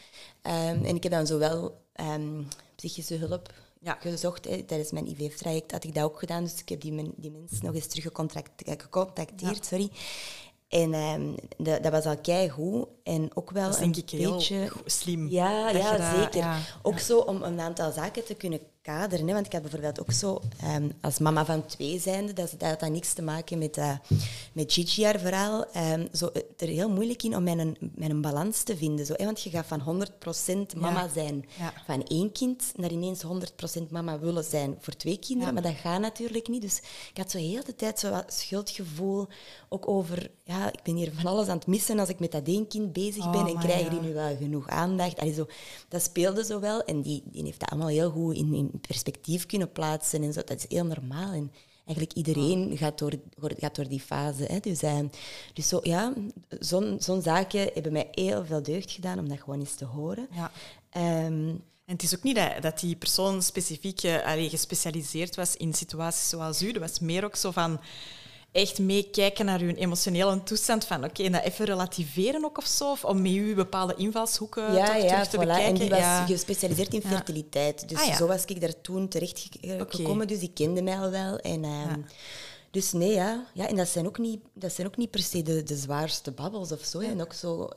Um, 0.42 0.86
en 0.86 0.96
ik 0.96 1.04
heb 1.04 1.12
dan 1.12 1.28
zowel 1.28 1.86
um, 1.96 2.48
psychische 2.76 3.16
hulp 3.16 3.54
ja. 3.84 3.98
gezocht. 4.00 4.46
Hè. 4.46 4.64
Tijdens 4.64 4.92
mijn 4.92 5.08
IVF-traject 5.08 5.72
had 5.72 5.84
ik 5.84 5.94
dat 5.94 6.04
ook 6.04 6.20
gedaan. 6.20 6.44
Dus 6.44 6.60
ik 6.60 6.70
heb 6.70 6.82
die, 6.82 7.14
die 7.16 7.32
mensen 7.32 7.66
nog 7.66 7.76
eens 7.76 7.88
terug 7.88 8.04
gecontacteerd. 8.64 9.66
Sorry. 9.66 9.90
En 10.68 10.94
um, 10.94 11.36
dat, 11.58 11.84
dat 11.84 11.92
was 11.92 12.06
al 12.06 12.18
keigoed. 12.18 12.88
En 13.04 13.30
ook 13.34 13.52
wel 13.52 13.70
dat 13.70 13.80
een 13.80 13.92
denk 13.92 14.12
ik 14.12 14.20
beetje... 14.20 14.56
heel 14.56 14.72
slim. 14.86 15.30
Ja, 15.30 15.70
ja 15.70 16.20
zeker. 16.20 16.78
Ook 16.82 17.00
zo 17.00 17.20
om 17.20 17.44
een 17.44 17.60
aantal 17.60 17.92
zaken 17.92 18.26
te 18.26 18.34
kunnen 18.34 18.60
kaderen. 18.84 19.28
Hè? 19.28 19.34
Want 19.34 19.46
ik 19.46 19.52
had 19.52 19.62
bijvoorbeeld 19.62 20.00
ook 20.00 20.12
zo, 20.12 20.42
um, 20.76 20.92
als 21.02 21.20
mama 21.20 21.46
van 21.46 21.66
twee 21.66 22.00
zijnde, 22.00 22.34
dat, 22.34 22.56
dat 22.58 22.82
had 22.82 22.90
niks 22.90 23.14
te 23.14 23.22
maken 23.22 23.58
met, 23.58 23.78
uh, 23.78 23.98
met 24.54 24.74
Gigi 24.74 25.04
haar 25.04 25.20
verhaal, 25.20 25.66
um, 25.78 26.08
zo, 26.14 26.30
er 26.58 26.68
heel 26.68 26.90
moeilijk 26.90 27.24
in 27.24 27.36
om 27.36 27.44
mijn, 27.44 27.78
mijn 27.96 28.22
balans 28.22 28.64
te 28.64 28.78
vinden. 28.78 29.06
Zo, 29.06 29.14
hè? 29.18 29.26
Want 29.26 29.42
je 29.42 29.50
gaat 29.50 29.66
van 29.66 30.06
100% 30.76 30.78
mama 30.78 31.08
zijn 31.14 31.46
van 31.86 32.04
één 32.04 32.32
kind 32.32 32.72
naar 32.76 32.92
ineens 32.92 33.24
100% 33.80 33.82
mama 33.90 34.20
willen 34.20 34.44
zijn 34.44 34.76
voor 34.80 34.96
twee 34.96 35.18
kinderen. 35.18 35.54
Maar 35.54 35.64
dat 35.64 35.76
gaat 35.76 36.02
natuurlijk 36.02 36.48
niet. 36.48 36.62
Dus 36.62 36.78
ik 37.10 37.18
had 37.18 37.32
zo 37.32 37.38
heel 37.38 37.64
de 37.64 37.76
tijd 37.76 38.00
zo 38.00 38.10
wat 38.10 38.34
schuldgevoel, 38.34 39.28
ook 39.70 39.88
over, 39.88 40.32
ja, 40.44 40.68
ik 40.72 40.84
ben 40.84 40.96
hier 40.96 41.12
van 41.14 41.32
alles 41.32 41.48
aan 41.48 41.58
het 41.58 41.68
missen 41.68 42.00
als 42.00 42.10
ik 42.10 42.20
met 42.20 42.32
dat 42.32 42.48
één 42.48 42.68
kind 42.68 42.94
bezig 42.94 43.32
ben 43.32 43.42
oh, 43.42 43.50
en 43.50 43.60
krijgen 43.60 43.90
die 43.90 44.02
nu 44.02 44.14
wel 44.14 44.36
genoeg 44.38 44.68
aandacht. 44.68 45.20
Allee, 45.20 45.34
zo, 45.34 45.46
dat 45.88 46.02
speelde 46.02 46.44
zo 46.44 46.60
wel 46.60 46.84
en 46.84 47.02
die, 47.02 47.24
die 47.26 47.44
heeft 47.44 47.60
dat 47.60 47.70
allemaal 47.70 47.88
heel 47.88 48.12
goed 48.12 48.36
in, 48.36 48.54
in 48.54 48.73
perspectief 48.82 49.46
kunnen 49.46 49.72
plaatsen 49.72 50.24
en 50.24 50.34
zo. 50.34 50.42
Dat 50.46 50.58
is 50.58 50.66
heel 50.68 50.86
normaal. 50.86 51.32
En 51.32 51.52
eigenlijk 51.86 52.14
iedereen 52.14 52.78
gaat 52.78 52.98
door, 52.98 53.14
gaat 53.40 53.76
door 53.76 53.88
die 53.88 54.00
fase. 54.00 54.44
Hè. 54.44 54.60
Dus, 54.60 54.84
uh, 54.84 55.00
dus 55.54 55.68
zo, 55.68 55.80
ja, 55.84 56.14
zo'n 56.60 56.96
zo'n 57.00 57.22
zaken 57.22 57.70
hebben 57.74 57.92
mij 57.92 58.08
heel 58.12 58.46
veel 58.46 58.64
deugd 58.64 58.92
gedaan 58.92 59.20
om 59.20 59.30
dat 59.30 59.40
gewoon 59.40 59.60
eens 59.60 59.76
te 59.76 59.86
horen. 59.86 60.28
Ja. 60.32 60.52
Um, 61.26 61.62
en 61.86 61.94
het 61.94 62.04
is 62.04 62.16
ook 62.16 62.24
niet 62.24 62.36
dat, 62.36 62.62
dat 62.62 62.80
die 62.80 62.96
persoon 62.96 63.42
specifiek 63.42 64.04
uh, 64.04 64.50
gespecialiseerd 64.50 65.36
was 65.36 65.56
in 65.56 65.74
situaties 65.74 66.30
zoals 66.30 66.62
u. 66.62 66.72
Dat 66.72 66.82
was 66.82 67.00
meer 67.00 67.24
ook 67.24 67.36
zo 67.36 67.52
van 67.52 67.80
echt 68.54 68.80
meekijken 68.80 69.46
naar 69.46 69.60
uw 69.60 69.76
emotionele 69.76 70.44
toestand. 70.44 70.86
Van 70.86 71.04
oké, 71.04 71.30
dat 71.30 71.44
even 71.44 71.66
relativeren 71.66 72.46
ook 72.46 72.58
of 72.58 72.66
zo. 72.66 72.92
Of 72.92 73.06
om 73.06 73.22
met 73.22 73.32
u 73.32 73.56
bepaalde 73.56 73.96
invalshoeken 73.96 74.74
ja, 74.74 74.86
toch 74.86 75.04
ja, 75.04 75.26
te 75.26 75.38
voilà. 75.38 75.40
bekijken. 75.40 75.66
En 75.66 75.74
die 75.76 75.90
was 75.90 76.26
gespecialiseerd 76.26 76.94
in 76.94 77.02
fertiliteit. 77.02 77.90
Dus 77.90 77.98
ah, 77.98 78.16
zo 78.16 78.28
was 78.28 78.46
ik 78.46 78.62
daar 78.62 78.82
toen 78.82 79.08
terecht 79.08 79.50
gekomen. 79.62 80.28
Dus 80.28 80.40
die 80.40 80.52
kende 80.54 80.82
mij 80.82 80.98
al 80.98 81.10
wel. 81.10 81.38
En, 81.38 81.64
ehm, 81.64 82.00
Dus 82.72 82.92
nee, 82.92 83.14
ja. 83.14 83.46
ja. 83.54 83.68
En 83.68 83.76
dat 83.76 83.88
zijn 83.88 84.08
ook 84.08 84.18
niet, 84.18 84.40
dat 84.54 84.74
zijn 84.74 84.88
ook 84.88 84.98
niet 84.98 85.12
per 85.12 85.22
se 85.22 85.42
de, 85.42 85.64
de 85.64 85.76
zwaarste 85.76 86.32
babbels 86.32 86.72
of 86.72 86.84
zo. 86.84 87.00
En 87.00 87.22
ook 87.22 87.34
zo 87.34 87.70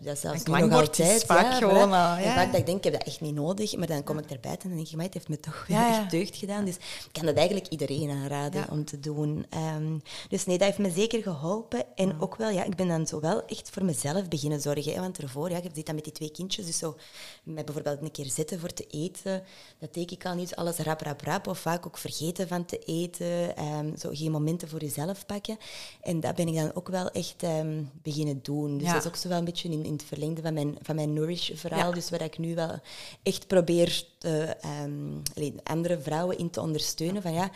dat 0.00 0.18
zelfs 0.18 0.42
klankbord 0.42 0.98
is 0.98 1.22
vaak 1.22 1.44
ja, 1.44 1.52
gewoon... 1.52 1.88
Ja. 1.88 2.34
Vaak 2.34 2.50
dat 2.50 2.60
ik 2.60 2.66
denk, 2.66 2.78
ik 2.78 2.84
heb 2.84 2.92
dat 2.92 3.02
echt 3.02 3.20
niet 3.20 3.34
nodig. 3.34 3.76
Maar 3.76 3.86
dan 3.86 4.04
kom 4.04 4.18
ik 4.18 4.30
erbij 4.30 4.50
en 4.50 4.58
dan 4.62 4.74
denk 4.74 4.88
ik, 4.88 4.94
maar 4.94 5.04
het 5.04 5.14
heeft 5.14 5.28
me 5.28 5.40
toch 5.40 5.64
weer 5.68 5.76
echt 5.76 6.10
deugd 6.10 6.36
gedaan. 6.36 6.64
Dus 6.64 6.74
ik 6.76 7.12
kan 7.12 7.26
dat 7.26 7.36
eigenlijk 7.36 7.68
iedereen 7.68 8.10
aanraden 8.10 8.70
om 8.70 8.84
te 8.84 9.00
doen. 9.00 9.46
Um, 9.76 10.02
dus 10.28 10.46
nee, 10.46 10.58
dat 10.58 10.66
heeft 10.66 10.78
me 10.78 10.90
zeker 10.90 11.22
geholpen. 11.22 11.84
En 11.94 12.20
ook 12.20 12.36
wel, 12.36 12.50
ja, 12.50 12.64
ik 12.64 12.76
ben 12.76 12.88
dan 12.88 13.06
zo 13.06 13.20
wel 13.20 13.44
echt 13.46 13.70
voor 13.70 13.84
mezelf 13.84 14.28
beginnen 14.28 14.60
zorgen. 14.60 14.92
Hè, 14.92 15.00
want 15.00 15.18
ervoor, 15.18 15.50
ja, 15.50 15.56
je 15.56 15.70
zit 15.74 15.86
dan 15.86 15.94
met 15.94 16.04
die 16.04 16.12
twee 16.12 16.30
kindjes. 16.30 16.66
Dus 16.66 16.78
zo, 16.78 16.96
met 17.42 17.64
bijvoorbeeld 17.64 18.02
een 18.02 18.10
keer 18.10 18.30
zitten 18.30 18.60
voor 18.60 18.72
te 18.72 18.86
eten. 18.90 19.42
Dat 19.78 19.92
teken 19.92 20.16
ik 20.16 20.26
al 20.26 20.34
niet 20.34 20.56
alles 20.56 20.76
rap, 20.76 21.00
rap, 21.00 21.20
rap. 21.20 21.46
Of 21.46 21.58
vaak 21.58 21.86
ook 21.86 21.98
vergeten 21.98 22.48
van 22.48 22.64
te 22.64 22.78
eten. 22.78 23.64
Um, 23.64 23.96
zo 23.96 24.08
geen 24.12 24.30
momenten 24.30 24.68
voor 24.68 24.80
jezelf 24.80 25.26
pakken. 25.26 25.58
En 26.00 26.20
dat 26.20 26.34
ben 26.34 26.48
ik 26.48 26.54
dan 26.54 26.74
ook 26.74 26.88
wel 26.88 27.10
echt 27.10 27.42
um, 27.42 27.90
beginnen 28.02 28.38
doen. 28.42 28.78
Dus 28.78 28.88
dat 28.88 28.96
is 28.96 29.06
ook 29.06 29.16
zo 29.16 29.28
wel 29.28 29.38
een 29.38 29.44
beetje 29.44 29.72
in, 29.74 29.84
in 29.84 29.92
het 29.92 30.04
verlengde 30.04 30.42
van 30.42 30.54
mijn, 30.54 30.76
van 30.82 30.94
mijn 30.94 31.12
Nourish-verhaal. 31.12 31.92
Dus 31.94 32.10
waar 32.10 32.22
ik 32.22 32.38
nu 32.38 32.54
wel 32.54 32.78
echt 33.22 33.46
probeer 33.46 34.06
te, 34.18 34.56
um, 34.84 35.22
andere 35.62 36.00
vrouwen 36.00 36.38
in 36.38 36.50
te 36.50 36.60
ondersteunen. 36.60 37.22
Van 37.22 37.32
ja, 37.32 37.50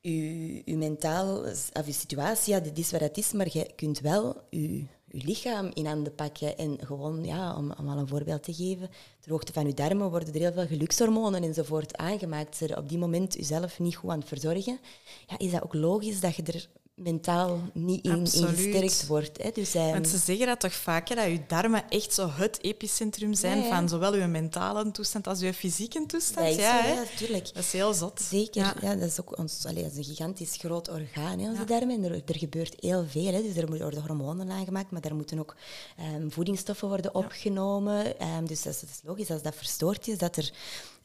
je, 0.00 0.62
je 0.64 0.76
mentaal, 0.76 1.38
of 1.72 1.86
je 1.86 1.92
situatie, 1.92 2.54
ja, 2.54 2.60
dit 2.60 2.78
is 2.78 2.90
wat 2.90 3.00
het 3.00 3.18
is, 3.18 3.32
maar 3.32 3.48
je 3.50 3.70
kunt 3.76 4.00
wel 4.00 4.36
je, 4.50 4.84
je 5.10 5.24
lichaam 5.24 5.70
in 5.74 5.86
handen 5.86 6.14
pakken. 6.14 6.58
En 6.58 6.78
gewoon, 6.84 7.24
ja, 7.24 7.56
om, 7.56 7.72
om 7.78 7.88
al 7.88 7.98
een 7.98 8.08
voorbeeld 8.08 8.42
te 8.42 8.54
geven, 8.54 8.90
ter 9.20 9.30
hoogte 9.30 9.52
van 9.52 9.66
je 9.66 9.74
darmen 9.74 10.10
worden 10.10 10.34
er 10.34 10.40
heel 10.40 10.52
veel 10.52 10.66
gelukshormonen 10.66 11.42
enzovoort 11.42 11.96
aangemaakt. 11.96 12.48
Als 12.48 12.70
je 12.70 12.76
op 12.76 12.88
die 12.88 12.98
moment 12.98 13.34
jezelf 13.34 13.78
niet 13.78 13.96
goed 13.96 14.10
aan 14.10 14.18
het 14.18 14.28
verzorgen, 14.28 14.78
ja, 15.26 15.38
is 15.38 15.50
dat 15.50 15.62
ook 15.62 15.74
logisch 15.74 16.20
dat 16.20 16.36
je 16.36 16.42
er 16.42 16.68
mentaal 16.98 17.60
niet 17.72 18.04
in, 18.04 18.10
in 18.12 18.20
Absoluut. 18.20 18.48
gesterkt 18.60 19.06
wordt. 19.06 19.42
Hè. 19.42 19.50
Dus, 19.54 19.72
Want 19.72 20.08
ze 20.08 20.18
zeggen 20.18 20.46
dat 20.46 20.60
toch 20.60 20.72
vaak, 20.74 21.08
hè, 21.08 21.14
dat 21.14 21.24
je 21.24 21.40
darmen 21.46 21.84
echt 21.88 22.14
zo 22.14 22.28
het 22.30 22.62
epicentrum 22.62 23.34
zijn 23.34 23.58
Ja, 23.58 23.64
ja. 23.64 23.68
van 23.76 23.88
zowel 23.88 24.14
je 24.16 24.26
mentale 24.26 24.90
toestand 24.90 25.26
als 25.26 25.40
je 25.40 25.54
fysieke 25.54 26.06
toestand. 26.06 26.46
dat 26.46 26.56
ja, 26.56 26.82
zo, 26.82 26.86
hè. 26.88 26.92
ja, 26.92 27.04
tuurlijk. 27.16 27.54
Dat 27.54 27.62
is 27.64 27.72
heel 27.72 27.94
zot. 27.94 28.20
Zeker, 28.20 28.74
Ja. 28.80 28.94
dat 28.94 29.08
is 29.08 29.20
ook 29.20 29.38
ons, 29.38 29.64
allee, 29.66 29.82
dat 29.82 29.92
is 29.92 29.98
een 29.98 30.04
gigantisch 30.04 30.56
groot 30.56 30.88
orgaan, 30.90 31.38
hè, 31.38 31.48
onze 31.50 31.64
darmen. 31.64 32.04
En 32.04 32.12
er, 32.12 32.22
er 32.26 32.38
gebeurt 32.38 32.74
heel 32.78 33.04
veel. 33.08 33.32
Hè. 33.32 33.42
Dus 33.42 33.56
er 33.56 33.66
worden 33.66 34.00
hormonen 34.06 34.50
aangemaakt, 34.50 34.90
maar 34.90 35.00
daar 35.00 35.14
moeten 35.14 35.38
ook 35.38 35.56
ehm, 35.96 36.28
voedingsstoffen 36.28 36.88
worden 36.88 37.14
opgenomen. 37.14 38.18
Ehm, 38.18 38.44
dus 38.44 38.62
dat 38.62 38.72
is, 38.74 38.80
dat 38.80 38.90
is 38.90 39.00
logisch, 39.04 39.30
als 39.30 39.42
dat 39.42 39.54
verstoord 39.54 40.08
is, 40.08 40.18
dat 40.18 40.36
er 40.36 40.50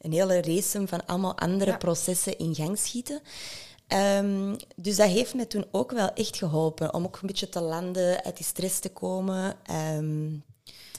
een 0.00 0.12
hele 0.12 0.40
race 0.42 0.86
van 0.86 1.06
allemaal 1.06 1.36
andere 1.38 1.76
processen 1.76 2.38
in 2.38 2.54
gang 2.54 2.78
schieten. 2.78 3.20
Ehm, 3.86 4.54
dus 4.76 4.96
dat 4.96 5.08
heeft 5.08 5.34
me 5.34 5.46
toen 5.46 5.64
ook 5.70 5.90
wel 5.90 6.12
echt 6.12 6.36
geholpen 6.36 6.94
om 6.94 7.04
ook 7.04 7.18
een 7.20 7.26
beetje 7.26 7.48
te 7.48 7.60
landen, 7.60 8.24
uit 8.24 8.36
die 8.36 8.46
stress 8.46 8.78
te 8.78 8.88
komen. 8.92 9.56
Ehm, 9.64 10.30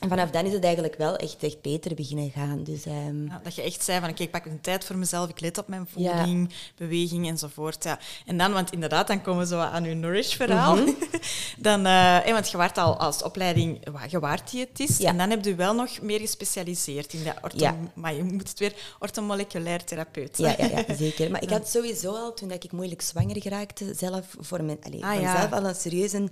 en 0.06 0.12
vanaf 0.18 0.30
dan 0.30 0.46
is 0.46 0.54
het 0.54 0.64
eigenlijk 0.64 0.96
wel 0.98 1.16
echt, 1.16 1.44
echt 1.44 1.62
beter 1.62 1.96
beginnen 1.96 2.32
gaan. 2.32 2.64
Dus, 2.64 2.86
ehm, 2.86 3.26
Ja, 3.28 3.42
dat 3.44 3.56
je 3.56 3.62
echt 3.62 3.84
zei 3.84 4.00
van, 4.00 4.10
oké, 4.10 4.24
ik 4.24 4.32
pak 4.32 4.46
een 4.46 4.62
tijd 4.62 4.86
voor 4.86 4.96
mezelf, 4.98 5.30
ik 5.30 5.40
let 5.40 5.58
op 5.58 5.68
mijn 5.68 5.88
Ja. 5.96 6.18
voeding, 6.18 6.54
beweging 6.78 7.28
enzovoort. 7.28 7.84
Ja. 7.84 8.00
En 8.26 8.38
dan, 8.38 8.54
want 8.54 8.72
inderdaad, 8.72 9.08
dan 9.08 9.22
komen 9.22 9.48
we 9.48 9.56
aan 9.56 9.84
uw 9.84 9.96
Nourish-verhaal. 9.96 10.76
Mhm. 10.76 10.90
dan, 11.58 11.86
eh, 11.86 12.32
want 12.32 12.50
je 12.50 12.58
waart 12.58 12.78
al 12.78 12.98
als 12.98 13.24
opleiding, 13.24 13.80
je 14.10 14.20
waart 14.20 14.52
diëtist, 14.52 15.00
Ja. 15.02 15.10
en 15.10 15.18
dan 15.18 15.30
heb 15.30 15.46
je 15.46 15.56
wel 15.56 15.74
nog 15.74 16.02
meer 16.02 16.20
gespecialiseerd 16.20 17.14
in 17.14 17.24
de 17.24 17.34
ortho... 17.42 17.74
Maar 17.94 18.14
je 18.14 18.24
moet 18.24 18.50
het 18.50 18.60
weer 18.60 18.74
orthomoleculair 19.00 19.84
therapeut. 19.84 20.38
Ja, 20.38 20.56
ja, 20.58 20.66
ja, 20.88 20.96
zeker. 20.96 21.32
Maar 21.32 21.44
ik 21.44 21.50
had 21.50 21.70
sowieso 21.70 22.14
al, 22.16 22.34
toen 22.34 22.52
ik 22.52 22.72
moeilijk 22.72 23.02
zwanger 23.02 23.42
geraakte, 23.42 23.94
zelf 23.98 24.26
voor, 24.40 24.64
mijn, 24.64 24.78
allez, 24.84 25.02
Ah, 25.02 25.16
mezelf 25.16 25.52
al 25.52 25.66
een 25.66 25.76
serieuze 25.76 26.30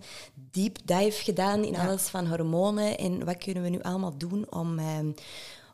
deep 0.52 0.78
dive 0.86 1.24
gedaan 1.24 1.64
in 1.64 1.76
alles 1.78 2.02
van 2.04 2.28
hormonen 2.28 2.98
en 2.98 3.26
wat 3.26 3.38
kunnen 3.38 3.63
we 3.64 3.70
nu 3.70 3.82
allemaal 3.82 4.18
doen 4.18 4.46
om, 4.50 4.80
ehm, 4.80 5.12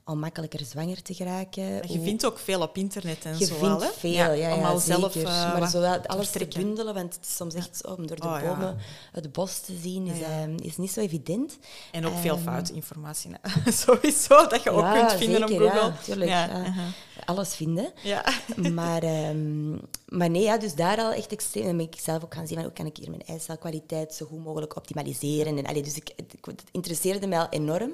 om 0.05 0.19
makkelijker 0.19 0.65
zwanger 0.65 1.01
te 1.01 1.13
geraken. 1.13 1.73
Maar 1.73 1.91
je 1.91 2.01
vindt 2.01 2.25
ook 2.25 2.39
veel 2.39 2.61
op 2.61 2.77
internet 2.77 3.25
en 3.25 3.37
je 3.37 3.45
zo 3.45 3.55
vindt 3.55 3.83
al, 3.83 3.91
veel, 3.91 4.11
ja, 4.11 4.31
ja, 4.31 4.55
om 4.55 4.63
al 4.63 4.79
zelf 4.79 5.15
eh, 5.15 5.23
maar 5.23 5.59
wat 5.59 5.69
zo 5.69 5.79
wel 5.79 6.01
te 6.01 6.07
alles 6.07 6.29
te 6.29 6.47
bundelen, 6.47 6.93
want 6.93 7.15
het 7.15 7.25
is 7.25 7.35
soms 7.35 7.53
echt 7.53 7.85
om 7.87 8.07
door 8.07 8.19
de 8.19 8.27
Oh, 8.27 8.41
bomen 8.41 8.77
het 9.11 9.31
bos 9.31 9.59
te 9.59 9.73
zien, 9.81 10.07
is, 10.07 10.21
ehm, 10.21 10.55
is 10.61 10.77
niet 10.77 10.91
zo 10.91 10.99
evident. 10.99 11.57
En 11.91 12.05
ook 12.05 12.17
veel 12.17 12.35
Ehm, 12.35 12.43
foute 12.43 12.73
informatie. 12.73 13.31
hè. 13.41 13.71
Sowieso, 13.85 14.47
dat 14.47 14.63
je 14.63 14.69
ook 14.69 14.93
kunt 14.93 15.11
vinden 15.13 15.47
zeker, 15.47 15.63
op 15.65 15.71
Google. 15.71 15.89
Ja, 15.89 15.95
tuurlijk. 16.03 16.29
Ja, 16.29 16.45
ja. 16.45 16.59
uh-huh. 16.59 16.83
Alles 17.25 17.55
vinden. 17.55 17.91
ja. 18.03 18.25
maar, 18.73 19.03
ehm, 19.03 19.71
maar 20.07 20.29
nee, 20.29 20.41
ja, 20.43 20.57
dus 20.57 20.75
daar 20.75 20.97
al 20.97 21.11
echt 21.11 21.31
extreem. 21.31 21.65
Dan 21.65 21.77
ben 21.77 21.85
ik 21.85 21.99
zelf 21.99 22.23
ook 22.23 22.33
gaan 22.33 22.47
zien 22.47 22.55
van 22.55 22.65
hoe 22.65 22.73
kan 22.73 22.85
ik 22.85 22.97
hier 22.97 23.09
mijn 23.09 23.25
eicelkwaliteit 23.25 24.13
zo 24.13 24.25
goed 24.25 24.43
mogelijk 24.43 24.75
optimaliseren. 24.75 25.57
En, 25.57 25.65
allee, 25.65 25.83
dus 25.83 25.95
ik, 25.95 26.11
het, 26.15 26.35
het 26.41 26.63
interesseerde 26.71 27.27
mij 27.27 27.39
al 27.39 27.47
enorm. 27.49 27.91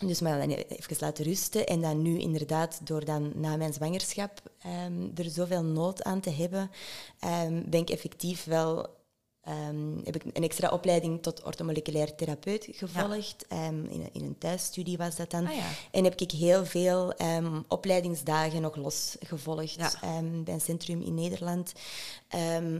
Dus 0.00 0.20
maar 0.20 0.38
dan 0.38 0.50
even 0.50 0.96
laten 1.00 1.24
rusten. 1.24 1.66
En 1.66 1.80
dan 1.80 2.02
nu 2.02 2.18
inderdaad, 2.18 2.80
door 2.84 3.04
dan 3.04 3.32
na 3.34 3.56
mijn 3.56 3.72
zwangerschap 3.72 4.40
ehm, 4.58 5.08
er 5.14 5.30
zoveel 5.30 5.64
nood 5.64 6.02
aan 6.02 6.20
te 6.20 6.30
hebben, 6.30 6.70
ehm, 7.18 7.62
ben 7.66 7.80
ik 7.80 7.90
effectief 7.90 8.44
wel... 8.44 9.02
ehm, 9.44 9.96
heb 10.04 10.14
ik 10.14 10.22
een 10.32 10.42
extra 10.42 10.68
opleiding 10.68 11.22
tot 11.22 11.42
orthomoleculair 11.42 12.14
therapeut 12.14 12.68
gevolgd. 12.70 13.44
Ehm, 13.48 13.84
in, 13.84 14.00
een, 14.00 14.08
in 14.12 14.24
een 14.24 14.38
thuisstudie 14.38 14.96
was 14.96 15.16
dat 15.16 15.30
dan. 15.30 15.46
Ah, 15.46 15.54
ja. 15.54 15.68
En 15.90 16.04
heb 16.04 16.20
ik 16.20 16.30
heel 16.30 16.66
veel 16.66 17.12
ehm, 17.12 17.60
opleidingsdagen 17.68 18.60
nog 18.62 18.76
los 18.76 19.16
gevolgd 19.20 19.74
Ja. 19.74 20.22
bij 20.44 20.54
een 20.54 20.60
centrum 20.60 21.02
in 21.02 21.14
Nederland. 21.14 21.72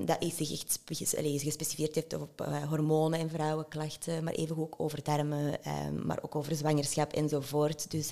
dat 0.04 0.22
is 0.22 0.36
zich 0.36 0.52
echt 0.52 1.16
allee, 1.16 1.38
gespecificeerd 1.38 1.94
heeft 1.94 2.14
op 2.14 2.40
eh, 2.40 2.68
hormonen 2.68 3.18
en 3.18 3.30
vrouwenklachten, 3.30 4.24
maar 4.24 4.32
even 4.34 4.58
ook 4.58 4.74
over 4.78 5.02
darmen, 5.02 5.58
maar 6.04 6.18
ook 6.22 6.34
over 6.34 6.54
zwangerschap 6.56 7.12
enzovoort. 7.12 7.90
Dus 7.90 8.10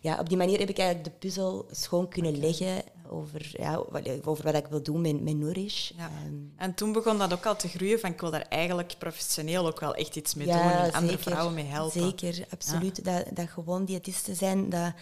ja, 0.00 0.18
op 0.18 0.28
die 0.28 0.36
manier 0.38 0.58
heb 0.58 0.68
ik 0.68 0.78
eigenlijk 0.78 1.08
de 1.12 1.18
puzzel 1.26 1.66
schoon 1.70 2.08
kunnen 2.08 2.38
leggen 2.38 2.82
over, 3.10 3.50
ja, 3.58 3.82
wat, 3.90 4.08
over 4.24 4.44
wat 4.44 4.54
ik 4.54 4.66
wil 4.66 4.82
doen 4.82 5.00
met, 5.00 5.22
met 5.22 5.36
Nourish. 5.36 5.90
Ja. 5.96 6.04
Ehm, 6.24 6.34
En 6.56 6.74
toen 6.74 6.92
begon 6.92 7.18
dat 7.18 7.32
ook 7.32 7.46
al 7.46 7.56
te 7.56 7.68
groeien 7.68 8.00
van 8.00 8.10
ik 8.10 8.20
wil 8.20 8.30
daar 8.30 8.46
eigenlijk 8.48 8.94
professioneel 8.98 9.66
ook 9.66 9.80
wel 9.80 9.94
echt 9.94 10.16
iets 10.16 10.34
mee 10.34 10.46
Ja, 10.46 10.62
doen 10.62 10.70
en 10.70 10.92
andere 10.92 11.16
zeker. 11.16 11.30
vrouwen 11.30 11.54
mee 11.54 11.64
helpen. 11.64 12.00
Zeker, 12.00 12.44
absoluut. 12.50 13.04
Dat, 13.04 13.24
dat 13.32 13.48
gewoon 13.48 13.84
diëtisten 13.84 14.36
zijn, 14.36 14.68
dat 14.68 14.92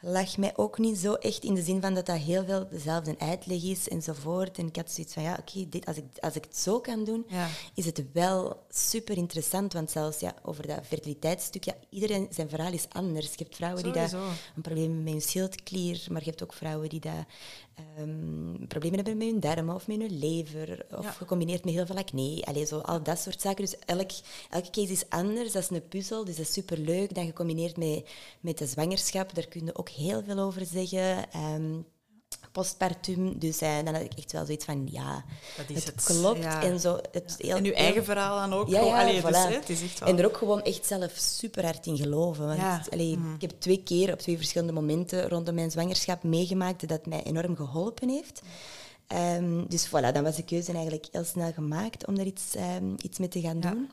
lag 0.00 0.36
mij 0.36 0.52
ook 0.56 0.78
niet 0.78 0.98
zo 0.98 1.12
echt 1.14 1.44
in 1.44 1.54
de 1.54 1.62
zin 1.62 1.80
van 1.80 1.94
dat 1.94 2.06
dat 2.06 2.16
heel 2.16 2.44
veel 2.44 2.68
dezelfde 2.70 3.14
uitleg 3.18 3.62
is 3.62 3.88
enzovoort. 3.88 4.58
En 4.58 4.66
ik 4.66 4.76
had 4.76 4.90
zoiets 4.90 5.12
van, 5.14 5.22
ja, 5.22 5.36
oké, 5.40 5.68
dit 5.68 5.86
als, 5.86 5.96
ik, 5.96 6.04
als 6.20 6.34
ik 6.34 6.44
het 6.44 6.56
zo 6.56 6.80
kan 6.80 7.04
doen, 7.04 7.24
Ja. 7.28 7.48
is 7.74 7.84
het 7.86 8.04
wel 8.12 8.64
super 8.70 9.16
interessant. 9.16 9.72
Want 9.72 9.90
zelfs 9.90 10.20
ja, 10.20 10.34
over 10.42 10.66
dat 10.66 10.86
fertiliteitsstuk, 10.86 11.64
ja, 11.64 11.74
iedereen 11.90 12.26
zijn 12.30 12.48
verhaal 12.48 12.72
is 12.72 12.86
anders. 12.92 13.26
Je 13.26 13.42
hebt 13.44 13.56
vrouwen 13.56 13.82
die 13.82 13.92
dat 13.92 14.12
een 14.56 14.62
probleem 14.62 15.02
met 15.02 15.12
hun 15.12 15.22
schildklier, 15.22 16.06
maar 16.10 16.20
je 16.24 16.28
hebt 16.30 16.42
ook 16.42 16.52
vrouwen 16.52 16.88
die 16.88 17.00
dat, 17.00 17.12
ehm, 17.74 18.66
problemen 18.68 18.96
hebben 18.96 19.16
met 19.16 19.26
hun 19.30 19.40
darmen 19.40 19.74
of 19.74 19.86
met 19.86 20.00
hun 20.00 20.18
lever, 20.18 20.86
of 20.90 21.04
Ja. 21.04 21.10
gecombineerd 21.10 21.64
met 21.64 21.74
heel 21.74 21.86
veel 21.86 21.96
acne. 21.96 22.42
Allee, 22.44 22.66
zo, 22.66 22.78
al 22.78 23.02
dat 23.02 23.18
soort 23.18 23.40
zaken. 23.40 23.64
Dus 23.64 23.78
elk, 23.78 24.10
elke 24.50 24.70
case 24.70 24.92
is 24.92 25.04
anders, 25.08 25.52
dat 25.52 25.62
is 25.62 25.70
een 25.70 25.88
puzzel, 25.88 26.24
dus 26.24 26.36
dat 26.36 26.46
is 26.46 26.52
superleuk. 26.52 27.14
Dan 27.14 27.26
gecombineerd 27.26 27.76
met, 27.76 28.08
met 28.40 28.58
de 28.58 28.66
zwangerschap, 28.66 29.34
daar 29.34 29.46
kun 29.46 29.64
je 29.64 29.74
ook 29.76 29.85
heel 29.88 30.22
veel 30.26 30.38
over 30.38 30.66
zeggen. 30.66 31.30
Ehm, 31.32 31.80
postpartum, 32.52 33.38
dus 33.38 33.60
eh, 33.60 33.76
dan 33.84 33.94
had 33.94 34.02
ik 34.02 34.12
echt 34.14 34.32
wel 34.32 34.44
zoiets 34.44 34.64
van, 34.64 34.88
ja, 34.90 35.24
Dat 35.56 35.68
is 35.68 35.84
het, 35.84 35.94
het, 35.94 36.04
klopt. 36.04 36.42
ja. 36.42 36.62
En, 36.62 36.80
zo, 36.80 36.98
het 37.12 37.34
heel, 37.38 37.56
En 37.56 37.64
uw 37.64 37.70
heel- 37.72 37.74
eigen 37.84 38.04
verhaal 38.04 38.48
dan 38.48 38.58
ook. 38.58 38.68
ja, 38.68 38.80
ja, 38.80 39.00
Allee, 39.00 39.22
dus, 39.22 39.36
hè, 39.44 39.52
het 39.54 39.68
is 39.68 39.82
echt 39.82 39.98
wel... 39.98 40.08
En 40.08 40.18
er 40.18 40.26
ook 40.26 40.36
gewoon 40.36 40.62
echt 40.62 40.86
zelf 40.86 41.12
super 41.16 41.64
hard 41.64 41.86
in 41.86 41.96
geloven. 41.96 42.46
Want 42.46 42.58
Ja. 42.58 42.82
allee, 42.90 43.16
Mhm. 43.18 43.34
ik 43.34 43.40
heb 43.40 43.50
twee 43.58 43.82
keer 43.82 44.12
op 44.12 44.18
twee 44.18 44.36
verschillende 44.36 44.72
momenten 44.72 45.28
rondom 45.28 45.54
mijn 45.54 45.70
zwangerschap 45.70 46.22
meegemaakt 46.22 46.88
dat 46.88 47.06
mij 47.06 47.22
enorm 47.22 47.56
geholpen 47.56 48.08
heeft. 48.08 48.42
Ehm, 49.06 49.64
dus 49.68 49.86
voilà, 49.88 50.12
dan 50.12 50.22
was 50.22 50.36
de 50.36 50.44
keuze 50.44 50.72
eigenlijk 50.72 51.06
heel 51.12 51.24
snel 51.24 51.52
gemaakt 51.52 52.06
om 52.06 52.16
er 52.16 52.26
iets, 52.26 52.54
ehm, 52.54 52.94
iets 53.02 53.18
mee 53.18 53.28
te 53.28 53.40
gaan 53.40 53.60
Ja. 53.60 53.70
doen. 53.70 53.90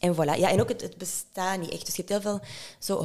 En 0.00 0.14
voilà, 0.14 0.38
ja, 0.38 0.50
en 0.50 0.60
ook 0.60 0.68
het, 0.68 0.80
het 0.80 0.96
bestaat 0.98 1.58
niet 1.60 1.70
echt. 1.70 1.86
Dus 1.86 1.96
je 1.96 2.02
hebt 2.06 2.12
heel 2.12 2.20
veel 2.32 2.40
zo 2.78 3.04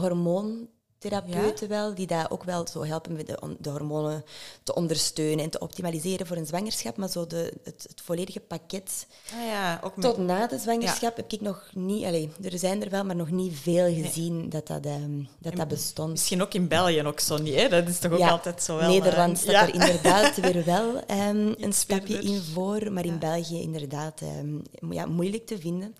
hormoontherapeuten 0.99 1.67
wel, 1.67 1.93
die 1.93 2.07
daar 2.07 2.31
ook 2.31 2.43
wel 2.43 2.67
zo 2.67 2.85
helpen 2.85 3.13
met 3.13 3.27
de, 3.27 3.55
de 3.59 3.69
hormonen 3.69 4.23
te 4.63 4.75
ondersteunen 4.75 5.43
en 5.43 5.49
te 5.49 5.59
optimaliseren 5.59 6.27
voor 6.27 6.37
een 6.37 6.45
zwangerschap. 6.45 6.97
Maar 6.97 7.09
zo 7.09 7.27
de, 7.27 7.53
het, 7.63 7.85
het 7.89 8.01
volledige 8.01 8.39
pakket 8.39 9.07
Ah 9.33 9.45
ja, 9.45 9.79
ook 9.83 9.95
met... 9.95 10.05
tot 10.05 10.17
na 10.17 10.47
de 10.47 10.57
zwangerschap 10.57 11.15
heb 11.15 11.31
ik 11.31 11.41
nog 11.41 11.69
niet... 11.73 12.05
Allee, 12.05 12.29
er 12.41 12.57
zijn 12.57 12.83
er 12.83 12.89
wel, 12.89 13.05
maar 13.05 13.15
nog 13.15 13.29
niet 13.29 13.57
veel 13.57 13.93
gezien 13.93 14.49
dat, 14.49 14.67
dat, 14.67 14.85
ehm, 14.85 15.23
dat, 15.39 15.55
dat 15.55 15.67
bestond. 15.67 16.11
Misschien 16.11 16.41
ook 16.41 16.53
in 16.53 16.67
België 16.67 17.03
ook 17.03 17.19
zo 17.19 17.37
niet, 17.37 17.55
hè? 17.55 17.69
Dat 17.69 17.87
is 17.87 17.99
toch 17.99 18.11
ook 18.11 18.19
altijd 18.19 18.63
zo 18.63 18.77
wel... 18.77 18.89
Nederland 18.89 19.37
eh, 19.37 19.43
staat 19.43 19.67
er 19.67 19.73
inderdaad 19.73 20.35
weer 20.35 20.65
wel 20.65 20.99
ehm, 21.05 21.53
een 21.65 21.73
stapje 21.73 22.13
verder. 22.13 22.31
in 22.31 22.41
voor, 22.41 22.91
maar 22.91 23.05
in. 23.05 23.19
België 23.19 23.61
inderdaad 23.61 24.21
ehm, 24.21 24.93
ja, 24.93 25.05
moeilijk 25.05 25.45
te 25.45 25.59
vinden. 25.59 25.95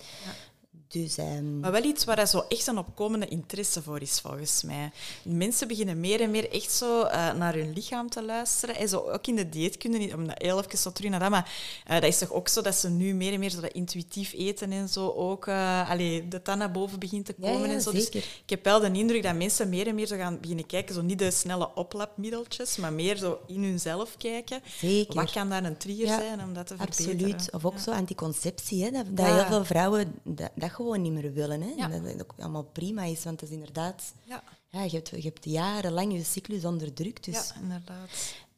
Dus 0.89 1.17
ehm, 1.17 1.59
Maar 1.59 1.71
wel 1.71 1.83
iets 1.83 2.05
waar 2.05 2.27
zo 2.27 2.43
echt 2.47 2.67
een 2.67 2.77
opkomende 2.77 3.27
interesse 3.27 3.81
voor 3.81 4.01
is, 4.01 4.19
volgens 4.19 4.63
mij. 4.63 4.91
Mensen 5.23 5.67
beginnen 5.67 5.99
meer 5.99 6.21
en 6.21 6.31
meer 6.31 6.51
echt 6.51 6.71
zo 6.71 7.03
eh, 7.03 7.33
naar 7.33 7.53
hun 7.53 7.73
lichaam 7.73 8.09
te 8.09 8.23
luisteren. 8.23 8.75
En 8.75 8.89
zo 8.89 8.97
ook 8.97 9.27
in 9.27 9.35
de 9.35 9.49
dieetkunde, 9.49 9.97
niet 9.97 10.13
om 10.13 10.27
dat 10.27 10.41
heel 10.41 10.59
even 10.59 10.77
zo 10.77 10.91
terug 10.91 11.09
naar 11.11 11.19
dat, 11.19 11.29
maar 11.29 11.51
eh, 11.85 11.93
dat 11.93 12.03
is 12.09 12.17
toch 12.17 12.31
ook 12.31 12.47
zo 12.47 12.61
dat 12.61 12.75
ze 12.75 12.89
nu 12.89 13.13
meer 13.13 13.33
en 13.33 13.39
meer 13.39 13.49
zo 13.49 13.61
dat 13.61 13.71
intuïtief 13.71 14.33
eten 14.33 14.71
en 14.71 14.89
zo 14.89 15.09
ook... 15.09 15.47
eh 15.47 15.89
allee, 15.89 16.27
dat 16.27 16.45
dat 16.45 16.57
naar 16.57 16.71
boven 16.71 16.99
begint 16.99 17.25
te 17.25 17.33
komen 17.33 17.67
ja, 17.67 17.73
en 17.73 17.81
zo. 17.81 17.91
Dus 17.91 18.03
zeker. 18.03 18.19
ik 18.43 18.49
heb 18.49 18.63
wel 18.63 18.79
de 18.79 18.91
indruk 18.91 19.23
dat 19.23 19.35
mensen 19.35 19.69
meer 19.69 19.87
en 19.87 19.95
meer 19.95 20.07
zo 20.07 20.15
gaan 20.15 20.39
beginnen 20.39 20.65
kijken, 20.65 20.95
zo 20.95 21.01
niet 21.01 21.19
de 21.19 21.31
snelle 21.31 21.69
oplapmiddeltjes, 21.75 22.77
maar 22.77 22.93
meer 22.93 23.17
zo 23.17 23.39
in 23.47 23.63
hunzelf 23.63 24.17
kijken. 24.17 24.61
zeker. 24.79 25.15
Wat 25.15 25.31
kan 25.31 25.49
daar 25.49 25.63
een 25.63 25.77
trigger 25.77 26.05
Ja, 26.05 26.19
zijn 26.19 26.41
om 26.41 26.53
dat 26.53 26.67
te 26.67 26.75
verbeteren? 26.77 27.13
Absoluut. 27.13 27.53
Of 27.53 27.65
ook 27.65 27.79
zo 27.79 27.91
anticonceptie. 27.91 28.83
Hè? 28.83 28.91
Dat, 28.91 29.27
heel 29.27 29.45
veel 29.45 29.65
vrouwen 29.65 30.19
dat, 30.23 30.49
dat 30.55 30.71
gewoon 30.85 31.01
niet 31.01 31.11
meer 31.11 31.33
willen. 31.33 31.61
Hè? 31.61 31.69
Ja. 31.75 31.91
En 31.91 32.03
dat 32.03 32.21
ook 32.21 32.33
allemaal 32.39 32.63
prima 32.63 33.03
is, 33.03 33.23
want 33.23 33.39
dat 33.39 33.49
is 33.49 33.55
inderdaad... 33.55 34.13
Ja, 34.23 34.43
Ja, 34.69 34.83
je, 34.83 34.89
hebt, 34.95 35.09
je 35.09 35.21
hebt 35.21 35.45
jarenlang 35.45 36.13
je 36.13 36.23
cyclus 36.23 36.65
onderdrukt. 36.65 37.23
Dus 37.25 37.35
ja 37.35 37.61
inderdaad. 37.61 38.09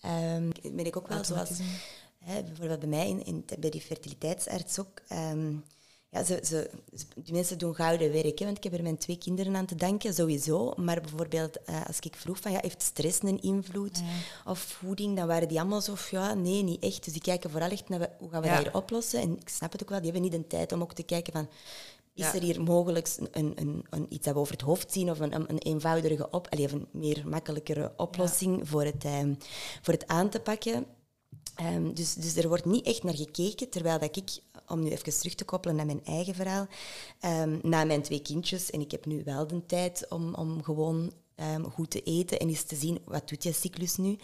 ehm, 0.02 0.50
ben 0.76 0.86
ik 0.86 0.98
ook 0.98 1.08
wel 1.08 1.24
zoals... 1.24 1.50
Hè, 2.20 2.44
bijvoorbeeld 2.44 2.80
bij 2.80 2.90
mij, 2.90 3.10
in, 3.10 3.26
in, 3.26 3.46
bij 3.60 3.70
die 3.70 3.82
fertiliteitsarts 3.82 4.80
ook. 4.80 5.02
ehm, 5.08 5.54
ja, 6.10 6.24
ze, 6.24 6.40
ze, 6.46 6.70
die 7.16 7.34
mensen 7.34 7.58
doen 7.58 7.76
gouden 7.76 8.12
werk, 8.12 8.40
hè, 8.40 8.46
want 8.46 8.58
ik 8.58 8.64
heb 8.64 8.74
er 8.74 8.84
mijn 8.84 8.98
twee 8.98 9.18
kinderen 9.18 9.56
aan 9.56 9.66
te 9.66 9.76
danken, 9.76 10.14
sowieso. 10.14 10.74
Maar 10.76 11.02
bijvoorbeeld, 11.02 11.64
eh, 11.64 11.86
als 11.88 12.00
ik 12.00 12.16
vroeg 12.16 12.40
van, 12.40 12.52
ja, 12.52 12.60
heeft 12.62 12.82
stress 12.82 13.22
een 13.22 13.42
invloed? 13.42 14.02
Of 14.46 14.60
voeding, 14.60 15.16
dan 15.18 15.28
waren 15.28 15.48
die 15.48 15.60
allemaal 15.60 15.82
zo, 15.82 15.96
van, 15.96 16.20
ja, 16.20 16.34
nee, 16.34 16.64
niet 16.64 16.84
echt. 16.84 17.04
Dus 17.04 17.14
die 17.14 17.22
kijken 17.22 17.50
vooral 17.50 17.70
echt 17.70 17.90
naar, 17.90 18.10
hoe 18.20 18.30
gaan 18.30 18.42
we 18.42 18.48
Ja. 18.48 18.56
dat 18.56 18.64
hier 18.64 18.76
oplossen? 18.76 19.20
En 19.22 19.38
ik 19.40 19.50
snap 19.50 19.72
het 19.72 19.82
ook 19.84 19.90
wel, 19.90 20.02
die 20.02 20.12
hebben 20.12 20.30
niet 20.32 20.40
de 20.42 20.48
tijd 20.48 20.72
om 20.72 20.82
ook 20.82 20.94
te 20.94 21.04
kijken 21.04 21.34
van... 21.34 21.48
Is 22.14 22.26
Ja. 22.26 22.34
er 22.34 22.42
hier 22.42 22.62
mogelijk 22.62 23.16
een, 23.32 23.52
een, 23.56 23.86
een, 23.90 24.06
iets 24.10 24.26
dat 24.26 24.34
we 24.34 24.40
over 24.40 24.54
het 24.54 24.62
hoofd 24.62 24.92
zien 24.92 25.10
of 25.10 25.20
een, 25.20 25.36
een, 25.36 25.50
een 25.50 25.58
eenvoudige 25.58 26.30
op, 26.30 26.48
allee, 26.50 26.66
of 26.66 26.72
een 26.72 26.88
meer 26.92 27.28
makkelijkere 27.28 27.94
oplossing 27.98 28.70
voor, 28.70 28.84
het, 28.84 29.04
ehm, 29.06 29.34
voor 29.82 29.94
het 29.94 30.08
aan 30.08 30.30
te 30.30 30.40
pakken? 30.40 30.86
Ehm, 31.56 31.94
dus, 31.94 32.14
dus 32.14 32.36
er 32.36 32.48
wordt 32.48 32.66
niet 32.66 32.86
echt 32.86 33.04
naar 33.04 33.16
gekeken, 33.16 33.70
terwijl 33.70 34.00
dat 34.00 34.16
ik, 34.18 34.30
om 34.68 34.84
nu 34.84 34.90
even 34.90 35.20
terug 35.20 35.36
te 35.36 35.46
koppelen 35.46 35.76
naar 35.76 35.86
mijn 35.86 36.06
eigen 36.06 36.36
verhaal, 36.36 36.68
um, 37.26 37.60
na 37.64 37.84
mijn 37.84 38.02
twee 38.02 38.22
kindjes, 38.22 38.70
en 38.70 38.80
ik 38.82 38.92
heb 38.92 39.06
nu 39.06 39.22
wel 39.24 39.48
de 39.48 39.66
tijd 39.66 40.06
om, 40.10 40.34
om 40.34 40.64
gewoon 40.64 41.12
um, 41.56 41.72
goed 41.72 41.90
te 41.90 42.02
eten 42.04 42.40
en 42.40 42.48
eens 42.48 42.64
te 42.64 42.76
zien, 42.76 43.00
wat 43.06 43.30
doet 43.30 43.44
je 43.44 43.52
cyclus 43.52 43.96
nu? 43.98 44.18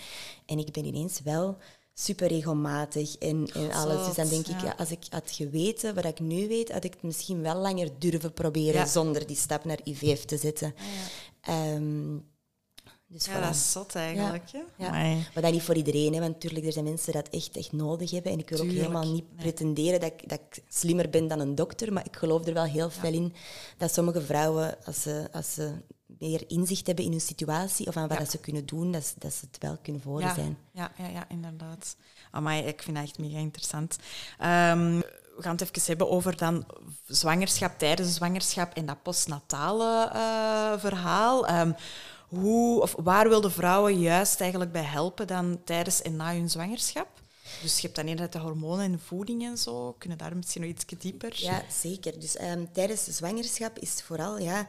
En 0.45 0.59
ik 0.59 0.71
ben 0.71 0.85
ineens 0.85 1.21
wel 1.21 1.57
super 1.99 2.27
regelmatig 2.27 3.17
en, 3.17 3.49
en 3.53 3.71
alles. 3.71 4.05
Dus 4.05 4.15
dan 4.15 4.29
denk 4.29 4.47
ik, 4.47 4.61
ja, 4.61 4.75
als 4.77 4.91
ik 4.91 5.05
had 5.09 5.31
geweten 5.31 5.95
wat 5.95 6.05
ik 6.05 6.19
nu 6.19 6.47
weet, 6.47 6.71
had 6.71 6.83
ik 6.83 6.93
het 6.93 7.03
misschien 7.03 7.41
wel 7.41 7.55
langer 7.55 7.89
durven 7.99 8.33
proberen 8.33 8.87
zonder 8.87 9.27
die 9.27 9.35
stap 9.35 9.65
naar 9.65 9.79
IVF 9.83 10.25
te 10.25 10.37
zetten. 10.37 10.75
Ja, 11.41 11.79
dus 13.09 13.25
ja, 13.25 13.39
dat 13.39 13.55
is 13.55 13.71
zot 13.71 13.95
eigenlijk. 13.95 14.43
Ja. 14.77 14.91
Maar 15.33 15.43
dat 15.43 15.51
niet 15.51 15.61
voor 15.61 15.75
iedereen, 15.75 16.13
hè, 16.13 16.19
want 16.19 16.33
natuurlijk 16.33 16.65
er 16.65 16.71
zijn 16.71 16.85
mensen 16.85 17.13
dat 17.13 17.29
echt, 17.29 17.57
echt 17.57 17.71
nodig 17.71 18.11
hebben. 18.11 18.31
En 18.31 18.39
ik 18.39 18.49
wil 18.49 18.59
ook 18.59 18.71
helemaal 18.71 19.11
niet 19.11 19.35
pretenderen 19.35 19.99
dat 19.99 20.11
ik, 20.11 20.29
dat 20.29 20.39
ik 20.39 20.63
slimmer 20.67 21.09
ben 21.09 21.27
dan 21.27 21.39
een 21.39 21.55
dokter, 21.55 21.93
maar 21.93 22.05
ik 22.05 22.15
geloof 22.15 22.47
er 22.47 22.53
wel 22.53 22.63
heel 22.63 22.89
veel 22.89 23.13
in 23.13 23.33
dat 23.77 23.93
sommige 23.93 24.21
vrouwen, 24.21 24.85
als 24.85 25.01
ze, 25.01 25.27
als 25.31 25.53
ze 25.53 25.73
meer 26.19 26.43
inzicht 26.47 26.87
hebben 26.87 27.05
in 27.05 27.11
hun 27.11 27.21
situatie 27.21 27.87
of 27.87 27.97
aan 27.97 28.07
wat 28.07 28.31
ze 28.31 28.37
kunnen 28.37 28.65
doen, 28.65 28.91
dat, 28.91 29.13
dat 29.17 29.33
ze 29.33 29.45
het 29.51 29.61
wel 29.61 29.77
kunnen 29.81 30.01
voor 30.01 30.21
zijn. 30.21 30.57
Ja, 30.71 30.91
ja, 30.97 31.07
ja, 31.07 31.29
inderdaad. 31.29 31.95
Amai, 32.31 32.63
ik 32.63 32.83
vind 32.83 32.95
dat 32.95 33.05
echt 33.05 33.19
mega 33.19 33.37
interessant. 33.37 33.97
Um, 34.39 35.03
we 35.35 35.43
gaan 35.43 35.55
het 35.55 35.61
even 35.61 35.81
hebben 35.85 36.09
over 36.09 36.37
dan 36.37 36.65
zwangerschap, 37.07 37.79
tijdens 37.79 38.07
de 38.07 38.13
zwangerschap 38.13 38.73
en 38.73 38.85
dat 38.85 39.01
postnatale 39.01 40.11
uh, 40.13 40.79
verhaal. 40.79 41.49
Um, 41.49 41.75
hoe, 42.27 42.81
of 42.81 42.95
waar 42.97 43.29
wilden 43.29 43.51
vrouwen 43.51 43.99
juist 43.99 44.41
eigenlijk 44.41 44.71
bij 44.71 44.83
helpen 44.83 45.27
dan 45.27 45.59
tijdens 45.63 46.01
en 46.01 46.15
na 46.15 46.33
hun 46.33 46.49
zwangerschap? 46.49 47.07
Dus 47.61 47.75
je 47.75 47.81
hebt 47.81 47.95
dan 47.95 48.07
inderdaad 48.07 48.41
de 48.41 48.47
hormonen 48.47 48.85
en 48.85 48.99
voeding 48.99 49.43
en 49.43 49.57
zo. 49.57 49.95
Kunnen 49.97 50.17
daar 50.17 50.35
misschien 50.35 50.61
nog 50.61 50.69
iets 50.69 50.85
dieper? 50.97 51.33
Ja, 51.35 51.63
zeker. 51.81 52.19
Dus 52.19 52.41
um, 52.41 52.71
tijdens 52.71 53.03
de 53.03 53.11
zwangerschap 53.11 53.79
is 53.79 54.01
vooral 54.03 54.39
ja, 54.39 54.67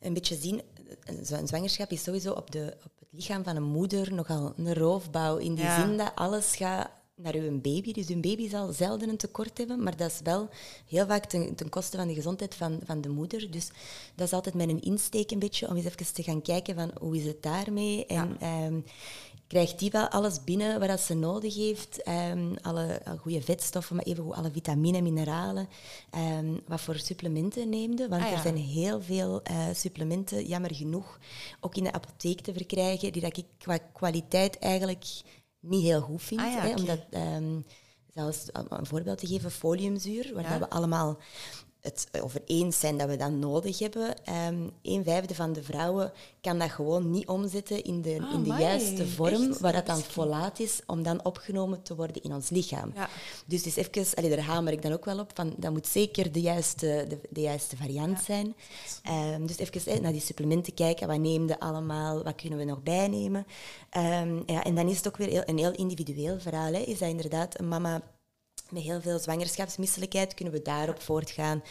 een 0.00 0.14
beetje 0.14 0.36
zien... 0.36 0.62
Een 1.04 1.46
zwangerschap 1.46 1.90
is 1.90 2.02
sowieso 2.02 2.32
op, 2.32 2.50
de, 2.50 2.76
op 2.84 2.92
het 2.98 3.08
lichaam 3.10 3.44
van 3.44 3.56
een 3.56 3.62
moeder 3.62 4.14
nogal 4.14 4.52
een 4.56 4.74
roofbouw. 4.74 5.36
In 5.36 5.54
die 5.54 5.70
zin 5.70 5.96
dat 5.96 6.12
alles 6.14 6.56
gaat 6.56 6.90
naar 7.16 7.34
uw 7.34 7.60
baby. 7.60 7.92
Dus 7.92 8.08
uw 8.08 8.20
baby 8.20 8.48
zal 8.48 8.72
zelden 8.72 9.08
een 9.08 9.16
tekort 9.16 9.58
hebben, 9.58 9.82
maar 9.82 9.96
dat 9.96 10.10
is 10.10 10.20
wel 10.22 10.48
heel 10.86 11.06
vaak 11.06 11.24
ten, 11.24 11.54
ten 11.54 11.68
koste 11.68 11.96
van 11.96 12.08
de 12.08 12.14
gezondheid 12.14 12.54
van, 12.54 12.80
van 12.84 13.00
de 13.00 13.08
moeder. 13.08 13.50
Dus 13.50 13.68
dat 14.14 14.26
is 14.26 14.32
altijd 14.32 14.54
mijn 14.54 14.82
insteek 14.82 15.30
een 15.30 15.38
beetje, 15.38 15.68
om 15.68 15.76
eens 15.76 15.84
even 15.84 16.14
te 16.14 16.22
gaan 16.22 16.42
kijken 16.42 16.74
van 16.74 16.90
hoe 17.00 17.16
is 17.16 17.24
het 17.24 17.42
daarmee. 17.42 18.06
En 18.06 18.36
ehm, 18.40 18.80
krijgt 19.46 19.78
die 19.78 19.90
wel 19.90 20.08
alles 20.08 20.44
binnen 20.44 20.88
wat 20.88 21.00
ze 21.00 21.14
nodig 21.14 21.54
heeft? 21.54 22.08
Um, 22.08 22.56
alle, 22.62 23.02
goede 23.20 23.42
vetstoffen, 23.42 23.96
maar 23.96 24.04
even 24.04 24.34
alle 24.34 24.50
vitamine, 24.50 25.02
mineralen. 25.02 25.68
Um, 26.38 26.60
wat 26.66 26.80
voor 26.80 26.94
supplementen 26.94 27.68
neemde? 27.68 28.08
Want 28.08 28.22
ah, 28.22 28.32
er 28.32 28.38
zijn 28.38 28.56
heel 28.56 29.02
veel 29.02 29.42
uh, 29.50 29.66
supplementen, 29.72 30.46
jammer 30.46 30.74
genoeg, 30.74 31.18
ook 31.60 31.76
in 31.76 31.84
de 31.84 31.92
apotheek 31.92 32.40
te 32.40 32.52
verkrijgen, 32.52 33.12
die 33.12 33.22
dat 33.22 33.36
ik 33.36 33.46
qua 33.58 33.78
kwaliteit 33.92 34.58
eigenlijk 34.58 35.04
niet 35.60 35.82
heel 35.82 36.00
goed 36.00 36.22
vind. 36.22 36.40
Ah, 36.40 36.62
hè, 36.62 36.74
omdat, 36.74 36.98
um, 37.10 37.64
zelfs 38.14 38.46
een 38.52 38.86
voorbeeld 38.86 39.18
te 39.18 39.26
geven, 39.26 39.50
foliumzuur, 39.50 40.34
waar 40.34 40.58
we 40.58 40.70
allemaal 40.70 41.18
het 41.84 42.08
over 42.22 42.42
eens 42.46 42.80
zijn 42.80 42.98
dat 42.98 43.08
we 43.08 43.16
dat 43.16 43.30
nodig 43.30 43.78
hebben. 43.78 44.14
Um, 44.48 44.70
een 44.82 45.04
vijfde 45.04 45.34
van 45.34 45.52
de 45.52 45.62
vrouwen 45.62 46.12
kan 46.40 46.58
dat 46.58 46.70
gewoon 46.70 47.10
niet 47.10 47.28
omzetten 47.28 47.84
in 47.84 48.02
de, 48.02 48.14
in 48.32 48.42
de 48.42 48.54
juiste 48.58 49.06
vorm, 49.06 49.54
waar 49.60 49.72
dat 49.72 49.86
dan 49.86 50.00
folaat 50.00 50.60
is, 50.60 50.80
om 50.86 51.02
dan 51.02 51.24
opgenomen 51.24 51.82
te 51.82 51.94
worden 51.94 52.22
in 52.22 52.34
ons 52.34 52.48
lichaam. 52.48 52.92
Ja. 52.94 53.08
Dus 53.46 53.62
is 53.66 53.76
even, 53.76 54.16
allee, 54.16 54.30
daar 54.30 54.44
hamer 54.44 54.72
ik 54.72 54.82
dan 54.82 54.92
ook 54.92 55.04
wel 55.04 55.18
op, 55.18 55.30
van, 55.34 55.54
dat 55.56 55.72
moet 55.72 55.86
zeker 55.86 56.32
de 56.32 56.40
juiste, 56.40 57.04
de, 57.08 57.18
de 57.30 57.40
juiste 57.40 57.76
variant 57.76 58.20
zijn. 58.20 58.54
Um, 59.34 59.46
dus 59.46 59.58
even 59.58 60.02
naar 60.02 60.12
die 60.12 60.20
supplementen 60.20 60.74
kijken, 60.74 61.06
wat 61.06 61.18
nemen 61.18 61.46
we 61.46 61.60
allemaal, 61.60 62.22
wat 62.22 62.34
kunnen 62.34 62.58
we 62.58 62.64
nog 62.64 62.82
bijnemen. 62.82 63.46
Um, 63.96 64.42
ja, 64.46 64.64
en 64.64 64.74
dan 64.74 64.88
is 64.88 64.96
het 64.96 65.08
ook 65.08 65.16
weer 65.16 65.28
heel, 65.28 65.42
een 65.44 65.58
heel 65.58 65.72
individueel 65.72 66.40
verhaal. 66.40 66.72
Hè. 66.72 66.78
Is 66.78 66.98
dat 66.98 67.08
inderdaad 67.08 67.58
een 67.58 67.68
mama 67.68 68.02
met 68.74 68.82
heel 68.82 69.00
veel 69.00 69.18
zwangerschapsmisselijkheid 69.18 70.34
kunnen 70.34 70.54
we 70.54 70.62
daarop 70.62 71.00
voortgaan. 71.00 71.62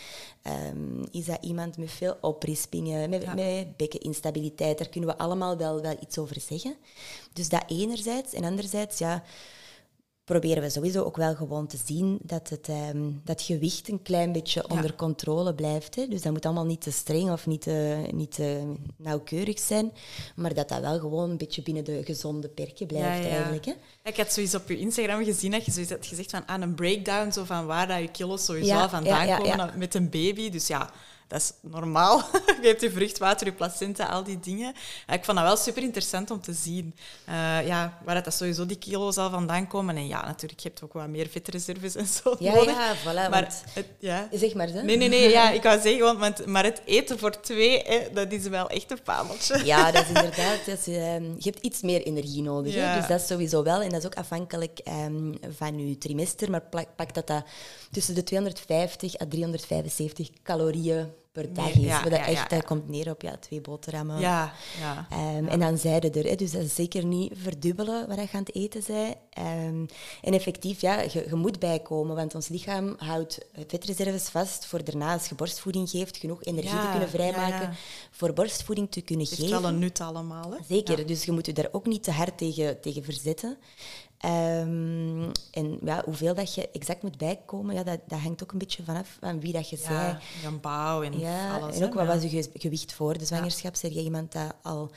Um, 0.73 1.03
is 1.11 1.25
dat 1.25 1.37
iemand 1.41 1.77
met 1.77 1.91
veel 1.91 2.17
oprispingen, 2.21 3.09
met, 3.09 3.35
met 3.35 3.77
bekkeninstabiliteit? 3.77 4.77
Daar 4.77 4.89
kunnen 4.89 5.09
we 5.09 5.17
allemaal 5.17 5.57
wel, 5.57 5.81
wel 5.81 5.97
iets 6.01 6.17
over 6.17 6.41
zeggen. 6.41 6.75
Dus 7.33 7.49
dat 7.49 7.63
enerzijds. 7.67 8.33
En 8.33 8.43
anderzijds, 8.43 8.97
ja, 8.97 9.23
proberen 10.24 10.63
we 10.63 10.69
sowieso 10.69 11.03
ook 11.03 11.17
wel 11.17 11.36
gewoon 11.36 11.67
te 11.67 11.78
zien 11.86 12.19
dat 12.21 12.49
het 12.49 12.67
um, 12.67 13.21
dat 13.24 13.41
gewicht 13.41 13.89
een 13.89 14.01
klein 14.01 14.32
beetje 14.32 14.69
onder 14.69 14.95
controle 14.95 15.53
blijft. 15.53 15.95
Hè. 15.95 16.07
Dus 16.07 16.21
dat 16.21 16.32
moet 16.32 16.45
allemaal 16.45 16.65
niet 16.65 16.82
te 16.82 16.91
streng 16.91 17.32
of 17.32 17.45
niet 17.45 17.61
te, 17.61 18.07
niet 18.11 18.32
te 18.32 18.74
nauwkeurig 18.97 19.59
zijn, 19.59 19.91
maar 20.36 20.53
dat 20.53 20.69
dat 20.69 20.82
wel 20.82 20.99
gewoon 20.99 21.30
een 21.30 21.38
beetje 21.38 21.61
binnen 21.61 21.84
de 21.84 22.01
gezonde 22.03 22.47
perken 22.47 22.88
blijft 22.88 23.28
eigenlijk. 23.28 23.65
Hè. 23.65 23.74
Ik 24.03 24.17
had 24.17 24.34
zoiets 24.34 24.55
op 24.55 24.69
je 24.69 24.80
Instagram 24.80 25.24
gezien 25.24 25.51
dat 25.51 25.65
je 25.65 25.71
zoiets 25.71 25.91
had 25.91 26.05
gezegd 26.05 26.30
van 26.30 26.47
aan 26.47 26.61
een 26.61 26.76
breakdown 26.76 27.32
zo 27.32 27.43
van 27.43 27.65
waar 27.65 27.88
dat 27.88 27.99
je 27.99 28.11
kilo's 28.11 28.45
sowieso 28.45 28.88
vandaan 28.88 29.38
komen 29.38 29.71
met 29.78 29.95
een 29.95 30.09
baby. 30.09 30.49
Dus 30.49 30.67
ja, 30.67 30.91
dat 31.34 31.41
is 31.41 31.51
normaal. 31.71 32.17
je 32.61 32.67
hebt 32.67 32.81
je 32.81 32.91
vruchtwater, 32.91 33.47
je 33.47 33.53
placenta, 33.53 34.05
al 34.05 34.23
die 34.23 34.39
dingen. 34.39 34.73
ik 35.07 35.25
vond 35.25 35.38
dat 35.38 35.45
wel 35.45 35.57
super 35.57 35.81
interessant 35.84 36.31
om 36.31 36.41
te 36.41 36.53
zien. 36.53 36.95
Uh, 37.29 37.67
ja, 37.67 37.99
waar 38.05 38.23
dat 38.23 38.34
sowieso 38.34 38.65
die 38.65 38.77
kilo's 38.77 39.17
al 39.17 39.29
vandaan 39.29 39.67
komen. 39.67 39.97
En 39.97 40.07
ja, 40.07 40.25
natuurlijk, 40.25 40.59
je 40.59 40.69
hebt 40.69 40.84
ook 40.84 40.93
wat 40.93 41.07
meer 41.07 41.27
vetreserves 41.27 41.95
en 41.95 42.07
zo 42.07 42.36
Ja, 42.39 42.53
nodig. 42.53 42.75
ja, 42.75 42.95
voilà. 42.95 43.29
Maar 43.29 43.63
het, 43.73 43.86
ja. 43.99 44.27
Zeg 44.31 44.53
maar 44.53 44.67
zo. 44.67 44.81
Nee, 44.81 44.97
nee, 44.97 45.09
nee. 45.09 45.29
Ja, 45.29 45.51
ik 45.59 45.63
wou 45.63 45.81
zeggen, 45.81 46.19
want, 46.19 46.45
maar 46.45 46.63
het 46.63 46.81
eten 46.86 47.19
voor 47.19 47.41
twee, 47.41 47.81
hè, 47.81 47.99
dat 48.13 48.31
is 48.31 48.47
wel 48.47 48.69
echt 48.69 48.91
een 48.91 48.99
fabeltje. 49.03 49.65
Ja, 49.65 49.91
dat 49.91 50.03
is 50.03 50.07
inderdaad. 50.21 50.65
Dat 50.65 50.77
is, 50.77 50.88
ehm, 50.88 51.23
je 51.23 51.49
hebt 51.49 51.59
iets 51.59 51.81
meer 51.81 52.01
energie 52.01 52.41
nodig. 52.41 52.75
Hè? 52.75 52.95
Dus 52.99 53.07
dat 53.07 53.21
is 53.21 53.27
sowieso 53.27 53.63
wel. 53.63 53.81
En 53.81 53.89
dat 53.89 53.99
is 53.99 54.05
ook 54.05 54.15
afhankelijk 54.15 54.79
um, 54.88 55.38
van 55.57 55.88
je 55.89 55.97
trimester. 55.97 56.49
Maar 56.49 56.63
pak 56.95 57.13
dat 57.13 57.27
dat 57.27 57.43
tussen 57.91 58.15
de 58.15 58.23
250 58.23 59.21
à 59.21 59.25
375 59.29 60.29
calorieën 60.43 61.21
per 61.34 61.53
dag 61.53 61.75
is. 61.75 61.84
Ja, 61.84 62.03
dat 62.03 62.19
echt, 62.19 62.49
dat 62.49 62.63
komt 62.63 62.89
neer 62.89 63.09
op 63.09 63.21
ja, 63.21 63.38
twee 63.38 63.61
boterhammen. 63.61 64.19
Ja, 64.19 64.53
ja, 64.79 65.07
um, 65.38 65.47
En 65.47 65.59
dan 65.59 65.77
zeiden 65.77 66.13
er, 66.13 66.23
hè, 66.23 66.36
dus 66.36 66.51
dat 66.51 66.61
is 66.61 66.75
zeker 66.75 67.05
niet 67.05 67.34
verdubbelen 67.36 68.07
wat 68.07 68.17
je 68.17 68.27
aan 68.31 68.43
het 68.43 68.55
eten 68.55 68.84
bent. 68.88 69.15
Um, 69.65 69.86
en 70.21 70.34
effectief, 70.34 70.81
ja, 70.81 71.01
je, 71.01 71.25
je, 71.29 71.36
moet 71.36 71.59
bijkomen, 71.59 72.15
want 72.15 72.36
ons 72.36 72.47
lichaam 72.47 72.95
houdt 72.97 73.45
vetreserves 73.67 74.29
vast 74.29 74.65
voor 74.65 74.84
daarna, 74.84 75.13
als 75.13 75.29
je 75.29 75.36
borstvoeding 75.36 75.89
geeft, 75.89 76.17
genoeg 76.17 76.43
energie 76.43 76.79
te 76.79 76.88
kunnen 76.91 77.09
vrijmaken 77.09 77.75
voor 78.11 78.34
borstvoeding 78.34 78.91
te 78.91 79.01
kunnen 79.01 79.25
geven. 79.25 79.43
Het 79.43 79.53
is 79.53 79.59
wel 79.59 79.69
een 79.69 79.79
nut 79.79 80.01
allemaal. 80.01 80.51
Hè? 80.51 80.57
Zeker, 80.67 81.05
dus 81.05 81.23
je 81.23 81.31
moet 81.31 81.45
je 81.45 81.53
daar 81.53 81.69
ook 81.71 81.86
niet 81.86 82.03
te 82.03 82.11
hard 82.11 82.38
tegen, 82.38 82.81
tegen 82.81 83.03
verzetten. 83.03 83.57
Um, 84.26 85.32
en 85.51 85.80
ja, 85.84 86.01
hoeveel 86.05 86.36
dat 86.36 86.55
je 86.55 86.69
exact 86.69 87.03
moet 87.03 87.17
bijkomen, 87.17 87.76
ja, 87.76 87.84
dat, 87.84 87.99
dat 88.07 88.19
hangt 88.19 88.43
ook 88.43 88.51
een 88.51 88.57
beetje 88.57 88.84
vanaf 88.84 89.17
van 89.19 89.39
wie 89.39 89.53
dat 89.53 89.69
je 89.69 89.78
ja, 89.78 89.84
zei. 89.84 90.17
Jan 90.41 90.59
bouw 90.59 91.03
en 91.03 91.19
ja, 91.19 91.59
alles. 91.59 91.76
En 91.76 91.86
ook 91.86 91.93
wat 91.93 92.07
was 92.07 92.24
je 92.24 92.49
gewicht 92.53 92.93
voor 92.93 93.17
de 93.17 93.26
zwangerschap? 93.26 93.76
Zeg 93.76 93.93
je 93.93 94.03
iemand 94.03 94.32
dat 94.32 94.53
al 94.61 94.91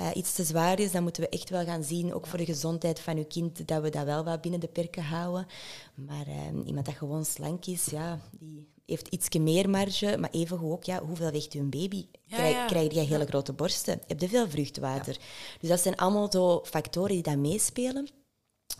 uh, 0.00 0.10
iets 0.14 0.34
te 0.34 0.44
zwaar 0.44 0.80
is, 0.80 0.92
dan 0.92 1.02
moeten 1.02 1.22
we 1.22 1.28
echt 1.28 1.50
wel 1.50 1.64
gaan 1.64 1.84
zien, 1.84 2.14
ook 2.14 2.26
voor 2.26 2.38
de 2.38 2.44
gezondheid 2.44 3.00
van 3.00 3.16
uw 3.16 3.26
kind, 3.26 3.68
dat 3.68 3.82
we 3.82 3.90
dat 3.90 4.04
wel 4.04 4.24
wat 4.24 4.40
binnen 4.40 4.60
de 4.60 4.68
perken 4.68 5.02
houden. 5.02 5.46
Maar 5.94 6.26
uh, 6.28 6.66
iemand 6.66 6.86
dat 6.86 6.94
gewoon 6.94 7.24
slank 7.24 7.66
is, 7.66 7.84
ja, 7.84 8.20
die 8.38 8.68
heeft 8.86 9.08
iets 9.08 9.36
meer 9.38 9.70
marge, 9.70 10.16
maar 10.18 10.30
even 10.30 10.62
ook, 10.62 10.84
ja, 10.84 11.04
hoeveel 11.04 11.30
weegt 11.30 11.52
uw 11.52 11.68
baby? 11.68 12.06
Krijg, 12.28 12.66
krijg 12.66 12.94
je 12.94 13.00
hele 13.00 13.26
grote 13.26 13.52
borsten? 13.52 14.00
Heb 14.06 14.20
je 14.20 14.28
veel 14.28 14.48
vruchtwater? 14.48 15.18
Dus 15.60 15.68
dat 15.68 15.80
zijn 15.80 15.96
allemaal 15.96 16.32
zo 16.32 16.60
factoren 16.64 17.12
die 17.12 17.22
daar 17.22 17.38
meespelen. 17.38 18.08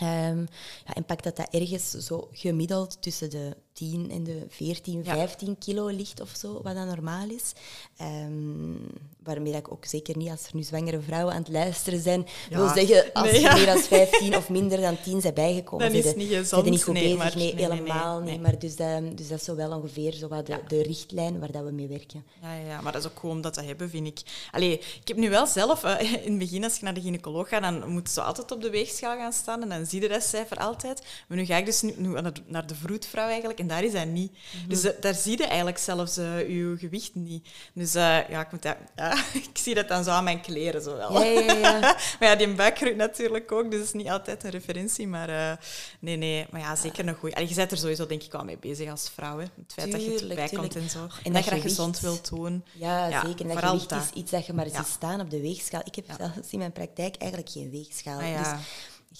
Um, 0.03 0.47
ja, 0.85 0.95
en 0.95 1.05
pak 1.05 1.23
dat 1.23 1.37
dat 1.37 1.55
ergens 1.55 1.91
zo 1.91 2.29
gemiddeld 2.33 3.03
tussen 3.03 3.31
de 3.31 3.57
10 3.77 4.11
en 4.11 4.25
de 4.25 4.47
14, 4.49 5.05
15 5.05 5.59
kilo 5.59 5.87
ligt 5.87 6.21
of 6.21 6.33
zo, 6.39 6.61
wat 6.63 6.75
dan 6.75 6.87
normaal 6.87 7.29
is. 7.29 7.53
Um, 8.01 8.87
waarmee 9.23 9.53
ik 9.53 9.73
ook 9.73 9.85
zeker 9.85 10.17
niet, 10.17 10.31
als 10.31 10.47
er 10.47 10.57
nu 10.57 10.63
zwangere 10.63 11.01
vrouwen 11.01 11.35
aan 11.35 11.43
het 11.43 11.53
luisteren 11.53 12.01
zijn, 12.01 12.27
wil 12.51 12.69
zeggen, 12.69 13.13
als 13.13 13.31
nee, 13.31 13.43
meer 13.43 13.67
dan 13.67 13.79
15 13.79 14.37
of 14.37 14.49
minder 14.49 14.81
dan 14.81 14.97
10 15.03 15.21
zijn 15.21 15.35
bijgekomen, 15.35 15.93
dan 15.93 16.03
is 16.03 16.15
niet 16.15 16.29
gezond. 16.29 16.71
niet 16.71 16.83
goed 16.83 16.95
nee, 16.95 17.17
bezig. 17.17 17.35
nee, 17.35 17.55
helemaal 17.55 18.21
niet. 18.21 18.43
Maar 18.43 18.59
dus, 18.59 18.79
um, 18.79 19.17
dus 19.17 19.29
dat 19.29 19.39
is 19.39 19.45
zo 19.45 19.57
wel 19.57 19.73
ongeveer 19.73 20.13
zo 20.13 20.29
wat 20.29 20.47
de, 20.47 20.61
de, 20.69 20.83
richtlijn 20.83 21.39
waar 21.39 21.53
dat 21.53 21.65
we 21.65 21.71
mee 21.71 21.89
werken. 21.89 22.25
Ja, 22.43 22.55
ja, 22.55 22.81
maar 22.81 22.93
dat 22.93 23.05
is 23.05 23.11
ook 23.11 23.19
gewoon 23.19 23.41
dat 23.41 23.55
te 23.55 23.63
hebben, 23.63 23.91
vind 23.91 24.07
ik. 24.07 24.21
Allee, 24.51 24.73
ik 24.79 25.09
heb 25.09 25.17
nu 25.17 25.31
wel 25.31 25.47
zelf, 25.47 25.85
uh, 25.85 26.01
in 26.27 26.31
het 26.31 26.39
begin 26.39 26.65
als 26.65 26.77
je 26.77 26.85
naar 26.85 26.95
de 26.95 27.01
gynaecoloog 27.01 27.49
gaat, 27.49 27.63
dan 27.63 27.89
moeten 27.89 28.13
ze 28.13 28.23
altijd 28.23 28.51
op 28.51 28.63
de 28.63 28.71
weegschaal 28.71 29.17
gaan 29.17 29.33
staan 29.33 29.63
en 29.63 29.69
dan 29.69 29.77
dan 29.77 29.87
zie 29.87 30.01
je 30.01 30.09
dat 30.09 30.23
cijfer 30.23 30.57
altijd. 30.57 31.03
Maar 31.29 31.39
nu 31.39 31.45
ga 31.45 31.57
ik 31.57 31.67
dus 31.67 31.83
nu, 31.83 31.95
nu 31.97 32.21
naar 32.47 32.67
de 32.67 32.75
vroedvrouw 32.75 33.29
eigenlijk 33.29 33.59
en 33.67 33.75
daar 33.75 33.85
is 33.85 33.93
hij 33.93 34.05
niet. 34.05 34.33
Mhm. 34.33 34.69
Dus 34.69 34.87
daar 35.01 35.15
zie 35.15 35.39
je 35.39 35.47
eigenlijk 35.47 35.79
zelfs 35.79 36.19
uh, 36.19 36.49
je 36.49 36.75
gewicht 36.79 37.15
niet. 37.15 37.49
Dus 37.75 37.93
ja, 37.93 38.41
ik, 38.41 38.51
moet 38.51 38.63
dat, 38.63 38.77
ja, 38.97 39.13
ik 39.33 39.59
zie 39.59 39.75
dat 39.75 39.89
dan 39.89 40.05
zo 40.05 40.11
aan 40.11 40.25
mijn 40.25 40.41
kleren 40.41 40.83
zo 40.83 40.97
wel. 40.97 41.23
Ja, 41.23 41.41
ja, 41.41 41.53
ja. 41.53 41.81
maar 42.19 42.29
ja, 42.29 42.37
die 42.37 42.55
buik 42.55 42.77
groeit 42.77 42.97
natuurlijk 42.97 43.53
ook, 43.53 43.71
dus 43.71 43.79
het 43.79 43.89
is 43.89 43.95
niet 43.95 44.09
altijd 44.09 44.45
een 44.45 44.51
referentie. 44.51 45.09
Maar 45.09 45.59
nee, 45.99 46.17
nee, 46.17 46.47
maar 46.51 46.61
ja, 46.61 46.77
zeker 46.77 47.09
een 47.09 47.15
goeie. 47.15 47.49
je 47.49 47.55
bent 47.55 47.71
er 47.71 47.79
sowieso 47.79 48.07
denk 48.07 48.23
ik 48.23 48.33
wel 48.33 48.45
mee 48.45 48.59
bezig 48.59 48.91
als 48.91 49.11
vrouw. 49.15 49.39
Hè. 49.39 49.45
Het 49.45 49.73
feit 49.73 49.93
dat 49.93 50.05
je 50.05 50.27
erbij 50.29 50.49
komt 50.49 50.77
en 50.77 50.91
zo. 50.91 51.09
En, 51.23 51.33
dat, 51.33 51.45
je 51.45 51.51
dat 51.51 51.61
gezond 51.61 52.01
wilt 52.01 52.29
doen. 52.29 52.65
Ja, 52.73 53.23
zeker. 53.25 53.41
En 53.41 53.55
dat 53.55 53.65
gewicht 53.65 53.93
is 53.93 54.11
iets 54.15 54.31
dat 54.31 54.47
je 54.47 54.53
maar 54.53 54.67
ziet 54.67 54.87
staan 54.87 55.21
op 55.21 55.31
de 55.31 55.41
weegschaal. 55.41 55.83
Ik 55.85 55.95
heb 55.95 56.05
zelfs 56.19 56.51
in 56.51 56.59
mijn 56.59 56.73
praktijk 56.73 57.17
eigenlijk 57.17 57.51
geen 57.51 57.71
weegschaal. 57.71 58.21
Ah, 58.21 58.29
ja. 58.29 58.39
Dus 58.39 58.63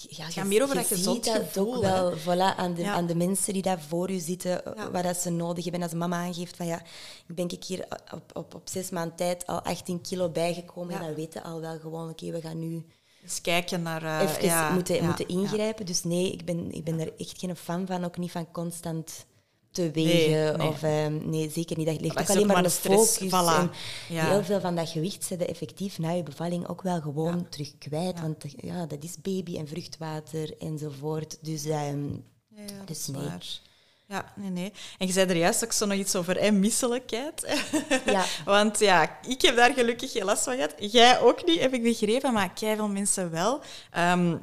ja, 0.09 0.25
het 0.25 0.33
gaat 0.33 0.45
meer 0.45 0.63
over 0.63 0.75
dat 0.75 0.87
gezond 0.87 1.25
ziet 1.25 1.33
dat 1.33 1.57
ook 1.57 1.81
wel 1.81 2.17
voilà, 2.17 2.55
aan, 2.57 2.73
de, 2.73 2.89
aan 2.89 3.05
de 3.05 3.15
mensen 3.15 3.53
die 3.53 3.61
daar 3.61 3.81
voor 3.81 4.11
u 4.11 4.19
zitten, 4.19 4.61
ja. 4.75 4.91
wat 4.91 5.03
dat 5.03 5.17
ze 5.17 5.29
nodig 5.29 5.63
hebben. 5.63 5.83
Als 5.83 5.93
mama 5.93 6.17
aangeeft 6.17 6.55
van 6.55 6.65
ja, 6.65 6.81
ik 7.27 7.35
ben 7.35 7.49
ik 7.49 7.63
hier 7.63 7.87
op, 8.13 8.31
op, 8.33 8.55
op 8.55 8.69
zes 8.69 8.89
maanden 8.89 9.15
tijd 9.15 9.47
al 9.47 9.61
18 9.61 10.01
kilo 10.01 10.29
bijgekomen, 10.29 10.95
en 10.95 11.01
dan 11.01 11.13
weten 11.13 11.43
al 11.43 11.61
wel 11.61 11.79
gewoon, 11.79 12.09
oké, 12.09 12.31
we 12.31 12.41
gaan 12.41 12.59
nu 12.59 12.85
eens 13.23 13.41
kijken 13.41 13.81
naar... 13.81 14.03
Uh, 14.03 14.21
even 14.21 14.73
moeten, 14.73 15.05
moeten 15.05 15.27
ingrijpen. 15.27 15.85
Dus 15.85 16.03
nee, 16.03 16.31
ik 16.31 16.45
ben, 16.45 16.71
ik 16.71 16.83
ben 16.83 16.99
er 16.99 17.13
echt 17.17 17.39
geen 17.39 17.55
fan 17.55 17.87
van, 17.87 18.05
ook 18.05 18.17
niet 18.17 18.31
van 18.31 18.51
constant 18.51 19.25
te 19.71 19.91
wegen. 19.91 20.57
Nee, 20.57 20.67
Of, 20.67 20.83
um, 20.83 21.29
nee 21.29 21.49
zeker 21.49 21.77
niet. 21.77 21.87
Dat 21.87 22.01
ligt 22.01 22.19
ook 22.19 22.29
alleen 22.29 22.47
maar 22.47 22.63
een 22.63 22.69
focus. 22.69 23.19
Voilà. 23.25 23.71
Ja. 24.09 24.29
Heel 24.29 24.43
veel 24.43 24.59
van 24.59 24.75
dat 24.75 24.89
gewicht 24.89 25.23
zetten 25.23 25.47
effectief 25.47 25.99
na 25.99 26.11
je 26.11 26.23
bevalling 26.23 26.67
ook 26.67 26.81
wel 26.81 27.01
gewoon 27.01 27.37
ja. 27.37 27.45
terug 27.49 27.77
kwijt. 27.77 28.21
Want 28.21 28.43
ja, 28.57 28.85
dat 28.85 29.03
is 29.03 29.21
baby 29.21 29.57
en 29.57 29.67
vruchtwater 29.67 30.57
enzovoort. 30.57 31.37
Dus, 31.41 31.65
um, 31.65 32.23
ja, 32.47 32.83
dus 32.85 33.07
nee. 33.07 33.21
Waar. 33.21 33.45
Ja, 34.07 34.33
nee, 34.35 34.49
nee. 34.49 34.73
En 34.97 35.07
je 35.07 35.13
zei 35.13 35.29
er 35.29 35.37
juist 35.37 35.63
ook 35.63 35.71
zo 35.71 35.85
nog 35.85 35.97
iets 35.97 36.15
over 36.15 36.39
hè, 36.39 36.51
misselijkheid. 36.51 37.45
Ja. 38.05 38.25
Want 38.45 38.79
ja, 38.79 39.19
ik 39.27 39.41
heb 39.41 39.55
daar 39.55 39.73
gelukkig 39.73 40.11
geen 40.11 40.23
last 40.23 40.43
van 40.43 40.55
gehad. 40.55 40.73
Jij 40.77 41.19
ook 41.19 41.45
niet, 41.45 41.59
heb 41.59 41.73
ik 41.73 41.83
begrepen, 41.83 42.33
maar 42.33 42.51
veel 42.55 42.87
mensen 42.87 43.31
wel. 43.31 43.61
Um, 43.97 44.41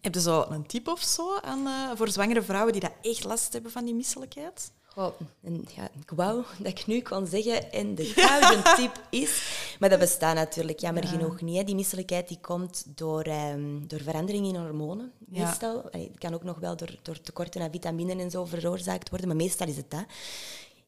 heb 0.00 0.14
je 0.14 0.20
zo 0.20 0.46
een 0.48 0.66
tip 0.66 0.88
of 0.88 1.02
zo 1.02 1.38
aan, 1.38 1.66
uh, 1.66 1.90
voor 1.94 2.08
zwangere 2.08 2.42
vrouwen 2.42 2.72
die 2.72 2.80
dat 2.80 2.92
echt 3.02 3.24
last 3.24 3.52
hebben 3.52 3.70
van 3.70 3.84
die 3.84 3.94
misselijkheid? 3.94 4.72
Goh, 4.82 5.20
en, 5.42 5.64
ja, 5.76 5.88
ik 6.00 6.10
wou 6.10 6.44
dat 6.58 6.66
ik 6.66 6.86
nu 6.86 7.00
kon 7.00 7.26
zeggen 7.26 7.72
en 7.72 7.94
de 7.94 8.04
gouden 8.04 8.64
tip 8.76 9.02
is, 9.10 9.58
maar 9.80 9.88
dat 9.88 9.98
bestaat 9.98 10.34
natuurlijk 10.34 10.78
jammer 10.78 11.06
genoeg 11.06 11.40
niet. 11.40 11.56
Hè. 11.56 11.64
Die 11.64 11.74
misselijkheid 11.74 12.28
die 12.28 12.40
komt 12.40 12.84
door, 12.86 13.26
um, 13.26 13.88
door 13.88 14.00
veranderingen 14.00 14.54
in 14.54 14.60
hormonen, 14.60 15.12
meestal. 15.18 15.84
Het 15.90 16.18
kan 16.18 16.34
ook 16.34 16.44
nog 16.44 16.58
wel 16.58 16.76
door, 16.76 16.98
door 17.02 17.20
tekorten 17.20 17.62
aan 17.62 17.70
vitamine 17.70 18.22
en 18.22 18.30
zo 18.30 18.44
veroorzaakt 18.44 19.08
worden, 19.08 19.28
maar 19.28 19.36
meestal 19.36 19.66
is 19.66 19.76
het 19.76 19.90
dat. 19.90 20.04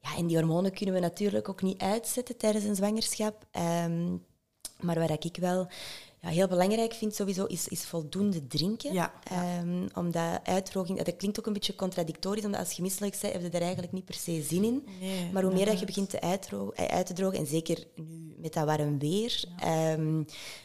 Ja, 0.02 0.16
en 0.16 0.26
die 0.26 0.36
hormonen 0.36 0.72
kunnen 0.72 0.94
we 0.94 1.00
natuurlijk 1.00 1.48
ook 1.48 1.62
niet 1.62 1.80
uitzetten 1.80 2.36
tijdens 2.36 2.64
een 2.64 2.76
zwangerschap. 2.76 3.46
Um, 3.84 4.24
maar 4.80 4.98
waar 4.98 5.10
ik 5.10 5.36
wel 5.40 5.68
ja, 6.20 6.28
heel 6.28 6.48
belangrijk 6.48 6.92
vind 6.92 7.14
sowieso 7.14 7.44
is, 7.44 7.68
is 7.68 7.84
voldoende 7.84 8.46
drinken. 8.46 8.92
Ja. 8.92 9.12
Um, 9.62 9.86
omdat 9.94 10.40
uitdroging, 10.42 11.02
dat 11.02 11.16
klinkt 11.16 11.38
ook 11.38 11.46
een 11.46 11.52
beetje 11.52 11.74
contradictorisch, 11.74 12.44
omdat 12.44 12.60
als 12.60 12.72
je 12.72 12.82
misselijk 12.82 13.18
bent, 13.20 13.32
heb 13.32 13.42
je 13.42 13.48
er 13.48 13.62
eigenlijk 13.62 13.92
niet 13.92 14.04
per 14.04 14.14
se 14.14 14.42
zin 14.42 14.64
in. 14.64 14.84
maar 15.32 15.42
hoe 15.42 15.52
meer 15.52 15.66
dat 15.66 15.80
je 15.80 15.86
begint 15.86 16.10
te 16.10 16.18
eh, 16.18 16.84
uit 16.84 17.06
te 17.06 17.12
drogen, 17.12 17.38
en 17.38 17.46
zeker 17.46 17.86
nu 17.94 18.34
met 18.36 18.52
dat 18.52 18.64
warm 18.64 18.98
weer, 18.98 19.44
um, 19.96 20.24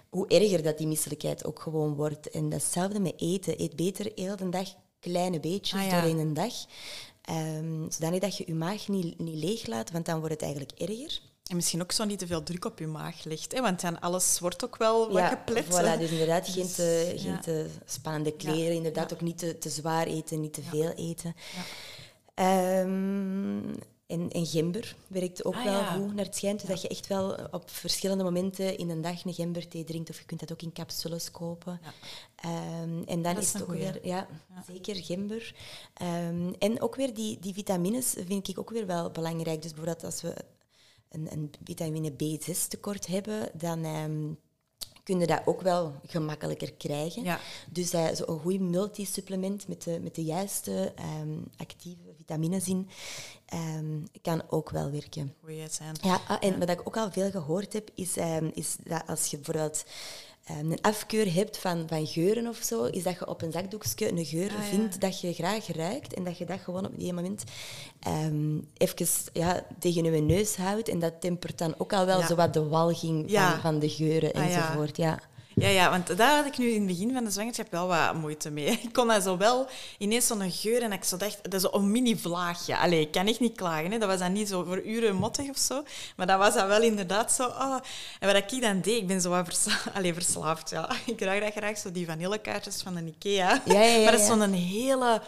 hoe 0.10 0.28
erger 0.28 0.64
dat 0.64 0.78
die 0.78 0.88
misselijkheid 0.88 1.46
ook 1.46 1.60
gewoon 1.60 1.96
wordt. 1.96 2.30
En 2.30 2.50
datzelfde 2.50 3.00
met 3.00 3.14
eten. 3.18 3.62
Eet 3.62 3.76
beter 3.76 4.12
heel 4.16 4.36
de 4.36 4.50
dag 4.50 4.76
kleine 5.00 5.40
beetjes 5.40 5.82
ah, 5.82 5.92
doorheen 5.92 6.18
een 6.18 6.34
dag. 6.34 6.54
Um, 7.30 7.92
zodanig 7.92 8.20
dat 8.20 8.38
je 8.38 8.44
je 8.48 8.54
maag 8.54 8.88
niet, 8.88 9.20
niet 9.20 9.44
leeg 9.44 9.68
laat, 9.68 9.92
want 9.92 10.06
dan 10.06 10.20
wordt 10.20 10.34
het 10.34 10.44
eigenlijk 10.44 10.72
erger. 10.72 11.22
En 11.46 11.56
misschien 11.56 11.82
ook 11.82 11.92
zo 11.92 12.04
niet 12.04 12.20
te 12.20 12.28
veel 12.28 12.44
druk 12.44 12.66
op 12.66 12.80
je 12.80 12.88
maag 12.88 13.24
legt, 13.24 13.52
hè? 13.52 13.62
want 13.62 13.82
dan 13.82 14.00
alles 14.00 14.40
wordt 14.40 14.64
ook 14.66 14.78
wel 14.78 15.12
wat 15.12 15.24
geplet. 15.24 15.66
Voilà, 15.66 16.00
dus 16.00 16.12
inderdaad 16.12 16.48
geen 16.50 16.68
te, 16.68 17.10
dus, 17.12 17.22
geen 17.22 17.40
te 17.40 17.70
spannende 17.86 18.32
kleren, 18.32 18.76
inderdaad 18.76 19.14
ook 19.14 19.22
niet 19.22 19.38
te, 19.38 19.58
te 19.58 19.70
zwaar 19.70 20.08
eten, 20.08 20.42
niet 20.42 20.54
te 20.54 20.62
veel 20.62 20.92
eten. 20.92 21.36
Um, 22.36 23.76
en, 24.08 24.32
en 24.32 24.46
gember 24.46 24.96
werkt 25.08 25.46
ook 25.46 25.56
ah, 25.56 25.64
wel 25.64 25.84
goed 25.84 26.16
naar 26.16 26.26
het 26.26 26.36
schijnt. 26.36 26.60
Dus 26.60 26.70
dat 26.70 26.82
je 26.82 26.88
echt 26.88 27.08
wel 27.08 27.38
op 27.52 27.70
verschillende 27.70 28.24
momenten 28.24 28.78
in 28.78 28.90
een 28.90 29.02
dag 29.02 29.26
een 29.26 29.34
gemberthee 29.34 29.84
drinkt. 29.84 30.10
Of 30.10 30.20
je 30.20 30.26
kunt 30.26 30.40
dat 30.40 30.52
ook 30.52 30.62
in 30.62 30.74
capsules 30.74 31.32
kopen. 31.32 31.80
Um, 32.46 33.04
en 33.06 33.22
dan 33.22 33.38
is, 33.38 33.54
het 33.54 33.62
ook 33.62 33.72
weer, 33.72 34.00
ja, 34.04 34.28
zeker 34.68 34.96
gember. 34.96 35.56
Um, 36.02 36.54
en 36.60 36.82
ook 36.82 36.96
weer 36.96 37.14
die, 37.14 37.40
die 37.40 37.54
vitamines 37.54 38.16
vind 38.28 38.48
ik 38.48 38.60
ook 38.60 38.70
weer 38.70 38.86
wel 38.86 39.12
belangrijk. 39.12 39.62
Dus 39.62 39.74
bijvoorbeeld 39.74 40.04
als 40.04 40.22
we 40.22 40.36
een, 41.10 41.32
een 41.32 41.52
vitamine 41.64 42.12
B6 42.12 42.68
tekort 42.68 43.08
hebben, 43.08 43.50
dan 43.54 43.86
um, 43.86 44.38
kun 45.04 45.20
je 45.20 45.28
dat 45.28 45.42
ook 45.46 45.62
wel 45.62 45.94
gemakkelijker 46.06 46.74
krijgen. 46.74 47.24
Ja. 47.24 47.40
Dus 47.72 47.94
uh, 47.94 48.10
een 48.10 48.40
goed 48.40 48.60
multisupplement 48.60 49.68
met 49.68 49.84
de, 49.84 50.00
met 50.00 50.16
de 50.16 50.24
juiste 50.24 50.94
um, 51.22 51.48
actieve 51.58 52.14
vitamines 52.18 52.68
in 52.68 52.90
um, 53.54 54.08
kan 54.22 54.44
ook 54.50 54.70
wel 54.70 54.92
werken. 54.92 55.34
Goeie 55.42 55.68
zijn. 55.70 55.96
Ja, 56.02 56.22
ah, 56.28 56.38
en 56.40 56.60
wat 56.60 56.70
ik 56.70 56.82
ook 56.84 56.98
al 56.98 57.12
veel 57.12 57.32
gehoord 57.32 57.74
heb, 57.74 57.90
is, 57.96 58.18
is 58.54 58.76
dat 58.84 59.04
als 59.08 59.26
je 59.26 59.38
bijvoorbeeld 59.38 59.84
Ehm, 59.84 60.35
een 60.46 60.82
afkeur 60.82 61.34
hebt 61.34 61.58
van, 61.58 61.84
van 61.88 62.08
geuren 62.08 62.48
of 62.48 62.58
zo, 62.58 62.84
is 62.84 63.04
dat 63.04 63.14
je 63.20 63.28
op 63.28 63.42
een 63.42 63.52
zakdoekje 63.52 64.12
een 64.12 64.26
geur 64.26 64.50
ah, 64.50 64.62
vindt 64.62 65.02
dat 65.02 65.22
je 65.22 65.34
graag 65.34 65.68
ruikt 65.68 66.14
en 66.14 66.24
dat 66.24 66.38
je 66.38 66.46
dat 66.46 66.60
gewoon 66.60 66.86
op 66.86 67.00
die 67.00 67.14
moment 67.14 67.44
um, 68.08 68.68
even 68.78 69.08
ja, 69.34 69.66
tegen 69.80 70.04
je 70.04 70.22
neus 70.22 70.56
houdt. 70.56 70.90
En 70.90 71.00
dat 71.00 71.22
tempert 71.22 71.58
dan 71.58 71.76
ook 71.78 71.94
al 71.94 72.06
wel 72.06 72.22
zo 72.22 72.36
wat 72.36 72.54
de 72.54 72.68
walging 72.68 73.32
van, 73.32 73.60
van 73.60 73.80
de 73.80 73.90
geuren 73.90 74.34
ah, 74.34 74.46
enzovoort. 74.46 74.98
Ja. 74.98 75.20
Ja, 75.56 75.68
ja, 75.68 75.90
want 75.90 76.18
daar 76.18 76.36
had 76.36 76.46
ik 76.46 76.58
nu 76.58 76.70
in 76.70 76.78
het 76.78 76.88
begin 76.88 77.14
van 77.14 77.24
de 77.24 77.32
zwangerschap 77.32 77.72
wel 77.72 77.88
wat 77.88 78.14
moeite 78.14 78.50
mee. 78.50 78.66
Ik 78.84 78.94
kon 78.94 79.08
dat 79.08 79.24
zo 79.24 79.38
wel 79.38 79.68
ineens 79.98 80.28
zo'n 80.28 80.52
geur 80.52 80.82
en 80.82 80.92
ik 80.92 81.04
zo 81.04 81.18
dacht, 81.18 81.52
dat 81.52 81.54
is 81.54 81.68
een 81.72 81.92
mini-vlaagje. 81.92 82.78
Allee, 82.78 83.00
ik 83.00 83.12
kan 83.12 83.28
echt 83.28 83.40
niet 83.40 83.56
klagen. 83.56 83.92
Hè. 83.92 83.98
Dat 83.98 84.10
was 84.10 84.20
dan 84.20 84.32
niet 84.32 84.48
zo 84.48 84.64
voor 84.64 84.82
uren 84.86 85.16
mottig 85.16 85.50
of 85.50 85.58
zo. 85.58 85.84
Maar 86.16 86.28
dat 86.28 86.38
was 86.38 86.54
dan 86.54 86.68
wel 86.68 86.82
inderdaad 86.82 87.32
zo. 87.32 87.46
Oh. 87.46 87.78
En 88.20 88.34
wat 88.34 88.52
ik 88.52 88.62
dan 88.62 88.82
deed, 88.82 89.02
ik 89.02 89.08
ben 89.08 89.22
zo 89.22 89.30
wat 89.30 89.46
verslaafd. 89.46 89.94
Allee, 89.94 90.14
verslaafd. 90.14 90.70
Ja. 90.70 90.90
Ik 91.06 91.18
draag 91.18 91.40
dat 91.40 91.52
graag, 91.52 91.78
zo 91.78 91.92
die 91.92 92.06
vanillekaartjes 92.06 92.82
van 92.82 92.96
de 92.96 93.06
Ikea. 93.06 93.62
Ja, 93.66 93.74
ja, 93.74 93.82
ja, 93.82 94.04
maar 94.04 94.12
dat 94.12 94.22
is 94.22 94.28
zo'n 94.28 94.54
hele 94.54 95.22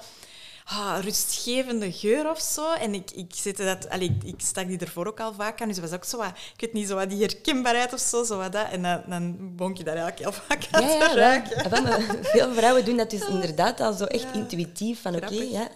ah, 0.67 0.97
rustgevende 1.01 1.91
geur 1.91 2.29
of 2.29 2.41
zo. 2.41 2.73
En 2.73 2.93
ik, 2.93 3.11
ik, 3.11 3.31
zette 3.35 3.63
dat, 3.63 3.89
allee, 3.89 4.17
ik, 4.23 4.35
stak 4.37 4.67
die 4.67 4.77
ervoor 4.77 5.07
ook 5.07 5.19
al 5.19 5.33
vaak 5.33 5.61
aan, 5.61 5.67
dus 5.67 5.79
was 5.79 5.91
ook 5.91 6.05
zo 6.05 6.17
wat, 6.17 6.27
ik 6.27 6.61
weet 6.61 6.73
niet, 6.73 6.87
zo 6.87 6.95
wat 6.95 7.09
die 7.09 7.21
herkenbaarheid 7.21 7.93
of 7.93 7.99
zo, 7.99 8.23
zo 8.23 8.37
wat 8.37 8.51
dat. 8.51 8.69
En 8.71 8.81
dan, 8.81 9.01
dan 9.07 9.55
bonk 9.55 9.77
je 9.77 9.83
daar 9.83 9.95
eigenlijk 9.95 10.23
heel 10.31 10.43
vaak 10.47 10.67
aan 10.71 10.87
ja, 10.87 11.07
te 11.07 11.15
ruiken. 11.15 12.23
veel 12.23 12.53
vrouwen 12.53 12.85
doen 12.85 12.97
dat 12.97 13.09
dus 13.09 13.27
inderdaad 13.35 13.79
al 13.79 13.93
zo 13.93 14.03
echt 14.03 14.33
intuïtief, 14.33 15.01
van 15.01 15.15
oké, 15.15 15.33
ja. 15.33 15.69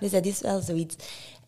Dus 0.00 0.10
dat 0.10 0.24
is 0.24 0.40
wel 0.40 0.60
zoiets. 0.60 0.96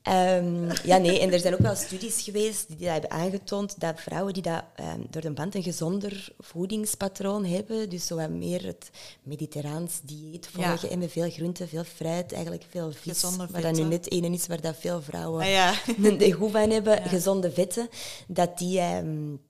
Um, 0.09 0.69
ja, 0.85 0.97
nee, 0.97 1.21
en 1.21 1.33
er 1.33 1.39
zijn 1.39 1.55
ook 1.55 1.61
wel 1.61 1.75
studies 1.75 2.23
geweest 2.23 2.69
die 2.69 2.77
dat 2.77 2.93
hebben 2.93 3.11
aangetoond 3.11 3.81
dat 3.81 4.01
vrouwen 4.01 4.33
die 4.33 4.43
dat, 4.43 4.65
um, 4.81 5.07
door 5.11 5.23
de 5.23 5.31
band 5.31 5.55
een 5.55 5.63
gezonder 5.63 6.33
voedingspatroon 6.39 7.45
hebben, 7.45 7.91
dus 7.91 8.07
zo 8.07 8.17
wat 8.17 8.31
meer 8.31 8.67
het 8.67 8.91
mediterraans 9.23 10.01
dieet 10.03 10.49
volgen 10.53 10.91
en 10.91 10.99
met 10.99 11.13
veel 11.13 11.31
groenten, 11.31 11.69
veel 11.69 11.85
fruit, 11.85 12.33
eigenlijk 12.33 12.65
veel 12.69 12.93
vis, 12.93 13.37
maar 13.37 13.63
dat 13.63 13.77
nu 13.77 13.83
net 13.83 14.11
ene 14.11 14.31
is 14.31 14.47
waar 14.47 14.61
dat 14.61 14.77
veel 14.79 15.03
vrouwen 15.03 15.43
ah, 15.43 15.51
ja. 15.51 15.75
een 16.03 16.33
goed 16.33 16.51
van 16.51 16.71
hebben, 16.71 17.03
gezonde 17.03 17.51
vetten, 17.51 17.89
dat 18.29 18.59
die... 18.59 18.81
Um, 18.81 19.41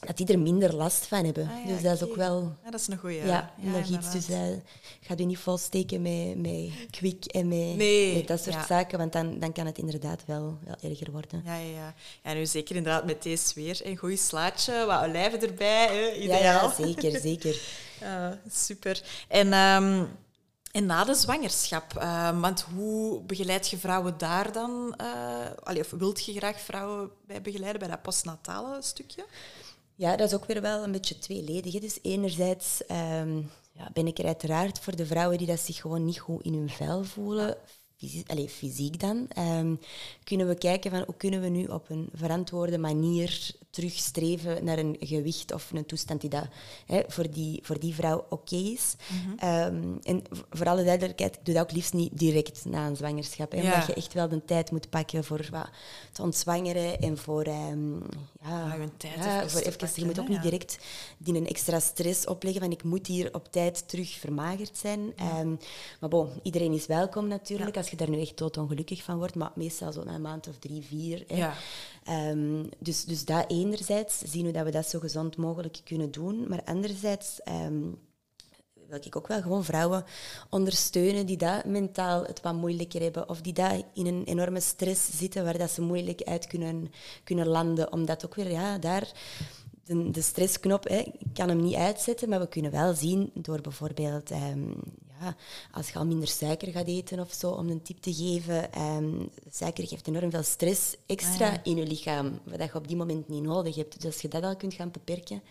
dat 0.00 0.16
die 0.16 0.26
er 0.26 0.38
minder 0.38 0.74
last 0.74 1.06
van 1.06 1.24
hebben. 1.24 1.48
Ah, 1.48 1.66
dus 1.66 1.82
dat 1.82 1.94
is 1.94 2.08
ook 2.08 2.16
wel... 2.16 2.56
Ja, 2.64 2.70
dat 2.70 2.80
is 2.80 2.86
een 2.88 2.98
goeie. 2.98 3.24
Ja, 3.24 3.52
ja 3.56 3.70
nog 3.70 3.88
iets. 3.88 4.12
Dus 4.12 4.28
uh, 4.28 4.38
ga 5.00 5.14
je 5.16 5.24
niet 5.24 5.38
volsteken 5.38 6.02
met, 6.02 6.36
met 6.36 6.70
kwik 6.90 7.24
en 7.24 7.48
met, 7.48 7.76
nee. 7.76 8.16
met 8.16 8.26
dat 8.26 8.42
soort 8.42 8.66
zaken, 8.66 8.98
want 8.98 9.12
dan, 9.12 9.38
dan 9.38 9.52
kan 9.52 9.66
het 9.66 9.78
inderdaad 9.78 10.22
wel, 10.26 10.58
wel 10.64 10.90
erger 10.90 11.10
worden. 11.10 11.42
Ja, 11.44 11.56
ja, 11.56 11.70
ja. 11.70 11.94
ja 12.22 12.32
nu 12.32 12.46
zeker 12.46 12.76
inderdaad 12.76 13.04
met 13.04 13.22
deze 13.22 13.54
weer. 13.54 13.80
Een 13.84 13.96
goed 13.96 14.18
slaatje, 14.18 14.84
wat 14.86 15.04
olijven 15.04 15.40
erbij, 15.40 15.86
hè, 15.86 16.12
ideaal. 16.12 16.38
Ja, 16.78 16.84
zeker, 16.84 17.20
zeker. 17.20 17.60
super. 18.48 19.02
En... 19.28 19.52
Um, 19.52 20.08
en 20.70 20.86
na 20.86 21.04
de 21.04 21.14
zwangerschap, 21.14 21.94
uh, 21.96 22.40
want 22.40 22.60
hoe 22.74 23.22
begeleid 23.22 23.68
je 23.68 23.78
vrouwen 23.78 24.18
daar 24.18 24.52
dan? 24.52 24.94
Uh, 25.66 25.78
of 25.78 25.90
wilt 25.90 26.24
je 26.24 26.32
graag 26.32 26.60
vrouwen 26.60 27.10
bij 27.26 27.42
begeleiden 27.42 27.80
bij 27.80 27.88
dat 27.88 28.02
postnatale 28.02 28.82
stukje? 28.82 29.24
Ja, 30.00 30.16
dat 30.16 30.28
is 30.28 30.34
ook 30.34 30.44
weer 30.44 30.60
wel 30.60 30.84
een 30.84 30.92
beetje 30.92 31.18
tweeledig. 31.18 31.80
Dus 31.80 31.98
enerzijds 32.02 32.82
um, 32.90 33.50
ja, 33.72 33.90
ben 33.92 34.06
ik 34.06 34.18
er 34.18 34.26
uiteraard 34.26 34.78
voor 34.78 34.96
de 34.96 35.06
vrouwen 35.06 35.38
die 35.38 35.46
dat 35.46 35.60
zich 35.60 35.80
gewoon 35.80 36.04
niet 36.04 36.18
goed 36.18 36.44
in 36.44 36.54
hun 36.54 36.70
vel 36.70 37.04
voelen, 37.04 37.56
fysiek, 37.96 38.50
fysiek 38.50 39.00
dan, 39.00 39.28
um, 39.38 39.80
kunnen 40.24 40.48
we 40.48 40.54
kijken 40.54 40.90
van 40.90 41.02
hoe 41.06 41.16
kunnen 41.16 41.40
we 41.40 41.48
nu 41.48 41.64
op 41.64 41.90
een 41.90 42.08
verantwoorde 42.14 42.78
manier 42.78 43.50
terugstreven 43.70 44.64
naar 44.64 44.78
een 44.78 44.96
gewicht 45.00 45.52
of 45.52 45.70
een 45.72 45.86
toestand 45.86 46.20
die 46.20 46.30
dat, 46.30 46.46
hè, 46.86 47.02
voor, 47.06 47.30
die, 47.30 47.60
voor 47.62 47.78
die 47.80 47.94
vrouw 47.94 48.24
oké 48.28 48.56
is. 48.56 48.94
Mhm. 49.06 49.38
Ehm, 49.38 49.82
en 50.02 50.22
voor 50.50 50.68
alle 50.68 50.84
duidelijkheid, 50.84 51.36
ik 51.36 51.44
doe 51.44 51.54
dat 51.54 51.62
ook 51.62 51.72
liefst 51.72 51.92
niet 51.92 52.18
direct 52.18 52.64
na 52.64 52.86
een 52.86 52.96
zwangerschap. 52.96 53.52
Hè, 53.52 53.60
Ja. 53.60 53.72
Omdat 53.72 53.86
je 53.86 53.94
echt 53.94 54.12
wel 54.12 54.28
de 54.28 54.44
tijd 54.44 54.70
moet 54.70 54.90
pakken 54.90 55.24
voor 55.24 55.48
wat, 55.50 55.68
het 56.08 56.20
ontzwangeren 56.20 57.00
en 57.00 57.18
voor... 57.18 57.42
ehm, 57.42 57.94
ja, 58.42 58.66
Ja, 58.66 58.74
je 58.74 58.96
tijd 58.96 59.14
ja, 59.14 59.36
even 59.36 59.50
voor 59.50 59.60
even, 59.60 59.88
je 59.94 60.04
moet 60.04 60.20
ook 60.20 60.28
niet 60.28 60.42
direct 60.42 60.78
die 61.18 61.34
een 61.34 61.46
extra 61.46 61.80
stress 61.80 62.26
opleggen 62.26 62.60
van 62.62 62.70
ik 62.70 62.82
moet 62.82 63.06
hier 63.06 63.34
op 63.34 63.52
tijd 63.52 63.88
terug 63.88 64.10
vermagerd 64.10 64.78
zijn. 64.78 65.12
Ehm, 65.16 65.54
maar 66.00 66.10
bon, 66.10 66.28
iedereen 66.42 66.72
is 66.72 66.86
welkom 66.86 67.28
natuurlijk, 67.28 67.76
als 67.76 67.88
je 67.88 67.96
daar 67.96 68.10
nu 68.10 68.20
echt 68.20 68.38
doodongelukkig 68.38 69.02
van 69.02 69.18
wordt, 69.18 69.34
maar 69.34 69.52
meestal 69.54 69.92
zo 69.92 70.04
na 70.04 70.14
een 70.14 70.20
maand 70.20 70.48
of 70.48 70.58
drie, 70.58 70.82
vier. 70.82 71.24
Hè. 71.26 71.36
Ehm, 72.04 72.64
dus, 72.78 73.04
dus 73.04 73.24
dat 73.24 73.50
enerzijds, 73.50 74.18
zien 74.18 74.44
hoe 74.44 74.52
dat 74.52 74.64
we 74.64 74.70
dat 74.70 74.88
zo 74.88 74.98
gezond 74.98 75.36
mogelijk 75.36 75.80
kunnen 75.84 76.10
doen, 76.10 76.48
maar 76.48 76.64
anderzijds... 76.64 77.40
ehm, 77.42 77.82
wil 78.90 79.00
ik 79.04 79.16
ook 79.16 79.26
wel 79.26 79.42
gewoon 79.42 79.64
vrouwen 79.64 80.04
ondersteunen 80.48 81.26
die 81.26 81.36
dat 81.36 81.64
mentaal 81.64 82.24
het 82.24 82.40
wat 82.40 82.54
moeilijker 82.54 83.02
hebben 83.02 83.28
of 83.28 83.40
die 83.40 83.52
dat 83.52 83.84
in 83.94 84.06
een 84.06 84.24
enorme 84.24 84.60
stress 84.60 85.18
zitten 85.18 85.44
waar 85.44 85.58
dat 85.58 85.70
ze 85.70 85.82
moeilijk 85.82 86.22
uit 86.22 86.46
kunnen, 86.46 86.92
kunnen 87.24 87.46
landen. 87.46 87.92
Omdat 87.92 88.24
ook 88.24 88.34
weer, 88.34 88.50
ja, 88.50 88.78
daar... 88.78 89.12
De, 90.12 90.22
stressknop, 90.22 90.88
ik 90.88 91.12
kan 91.32 91.48
hem 91.48 91.62
niet 91.62 91.74
uitzetten, 91.74 92.28
maar 92.28 92.40
we 92.40 92.48
kunnen 92.48 92.70
wel 92.70 92.94
zien 92.94 93.30
door 93.34 93.60
bijvoorbeeld, 93.60 94.30
ehm, 94.30 94.72
ja, 95.20 95.36
als 95.72 95.88
je 95.90 95.98
al 95.98 96.06
minder 96.06 96.28
suiker 96.28 96.72
gaat 96.72 96.86
eten 96.86 97.20
of 97.20 97.32
zo, 97.32 97.50
om 97.50 97.68
een 97.68 97.82
tip 97.82 98.00
te 98.02 98.14
geven. 98.14 98.72
ehm, 98.72 99.26
suiker 99.50 99.86
geeft 99.86 100.08
enorm 100.08 100.30
veel 100.30 100.42
stress 100.42 100.96
extra 101.06 101.46
Ah, 101.46 101.52
ja. 101.54 101.60
in 101.64 101.76
je 101.76 101.86
lichaam, 101.86 102.40
wat 102.44 102.58
je 102.62 102.74
op 102.74 102.88
die 102.88 102.96
moment 102.96 103.28
niet 103.28 103.42
nodig 103.42 103.74
hebt. 103.76 103.94
Dus 104.00 104.04
als 104.12 104.20
je 104.22 104.28
dat 104.28 104.42
al 104.42 104.56
kunt 104.56 104.74
gaan 104.74 104.90
beperken, 104.90 105.42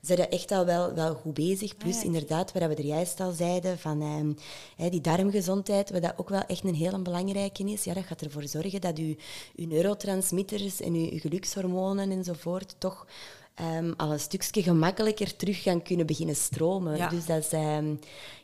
zijn 0.00 0.18
je 0.18 0.28
echt 0.28 0.50
al 0.50 0.64
wel, 0.64 0.94
wel 0.94 1.14
goed 1.14 1.34
bezig. 1.34 1.76
Plus 1.76 1.94
Ah, 1.96 2.00
ja. 2.00 2.06
inderdaad, 2.06 2.52
wat 2.52 2.62
we 2.62 2.74
er 2.74 2.84
juist 2.84 3.20
al 3.20 3.32
zeiden, 3.32 3.78
van 3.78 4.00
ehm, 4.02 4.90
die 4.90 5.00
darmgezondheid, 5.00 5.90
wat 5.90 6.02
dat 6.02 6.12
ook 6.16 6.28
wel 6.28 6.42
echt 6.46 6.64
een 6.64 6.74
heel 6.74 7.02
belangrijke 7.02 7.64
is. 7.64 7.84
Ja, 7.84 7.94
dat 7.94 8.04
gaat 8.04 8.22
ervoor 8.22 8.48
zorgen 8.48 8.80
dat 8.80 8.96
je, 8.98 9.16
je 9.54 9.66
neurotransmitters 9.66 10.80
en 10.80 10.94
je, 10.94 11.12
je 11.14 11.20
gelukshormonen 11.20 12.10
enzovoort 12.10 12.74
toch 12.78 13.06
ehm, 13.54 13.92
al 13.96 14.12
een 14.12 14.20
stukje 14.20 14.62
gemakkelijker 14.62 15.36
terug 15.36 15.62
gaan 15.62 15.82
kunnen 15.82 16.06
beginnen 16.06 16.36
stromen. 16.36 16.96
Ja. 16.96 17.08
Dus 17.08 17.26
dat 17.26 17.38
is, 17.38 17.52
ehm, 17.52 17.88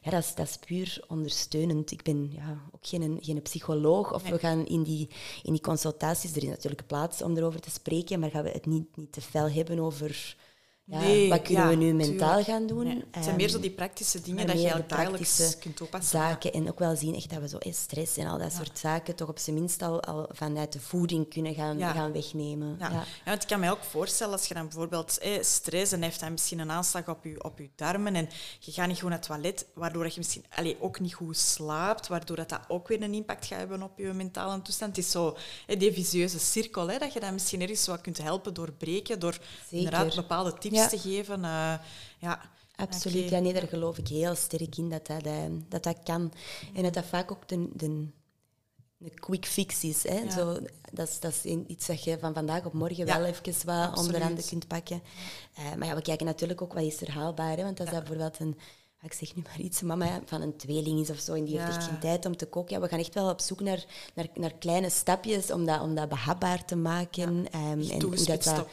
ja, 0.01 0.11
dat, 0.11 0.23
is, 0.23 0.35
dat 0.35 0.49
is 0.49 0.57
puur 0.67 1.05
ondersteunend. 1.09 1.91
Ik 1.91 2.03
ben 2.03 2.31
ja, 2.33 2.61
ook 2.75 2.87
geen, 2.87 3.19
geen 3.21 3.43
psycholoog 3.43 4.15
of 4.15 4.23
Nee. 4.23 4.33
we 4.33 4.39
gaan 4.39 4.67
in 4.67 4.83
die, 4.83 5.09
in 5.43 5.53
die 5.53 5.63
consultaties, 5.63 6.37
er 6.37 6.43
is 6.43 6.49
natuurlijk 6.49 6.87
plaats 6.87 7.23
om 7.23 7.37
erover 7.37 7.61
te 7.61 7.71
spreken, 7.71 8.21
maar 8.21 8.31
gaan 8.31 8.45
we 8.45 8.51
het 8.51 8.67
niet, 8.67 8.97
niet 8.97 9.13
te 9.13 9.21
fel 9.21 9.51
hebben 9.51 9.79
over 9.79 10.37
ja, 10.91 10.99
Nee, 10.99 11.29
wat 11.29 11.43
kunnen 11.43 11.63
ja, 11.63 11.69
we 11.69 11.75
nu 11.75 11.93
mentaal 11.93 12.29
tuurlijk. 12.29 12.47
gaan 12.47 12.67
doen. 12.67 12.85
Nee, 12.85 13.05
het 13.11 13.25
zijn 13.25 13.37
meer 13.37 13.49
zo 13.49 13.61
die 13.61 13.71
praktische 13.71 14.21
dingen 14.21 14.47
dat 14.47 14.55
je 14.55 14.61
eigenlijk 14.61 14.89
dagelijks 14.89 15.59
kunt 15.59 15.77
toepassen. 15.77 16.19
Zaken. 16.19 16.53
En 16.53 16.69
ook 16.69 16.79
wel 16.79 16.97
zien 16.97 17.15
echt 17.15 17.31
dat 17.31 17.41
we 17.41 17.49
zo 17.49 17.59
eh, 17.59 17.73
stress 17.73 18.17
en 18.17 18.27
al 18.27 18.39
dat 18.39 18.53
soort 18.53 18.79
zaken 18.79 19.15
toch 19.15 19.29
op 19.29 19.39
zijn 19.39 19.57
minst 19.57 19.83
al, 19.83 20.03
al 20.03 20.29
vanuit 20.33 20.73
de 20.73 20.81
voeding 20.81 21.29
kunnen 21.29 21.55
gaan, 21.55 21.81
gaan 21.81 22.13
wegnemen. 22.13 22.77
Ja. 22.79 23.05
Want 23.25 23.43
ik 23.43 23.49
kan 23.49 23.61
mij 23.61 23.71
ook 23.71 23.83
voorstellen, 23.83 24.33
als 24.33 24.47
je 24.47 24.55
dan 24.55 24.63
bijvoorbeeld 24.63 25.19
eh, 25.19 25.43
stress 25.43 25.93
en 25.93 26.03
heeft 26.03 26.21
dan 26.21 26.33
misschien 26.33 26.59
een 26.59 26.71
aanslag 26.71 27.09
op 27.09 27.25
je, 27.25 27.45
op 27.45 27.59
je 27.59 27.71
darmen 27.77 28.15
en 28.15 28.29
je 28.59 28.73
gaat 28.73 28.87
niet 28.89 29.01
goed 29.01 29.09
naar 29.09 29.19
het 29.19 29.27
toilet, 29.27 29.67
waardoor 29.75 30.05
je 30.07 30.13
misschien 30.17 30.45
allee, 30.55 30.77
ook 30.81 31.01
niet 31.01 31.15
goed 31.15 31.37
slaapt, 31.37 32.09
waardoor 32.09 32.37
dat, 32.37 32.49
dat 32.49 32.61
ook 32.69 32.89
weer 32.89 33.03
een 33.03 33.15
impact 33.15 33.47
gaat 33.47 33.59
hebben 33.59 33.83
op 33.83 33.99
je 33.99 34.13
mentale 34.13 34.63
toestand. 34.63 34.97
Het 34.97 35.05
is 35.05 35.11
zo 35.11 35.37
eh, 35.67 35.79
die 35.79 35.93
visieuze 35.93 36.39
cirkel, 36.39 36.91
hè, 36.91 36.99
dat 36.99 37.13
je 37.13 37.21
dan 37.21 37.33
misschien 37.33 37.61
ergens 37.61 37.87
wat 37.87 38.01
kunt 38.01 38.19
helpen 38.19 38.55
doorbreken, 38.55 39.21
door 39.21 39.39
inderdaad 39.69 40.15
bepaalde 40.15 40.59
tips 40.59 40.78
Ja. 40.79 40.89
te 40.89 40.99
geven. 40.99 41.45
eh, 41.45 41.75
ja. 42.19 42.41
Absoluut. 42.77 43.29
Ja, 43.29 43.39
nee, 43.39 43.53
daar 43.53 43.69
geloof 43.69 43.99
ik 43.99 44.09
heel 44.09 44.35
sterk 44.35 44.77
in 44.77 44.89
dat 44.89 45.07
dat, 45.07 45.23
eh, 45.23 45.35
dat, 45.69 45.83
dat 45.83 46.03
kan. 46.03 46.33
En 46.75 46.83
dat 46.83 46.95
dat 46.95 47.05
vaak 47.05 47.31
ook 47.31 47.49
de, 47.49 47.69
de, 47.75 48.07
de 48.97 49.11
quick 49.11 49.47
fix 49.47 49.85
is. 49.85 50.03
Hè. 50.03 50.19
Ja. 50.19 50.31
Zo, 50.31 50.59
dat, 50.93 51.09
is, 51.09 51.21
dat 51.21 51.33
is 51.33 51.45
iets 51.67 51.87
dat 51.87 52.05
je 52.05 52.19
van 52.19 52.35
vandaag 52.35 52.65
op 52.65 52.73
morgen 52.73 53.07
Ja, 53.07 53.19
wel 53.21 53.27
even 53.27 53.67
wat 53.67 53.99
onder 53.99 54.23
handen 54.23 54.45
kunt 54.47 54.67
pakken. 54.67 55.03
Eh, 55.55 55.75
maar 55.75 55.87
ja, 55.89 55.95
we 55.95 56.03
kijken 56.03 56.27
natuurlijk 56.27 56.63
ook 56.63 56.73
wat 56.73 56.83
is 56.83 57.01
er 57.01 57.11
haalbaar. 57.11 57.57
Hè. 57.57 57.63
Want 57.63 57.81
als 57.81 57.91
dat 57.91 57.99
bijvoorbeeld 57.99 58.41
een, 58.41 58.59
ik 59.03 59.13
zeg 59.13 59.35
nu 59.35 59.43
maar 59.43 59.61
iets, 59.61 59.81
mama 59.83 60.21
van 60.25 60.41
een 60.43 60.57
tweeling 60.57 61.01
is 61.01 61.11
of 61.11 61.19
zo, 61.19 61.35
en 61.35 61.45
die 61.45 61.59
heeft 61.59 61.69
Ja. 61.73 61.77
echt 61.77 61.87
geen 61.89 61.99
tijd 61.99 62.27
om 62.27 62.37
te 62.37 62.47
koken. 62.47 62.75
Ja, 62.75 62.81
we 62.81 62.89
gaan 62.89 62.99
echt 62.99 63.15
wel 63.15 63.31
op 63.31 63.41
zoek 63.41 63.61
naar, 63.61 63.85
naar, 64.15 64.27
naar 64.35 64.53
kleine 64.59 64.91
stapjes 64.91 65.51
om 65.51 65.67
dat, 65.67 65.81
om 65.81 65.95
dat 65.95 66.09
behapbaar 66.09 66.65
te 66.65 66.77
maken. 66.77 67.47
Ehm, 67.51 67.63
en 67.91 68.03
hoe 68.03 68.25
dat, 68.25 68.43
dat, 68.43 68.67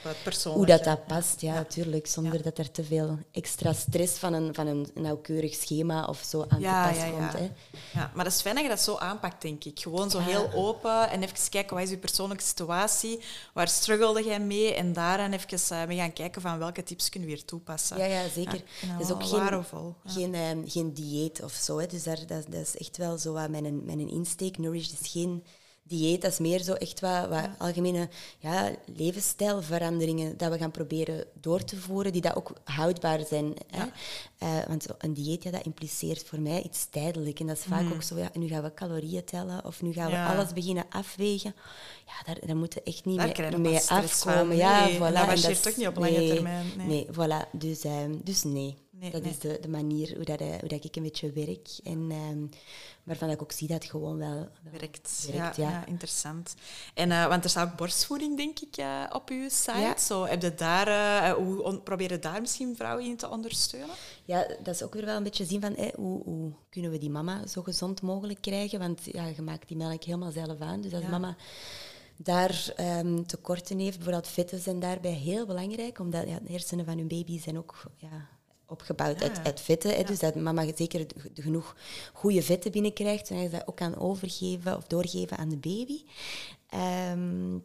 hoe 0.44 0.66
dat, 0.66 0.84
dat 0.84 1.06
past, 1.06 1.42
ja, 1.42 1.54
Ja. 1.54 1.60
natuurlijk. 1.60 2.08
Zonder 2.08 2.34
Ja. 2.38 2.42
dat 2.44 2.58
er 2.58 2.72
te 2.72 2.84
veel 2.84 3.18
extra 3.32 3.74
stress 3.74 4.18
van 4.18 4.34
een, 4.34 4.54
van 4.56 4.68
een 4.68 4.88
nauwkeurig 4.94 5.54
schema 5.54 6.06
of 6.06 6.24
zo 6.30 6.46
aan 6.48 6.60
Ja, 6.60 6.84
te 6.88 6.94
pas 6.94 7.04
ja, 7.06 7.10
komt. 7.12 7.32
ja. 7.32 7.38
Hè. 7.38 7.50
Ja, 8.00 8.12
maar 8.16 8.24
dat 8.24 8.34
is 8.34 8.42
fijn 8.42 8.56
dat 8.56 8.64
je 8.64 8.70
dat 8.70 8.82
zo 8.82 8.96
aanpakt, 8.98 9.42
denk 9.42 9.64
ik. 9.64 9.80
Gewoon 9.80 10.10
zo 10.10 10.20
Ja. 10.20 10.26
heel 10.26 10.52
open 10.54 11.10
en 11.10 11.24
even 11.24 11.50
kijken 11.50 11.76
wat 11.76 11.84
is 11.86 11.90
je 11.90 11.98
persoonlijke 11.98 12.44
situatie, 12.44 13.20
waar 13.54 13.68
struggelde 13.68 14.24
jij 14.24 14.40
mee 14.40 14.74
en 14.74 14.94
daaraan 14.94 15.32
even 15.32 15.78
eh, 15.78 15.88
mee 15.88 15.98
gaan 15.98 16.14
kijken 16.14 16.42
van 16.42 16.58
welke 16.60 16.84
tips 16.84 17.10
kunnen 17.10 17.30
we 17.30 17.36
weer 17.36 17.46
toepassen. 17.46 17.98
Ja, 17.98 18.06
ja, 18.06 18.28
zeker. 18.30 18.62
Ja, 18.82 18.88
Het 18.88 19.02
is 19.02 19.08
dat 19.08 19.16
ook 19.18 19.24
geen, 19.30 19.40
waardevol, 19.40 19.96
ja. 20.04 20.12
Geen, 20.16 20.34
ehm, 20.36 20.60
geen 20.68 20.94
dieet 20.94 21.44
of 21.44 21.52
zo. 21.54 21.78
Hè. 21.78 21.88
Dus 21.88 22.04
daar, 22.04 22.20
dat, 22.28 22.46
dat 22.50 22.62
is 22.62 22.78
echt 22.78 22.98
wel 22.98 23.18
zo 23.18 23.34
wat 23.34 23.50
mijn, 23.50 23.86
mijn 23.86 24.10
insteek. 24.10 24.58
Nourish 24.58 24.92
is 25.02 25.12
geen 25.12 25.44
dieet, 25.88 26.22
dat 26.22 26.32
is 26.32 26.40
meer 26.40 26.62
zo 26.64 26.74
echt 26.74 27.00
wat, 27.00 27.28
wat 27.30 27.50
algemene 27.58 28.10
ja, 28.40 28.72
levensstijlveranderingen 28.96 30.38
dat 30.38 30.52
we 30.52 30.58
gaan 30.58 30.72
proberen 30.72 31.26
door 31.42 31.64
te 31.64 31.78
voeren, 31.78 32.12
die 32.12 32.22
dat 32.22 32.36
ook 32.36 32.54
houdbaar 32.64 33.20
zijn. 33.26 33.54
Hè. 33.68 33.78
Ja. 33.78 33.92
Eh, 34.38 34.68
want 34.68 34.86
een 34.98 35.14
dieet, 35.14 35.44
ja, 35.44 35.52
dat 35.52 35.66
impliceert 35.66 36.24
voor 36.24 36.40
mij 36.40 36.62
iets 36.62 36.86
tijdelijk. 36.90 37.40
En 37.40 37.48
dat 37.48 37.58
is 37.58 37.64
vaak 37.64 37.82
Mhm. 37.84 37.94
ook 37.94 38.04
zo, 38.04 38.18
ja, 38.18 38.30
nu 38.34 38.48
gaan 38.48 38.64
we 38.64 38.74
calorieën 38.74 39.24
tellen 39.24 39.66
of 39.66 39.82
nu 39.82 39.94
gaan 39.94 40.06
we 40.06 40.12
Ja. 40.16 40.34
alles 40.36 40.54
beginnen 40.54 40.86
afwegen. 40.90 41.56
Ja, 42.06 42.34
daar, 42.34 42.48
daar 42.48 42.58
moeten 42.58 42.80
we 42.84 42.92
echt 42.92 43.06
niet 43.06 43.18
Daar 43.18 43.60
mee, 43.60 43.80
stress 43.80 44.22
van. 44.22 44.34
afkomen. 44.34 44.56
Ja, 44.58 44.90
voilà. 44.92 45.42
dat 45.42 45.64
toch 45.64 45.76
niet 45.78 45.88
op 45.88 45.96
lange 45.96 46.18
nee, 46.18 46.34
termijn, 46.34 46.66
nee. 46.78 46.88
Nee, 46.88 47.08
voilà. 47.12 47.50
Dus, 47.52 47.84
ehm, 47.84 48.14
dus 48.24 48.44
nee. 48.44 48.78
Nee, 49.06 49.14
dat 49.14 49.24
nee. 49.24 49.32
is 49.32 49.40
de, 49.40 49.58
de 49.62 49.70
manier 49.70 50.16
hoe, 50.16 50.26
dat, 50.26 50.40
eh, 50.40 50.48
hoe 50.60 50.70
dat 50.70 50.84
ik 50.84 50.96
een 50.96 51.04
beetje 51.04 51.32
werk. 51.32 51.70
En 51.84 52.08
ehm, 52.12 52.46
waarvan 53.04 53.30
ik 53.30 53.42
ook 53.42 53.52
zie 53.52 53.68
dat 53.68 53.82
het 53.82 53.92
gewoon 53.92 54.18
wel... 54.18 54.34
wel 54.36 54.48
Werkt. 54.72 55.28
werkt, 55.32 55.56
ja, 55.56 55.64
ja. 55.64 55.70
ja, 55.70 55.86
interessant. 55.86 56.56
En, 56.94 57.12
eh, 57.12 57.28
want 57.28 57.44
er 57.44 57.50
staat 57.50 57.72
ook 57.72 57.78
borstvoeding, 57.78 58.38
denk 58.38 58.60
ik, 58.60 58.78
eh, 58.78 59.04
op 59.14 59.30
uw 59.30 59.50
site. 59.50 59.78
Ja. 59.80 59.98
Zo, 59.98 60.26
heb 60.26 60.42
je 60.42 60.56
daar, 60.56 61.32
hoe 61.36 61.64
on- 61.64 61.82
je 61.98 62.20
daar 62.20 62.42
misschien 62.42 62.76
vrouwen 62.76 63.06
in 63.06 63.18
te 63.18 63.30
ondersteunen? 63.30 63.96
Ja, 64.26 64.48
dat 64.64 64.76
is 64.76 64.84
ook 64.84 64.94
weer 64.94 65.06
wel 65.06 65.18
een 65.18 65.24
beetje 65.24 65.46
zien 65.46 65.62
van 65.62 65.76
hoe, 65.96 66.24
hoe 66.24 66.52
kunnen 66.70 66.92
we 66.92 66.98
die 66.98 67.10
mama 67.10 67.48
zo 67.48 67.62
gezond 67.62 68.02
mogelijk 68.02 68.42
krijgen. 68.42 68.80
Want 68.80 69.02
ja, 69.04 69.26
je 69.26 69.42
maakt 69.42 69.68
die 69.68 69.78
melk 69.78 70.04
helemaal 70.04 70.32
zelf 70.32 70.60
aan. 70.60 70.82
Dus 70.82 70.94
als 70.94 71.04
mama 71.04 71.36
daar 72.18 72.74
ehm, 72.76 73.24
tekorten 73.24 73.80
heeft, 73.80 73.96
bijvoorbeeld 73.96 74.28
vetten 74.28 74.60
zijn 74.60 74.80
daarbij 74.80 75.12
heel 75.12 75.46
belangrijk. 75.46 76.00
Omdat 76.00 76.28
ja, 76.28 76.40
de 76.40 76.52
hersenen 76.52 76.86
van 76.86 76.98
hun 76.98 77.08
baby 77.08 77.40
zijn 77.40 77.58
ook 77.58 77.84
ja, 77.98 78.28
opgebouwd 78.68 79.20
Ja, 79.20 79.28
uit, 79.28 79.38
ja. 79.38 79.44
uit 79.44 79.62
vetten. 79.62 79.96
Hè. 79.96 80.04
Dus 80.04 80.20
dat 80.20 80.36
mama 80.36 80.66
zeker 80.76 81.06
genoeg 81.34 81.76
goede 82.14 82.42
vetten 82.42 82.72
binnenkrijgt. 82.72 83.30
En 83.30 83.38
je 83.38 83.50
dat 83.50 83.68
ook 83.68 83.76
kan 83.76 83.98
overgeven 83.98 84.78
of 84.78 84.84
doorgeven 84.84 85.38
aan 85.38 85.50
de 85.50 85.58
baby. 85.58 86.04
Ehm, 86.70 87.58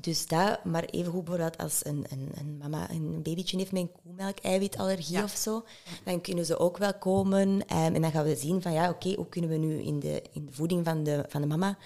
dus 0.00 0.26
dat, 0.26 0.64
maar 0.64 0.84
evengoed 0.84 1.24
bijvoorbeeld 1.24 1.58
als 1.58 1.84
een, 1.84 2.04
een, 2.10 2.30
een 2.34 2.56
mama 2.58 2.90
een 2.90 3.22
babytje 3.22 3.56
heeft 3.58 3.72
met 3.72 3.82
een 3.82 3.92
koemelk-eiwitallergie 4.02 5.16
Ja. 5.16 5.22
of 5.22 5.30
zo, 5.36 5.64
dan 6.04 6.20
kunnen 6.20 6.46
ze 6.46 6.58
ook 6.58 6.76
wel 6.78 6.94
komen. 6.94 7.66
ehm, 7.66 7.94
en 7.94 8.02
dan 8.02 8.10
gaan 8.10 8.24
we 8.24 8.36
zien 8.36 8.62
van, 8.62 8.72
ja, 8.72 8.90
oké, 8.90 9.14
hoe 9.14 9.28
kunnen 9.28 9.50
we 9.50 9.56
nu 9.56 9.82
in 9.82 10.00
de, 10.00 10.22
in 10.32 10.46
de 10.46 10.52
voeding 10.52 10.84
van 10.84 11.02
de, 11.04 11.24
van 11.28 11.40
de 11.40 11.46
mama 11.46 11.78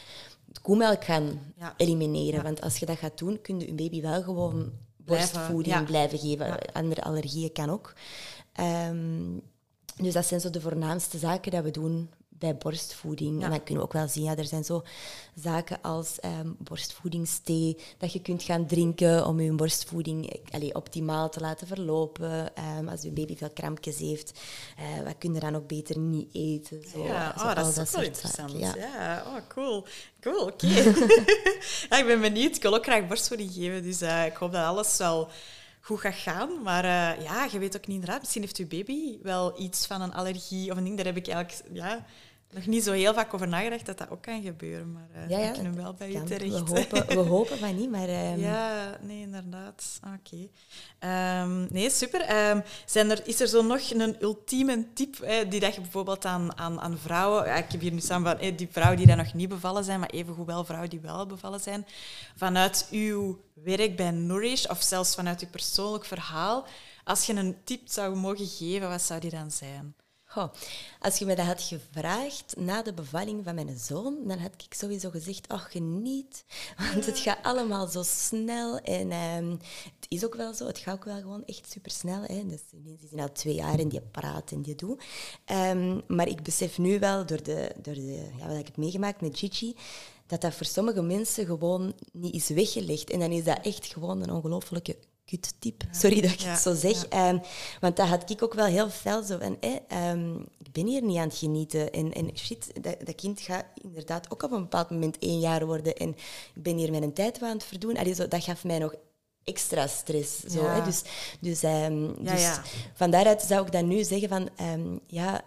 de 0.45 0.61
koemelk 0.61 1.05
gaan 1.05 1.53
Ja. 1.57 1.75
elimineren. 1.77 2.35
Ja. 2.39 2.43
Want 2.43 2.61
als 2.61 2.77
je 2.77 2.87
dat 2.87 2.99
gaat 2.99 3.19
doen, 3.19 3.41
kun 3.41 3.61
je 3.61 3.67
je 3.67 3.75
baby 3.75 4.01
wel 4.03 4.23
gewoon 4.23 4.73
borstvoeding 5.17 5.75
ja. 5.75 5.83
blijven 5.83 6.19
geven. 6.19 6.47
Ja. 6.47 6.59
Andere 6.73 7.03
allergieën 7.03 7.53
kan 7.53 7.71
ook. 7.71 7.93
Ehm, 8.53 9.39
dus 9.97 10.13
dat 10.13 10.27
zijn 10.27 10.41
zo 10.41 10.51
de 10.51 10.61
voornaamste 10.61 11.19
zaken 11.19 11.51
dat 11.51 11.65
we 11.65 11.71
doen 11.71 12.11
bij 12.41 12.57
borstvoeding. 12.57 13.39
Ja. 13.39 13.45
En 13.45 13.51
dan 13.51 13.63
kunnen 13.63 13.77
we 13.77 13.89
ook 13.89 13.93
wel 13.93 14.09
zien, 14.09 14.25
ja, 14.25 14.37
er 14.37 14.45
zijn 14.45 14.65
zo 14.65 14.83
zaken 15.35 15.79
als 15.83 16.21
ehm, 16.21 16.49
borstvoedingsthee 16.59 17.77
dat 17.99 18.13
je 18.13 18.23
kunt 18.23 18.43
gaan 18.43 18.67
drinken 18.67 19.27
om 19.27 19.41
je 19.41 19.53
borstvoeding 19.53 20.31
eh, 20.31 20.55
allee, 20.55 20.75
optimaal 20.75 21.31
te 21.31 21.41
laten 21.41 21.67
verlopen. 21.67 22.57
Ehm, 22.57 22.89
als 22.89 23.03
je 23.03 23.11
baby 23.11 23.37
veel 23.37 23.51
krampjes 23.51 23.99
heeft, 23.99 24.41
eh, 24.77 25.05
wat 25.05 25.15
kun 25.19 25.35
je 25.35 25.41
dan 25.41 25.57
ook 25.57 25.67
beter 25.67 25.99
niet 25.99 26.29
eten. 26.33 26.83
Zo, 26.93 27.05
Ja, 27.05 27.35
zo 27.39 27.45
oh, 27.45 27.55
dat 27.55 27.67
is 27.67 27.79
ook 27.79 27.89
wel 27.89 28.03
interessant. 28.03 28.53
Ja. 28.53 29.23
oh, 29.27 29.37
cool. 29.49 29.87
Cool, 30.21 30.47
oké. 30.47 30.67
ja, 31.89 31.99
ik 31.99 32.07
ben 32.07 32.21
benieuwd. 32.21 32.57
Ik 32.57 32.63
wil 32.63 32.75
ook 32.75 32.85
graag 32.85 33.07
borstvoeding 33.07 33.53
geven, 33.53 33.83
dus 33.83 34.01
eh, 34.01 34.27
ik 34.27 34.37
hoop 34.37 34.53
dat 34.53 34.65
alles 34.65 34.97
wel 34.97 35.29
goed 35.81 36.01
gaat 36.01 36.15
gaan. 36.15 36.63
Maar 36.63 36.85
ja, 37.23 37.49
je 37.53 37.59
weet 37.59 37.77
ook 37.77 37.87
niet 37.87 37.97
inderdaad, 38.01 38.21
misschien 38.21 38.43
heeft 38.43 38.57
uw 38.57 38.69
baby 38.69 39.19
wel 39.23 39.61
iets 39.61 39.87
van 39.87 40.01
een 40.01 40.15
allergie 40.15 40.71
of 40.71 40.77
een 40.77 40.85
ding. 40.85 40.97
Daar 40.97 41.07
heb 41.07 41.17
ik 41.17 41.29
eigenlijk... 41.29 41.69
Ja, 41.73 42.07
nog 42.51 42.67
niet 42.67 42.85
zo 42.85 42.93
heel 42.93 43.15
vaak 43.15 43.35
over 43.35 43.49
nagedacht 43.49 43.87
dat 43.87 43.99
dat 43.99 44.11
ook 44.11 44.23
kan 44.23 44.43
gebeuren, 44.43 44.93
maar 44.93 45.09
uh, 45.17 45.29
ja, 45.29 45.39
ja, 45.39 45.51
kunnen 45.51 45.77
wel 45.77 45.95
bij 45.95 46.09
u 46.09 46.25
terecht. 46.25 46.69
We 46.69 46.79
hopen, 46.79 47.07
we 47.07 47.29
hopen 47.37 47.59
van 47.59 47.77
niet, 47.77 47.91
maar... 47.91 48.09
Um... 48.09 48.39
Ja, 48.39 48.97
nee, 49.01 49.21
inderdaad. 49.21 50.01
Oké. 50.19 50.49
Um, 51.09 51.67
nee, 51.71 51.91
super. 51.91 52.51
Um, 52.51 52.63
zijn 52.85 53.11
er, 53.11 53.27
is 53.27 53.41
er 53.41 53.47
zo 53.47 53.63
nog 53.63 53.91
een 53.91 54.17
ultieme 54.23 54.93
tip 54.93 55.17
die 55.49 55.61
dat 55.61 55.75
je 55.75 55.81
bijvoorbeeld 55.81 56.25
aan, 56.25 56.59
aan, 56.59 56.81
aan 56.81 56.99
vrouwen... 56.99 57.45
Ja, 57.45 57.55
ik 57.55 57.73
heb 57.73 57.81
hier 57.81 57.93
nu 57.93 58.01
samen 58.01 58.39
van 58.39 58.57
die 58.57 58.69
vrouwen 58.71 58.97
die 58.97 59.07
dan 59.07 59.17
nog 59.17 59.35
niet 59.35 59.49
bevallen 59.49 59.85
zijn, 59.85 60.01
maar 60.01 60.11
evengoed 60.11 60.47
wel 60.47 60.65
vrouwen 60.65 60.91
die 60.91 61.01
wel 61.01 61.27
bevallen 61.27 61.61
zijn. 61.61 61.87
Vanuit 62.37 62.89
uw 62.91 63.41
werk 63.55 63.97
bij 63.97 64.11
Nourish, 64.11 64.67
of 64.67 64.83
zelfs 64.83 65.15
vanuit 65.15 65.41
uw 65.41 65.49
persoonlijk 65.49 66.05
verhaal, 66.05 66.67
als 67.05 67.27
je 67.27 67.35
een 67.35 67.57
tip 67.65 67.81
zou 67.85 68.17
mogen 68.17 68.47
geven, 68.47 68.89
wat 68.89 69.03
zou 69.03 69.21
die 69.21 69.31
dan 69.31 69.51
zijn? 69.51 69.95
Als 71.01 71.19
je 71.19 71.27
me 71.27 71.35
dat 71.35 71.47
had 71.47 71.63
gevraagd 71.63 72.55
na 72.57 72.83
de 72.83 72.95
bevalling 72.95 73.45
van 73.45 73.55
mijn 73.55 73.79
zoon, 73.79 74.17
dan 74.27 74.39
had 74.39 74.55
ik 74.57 74.75
sowieso 74.75 75.11
gezegd, 75.11 75.49
ach, 75.49 75.73
geniet. 75.73 76.45
Want 76.93 77.07
het 77.07 77.19
gaat 77.19 77.39
allemaal 77.43 77.87
zo 77.87 78.03
snel. 78.03 78.79
En 78.79 79.11
ehm, 79.11 79.51
het 79.51 80.07
is 80.09 80.25
ook 80.25 80.35
wel 80.35 80.55
zo, 80.55 80.67
het 80.67 80.79
gaat 80.79 80.95
ook 80.95 81.05
wel 81.05 81.21
gewoon 81.21 81.45
echt 81.45 81.71
super 81.71 81.91
snel. 81.91 82.23
Hè. 82.23 82.47
Dus 82.47 82.61
ineens 82.73 83.03
is 83.03 83.19
al 83.19 83.33
twee 83.33 83.55
jaar 83.55 83.79
en 83.79 83.89
die 83.89 84.01
praat 84.01 84.51
en 84.51 84.63
die 84.63 84.75
doet. 84.75 85.03
Um, 85.47 86.03
maar 86.07 86.29
ik 86.29 86.43
besef 86.43 86.79
nu 86.79 86.99
wel, 86.99 87.27
door, 87.27 87.43
de, 87.43 87.73
door 87.83 87.95
de, 87.95 88.31
ja, 88.39 88.49
wat 88.49 88.59
ik 88.59 88.67
heb 88.67 88.77
meegemaakt 88.77 89.21
met 89.21 89.39
Gigi, 89.39 89.77
dat 90.27 90.41
dat 90.41 90.55
voor 90.55 90.67
sommige 90.67 91.03
mensen 91.03 91.47
gewoon 91.47 91.95
niet 92.13 92.35
is 92.35 92.49
weggelegd. 92.49 93.11
En 93.11 93.19
dan 93.19 93.31
is 93.31 93.45
dat 93.45 93.59
echt 93.63 93.87
gewoon 93.87 94.23
een 94.23 94.33
ongelofelijke 94.33 94.97
kut-type. 95.31 95.85
Sorry 95.91 96.21
dat 96.21 96.31
ik 96.31 96.41
het 96.41 96.59
zo 96.59 96.75
zeg. 96.75 97.07
Ehm, 97.09 97.39
want 97.81 97.97
dat 97.97 98.09
had 98.09 98.31
ik 98.31 98.43
ook 98.43 98.55
wel 98.55 98.67
heel 98.67 98.91
fel 98.91 99.23
zo 99.23 99.39
van... 99.39 99.57
Ehm, 99.89 100.37
ik 100.37 100.73
ben 100.73 100.87
hier 100.87 101.03
niet 101.03 101.17
aan 101.17 101.29
het 101.29 101.37
genieten. 101.37 101.93
En, 101.93 102.13
en 102.13 102.31
shit, 102.37 102.71
dat, 102.83 102.97
dat, 103.05 103.15
kind 103.15 103.41
gaat 103.41 103.65
inderdaad 103.83 104.31
ook 104.31 104.43
op 104.43 104.53
een 104.53 104.61
bepaald 104.61 104.91
moment 104.91 105.19
één 105.19 105.41
jaar 105.41 105.67
worden. 105.67 105.95
En 105.95 106.09
ik 106.55 106.63
ben 106.63 106.77
hier 106.77 106.91
mijn 106.91 107.13
tijd 107.13 107.43
aan 107.43 107.51
het 107.51 107.65
verdoen. 107.65 107.97
Allee, 107.97 108.15
zo, 108.15 108.29
dat 108.29 108.45
gaf 108.45 108.65
mij 108.65 108.79
nog 108.79 108.95
extra 109.45 109.87
stress. 109.87 110.41
Zo, 110.41 110.67
hè? 110.67 110.85
Dus, 110.85 111.03
dus, 111.41 111.63
um, 111.63 112.25
dus 112.25 112.59
van 112.95 113.11
daaruit 113.11 113.43
zou 113.43 113.67
ik 113.67 113.73
dan 113.73 113.89
nu 113.89 114.05
zeggen 114.05 114.29
van... 114.29 114.49
ja, 115.07 115.45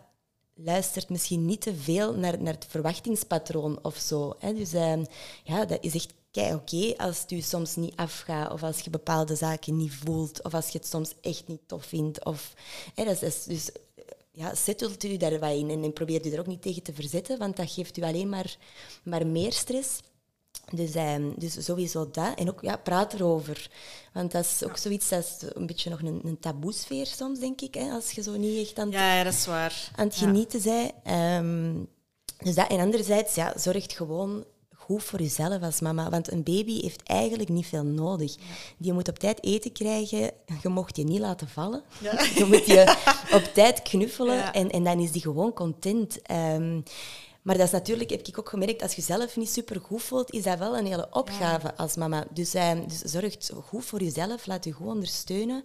luistert 0.56 1.10
misschien 1.10 1.46
niet 1.46 1.62
te 1.62 1.76
veel 1.76 2.14
naar, 2.16 2.42
naar 2.42 2.54
het 2.54 2.66
verwachtingspatroon 2.70 3.80
of 3.82 3.96
zo. 3.96 4.36
Hè? 4.40 4.54
Dus 4.54 4.72
ja, 5.44 5.66
dat 5.66 5.78
is 5.82 5.96
echt 5.96 6.14
kijk, 6.34 6.54
oké 6.54 6.94
als 6.98 7.22
het 7.22 7.32
u 7.32 7.42
soms 7.42 7.76
niet 7.76 7.96
afgaat 7.96 8.52
of 8.52 8.64
als 8.64 8.80
je 8.80 8.90
bepaalde 8.90 9.36
zaken 9.36 9.78
niet 9.78 9.94
voelt 9.94 10.44
of 10.44 10.54
als 10.54 10.70
je 10.70 10.78
het 10.78 10.88
soms 10.88 11.14
echt 11.22 11.48
niet 11.48 11.62
tof 11.66 11.86
vindt. 11.86 12.26
Of, 12.26 12.54
hè, 12.96 13.04
dat 13.04 13.22
is, 13.22 13.44
dus 13.44 13.70
ja, 14.32 14.56
zettelt 14.56 15.04
u 15.04 15.18
daar 15.18 15.40
wat 15.40 15.52
in 15.52 15.70
en, 15.70 15.84
en 15.84 15.94
probeert 15.94 16.26
u 16.26 16.32
er 16.32 16.40
ook 16.40 16.48
niet 16.48 16.62
tegen 16.62 16.84
te 16.84 16.94
verzetten, 16.94 17.38
want 17.38 17.56
dat 17.56 17.72
geeft 17.72 17.98
u 17.98 18.02
alleen 18.02 18.30
maar, 18.30 18.58
maar 19.04 19.28
meer 19.28 19.54
stress. 19.54 20.00
Dus, 20.72 20.96
eh, 20.96 21.16
dus 21.38 21.66
sowieso 21.66 22.10
dat. 22.12 22.38
En 22.38 22.50
ook 22.50 22.62
ja, 22.62 22.78
praat 22.78 23.14
erover. 23.14 23.70
Want 24.14 24.32
dat 24.32 24.46
is 24.46 24.64
ook 24.64 24.78
zoiets, 24.78 25.10
dat 25.10 25.20
is 25.24 25.50
een 25.54 25.66
beetje 25.66 25.90
nog 25.90 26.02
een, 26.02 26.22
een 26.24 26.40
taboesfeer 26.40 27.06
soms, 27.06 27.40
denk 27.40 27.62
ik. 27.62 27.74
Hè, 27.74 27.92
als 27.92 28.12
je 28.12 28.22
zo 28.22 28.38
niet 28.38 28.68
echt 28.68 28.80
aan, 28.80 28.92
ja, 28.92 29.16
ja, 29.16 29.24
dat 29.24 29.34
is 29.34 29.46
waar. 29.46 29.92
aan 29.96 30.08
het 30.08 30.16
genieten 30.16 30.62
bent. 30.64 30.92
Um, 31.44 31.88
dus 32.38 32.56
dat. 32.56 32.70
En 32.70 32.80
anderzijds, 32.80 33.36
ja, 33.36 33.54
zorgt 33.58 33.94
gewoon 33.94 34.46
goed 34.94 35.04
voor 35.04 35.22
jezelf 35.22 35.62
als 35.62 35.80
mama. 35.80 36.10
Want 36.10 36.32
een 36.32 36.44
baby 36.44 36.82
heeft 36.82 37.04
eigenlijk 37.04 37.50
niet 37.50 37.66
veel 37.66 37.84
nodig. 37.84 38.36
Die 38.78 38.94
moet 38.94 39.08
op 39.08 39.20
tijd 39.20 39.44
eten 39.44 39.72
krijgen. 39.72 40.32
Je 40.62 40.70
mocht 40.70 40.98
je 40.98 41.04
niet 41.04 41.20
laten 41.20 41.48
vallen. 41.48 41.84
Ja. 42.02 42.12
Je 42.40 42.46
moet 42.46 42.66
je 42.66 42.96
op 43.32 43.44
tijd 43.54 43.82
knuffelen 43.82 44.54
en, 44.54 44.70
en 44.70 44.84
dan 44.84 45.00
is 45.00 45.12
die 45.12 45.22
gewoon 45.22 45.54
content. 45.54 46.22
Ehm, 46.22 46.82
maar 47.42 47.58
dat 47.58 47.66
is 47.66 47.72
natuurlijk, 47.72 48.10
heb 48.10 48.28
ik 48.28 48.40
ook 48.40 48.50
gemerkt, 48.50 48.82
als 48.82 48.94
je 48.94 49.02
zelf 49.02 49.36
niet 49.36 49.50
super 49.50 49.82
goed 49.82 50.02
voelt, 50.02 50.32
is 50.32 50.44
dat 50.44 50.60
wel 50.60 50.78
een 50.78 50.86
hele 50.86 51.08
opgave 51.12 51.76
als 51.76 51.96
mama. 51.96 52.26
Dus, 52.30 52.56
uh, 52.56 52.72
dus 52.88 53.00
zorg 53.00 53.36
goed 53.66 53.86
voor 53.86 54.04
jezelf, 54.04 54.46
laat 54.46 54.66
je 54.66 54.72
goed 54.72 54.88
ondersteunen. 54.88 55.64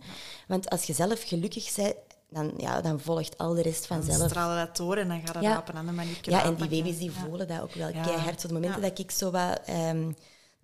Want 0.49 0.71
als 0.71 0.85
je 0.85 0.93
zelf 0.93 1.23
gelukkig 1.23 1.75
bent, 1.75 1.95
dan, 2.29 2.53
ja, 2.57 2.81
dan 2.81 3.01
volgt 3.01 3.39
al 3.39 3.55
de 3.55 3.63
rest 3.63 3.87
vanzelf. 3.87 4.19
Dan 4.19 4.29
stralen 4.29 4.67
dat 4.67 4.77
door 4.77 4.97
en 4.97 5.09
dan 5.09 5.21
gaat 5.25 5.35
het 5.35 5.45
ja. 5.45 5.59
op 5.59 5.69
een 5.69 5.77
andere 5.77 5.97
manier 5.97 6.19
Ja, 6.23 6.45
en 6.45 6.55
die 6.55 6.69
baby's 6.69 6.99
die 6.99 7.11
voelen 7.11 7.49
dat 7.49 7.61
ook 7.61 7.73
wel 7.73 7.91
keihard. 7.91 8.35
Op 8.35 8.43
het 8.43 8.53
moment 8.53 8.83
dat 8.83 8.99
ik 8.99 9.11
zo 9.11 9.31
wat... 9.31 9.61
Um, 9.69 10.17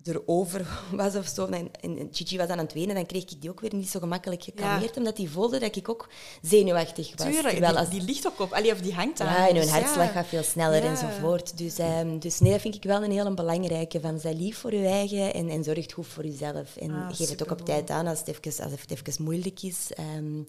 erover 0.07 0.67
was 0.91 1.15
of 1.15 1.27
zo. 1.27 1.45
En, 1.45 1.71
en 1.81 2.09
Gigi 2.11 2.37
was 2.37 2.47
aan 2.47 2.57
het 2.57 2.73
wenen, 2.73 2.95
dan 2.95 3.05
kreeg 3.05 3.21
ik 3.21 3.41
die 3.41 3.49
ook 3.49 3.59
weer 3.59 3.75
niet 3.75 3.89
zo 3.89 3.99
gemakkelijk 3.99 4.43
gekalmeerd, 4.43 4.97
omdat 4.97 5.15
die 5.15 5.29
voelde 5.29 5.59
dat 5.59 5.75
ik 5.75 5.89
ook 5.89 6.09
zenuwachtig 6.41 7.11
was. 7.15 7.27
Tuurlijk, 7.27 7.55
die, 7.55 7.67
als... 7.67 7.89
die 7.89 8.01
ligt 8.01 8.27
ook 8.27 8.39
op, 8.39 8.53
allee, 8.53 8.71
of 8.71 8.81
die 8.81 8.93
hangt 8.93 9.19
aan. 9.19 9.33
Ja, 9.33 9.47
en 9.47 9.55
hun 9.55 9.63
dus 9.63 9.71
hartslag 9.71 10.11
gaat 10.11 10.27
veel 10.27 10.43
sneller 10.43 10.83
enzovoort. 10.83 11.57
Dus, 11.57 11.79
um, 11.79 12.19
dus 12.19 12.39
nee, 12.39 12.51
dat 12.51 12.61
vind 12.61 12.75
ik 12.75 12.83
wel 12.83 13.03
een 13.03 13.11
hele 13.11 13.33
belangrijke. 13.33 13.99
Van, 13.99 14.19
zij 14.19 14.33
lief 14.33 14.57
voor 14.57 14.73
je 14.73 14.87
eigen 14.87 15.33
en, 15.33 15.49
en 15.49 15.63
zorg 15.63 15.93
goed 15.93 16.07
voor 16.07 16.25
jezelf. 16.25 16.75
En 16.75 16.91
ah, 16.91 17.15
geef 17.15 17.29
het 17.29 17.43
ook 17.43 17.51
op 17.51 17.65
tijd 17.65 17.89
aan 17.89 18.07
als 18.07 18.19
het 18.19 18.27
even, 18.27 18.63
als 18.63 18.71
het 18.71 18.91
even 18.91 19.23
moeilijk 19.23 19.61
is. 19.61 19.89
Um, 20.17 20.47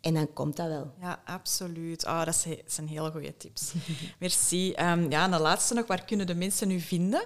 en 0.00 0.14
dan 0.14 0.32
komt 0.32 0.56
dat 0.56 0.68
wel. 0.68 0.92
Ja, 1.00 1.22
absoluut. 1.24 2.06
Oh, 2.06 2.24
dat, 2.24 2.46
zijn 2.66 2.88
hele 2.88 3.10
goede 3.10 3.36
tips. 3.36 3.72
Merci. 4.18 4.68
Um, 4.68 5.10
ja, 5.10 5.24
en 5.24 5.30
de 5.30 5.38
laatste 5.38 5.74
nog, 5.74 5.86
waar 5.86 6.04
kunnen 6.04 6.26
de 6.26 6.34
mensen 6.34 6.68
nu 6.68 6.80
vinden? 6.80 7.22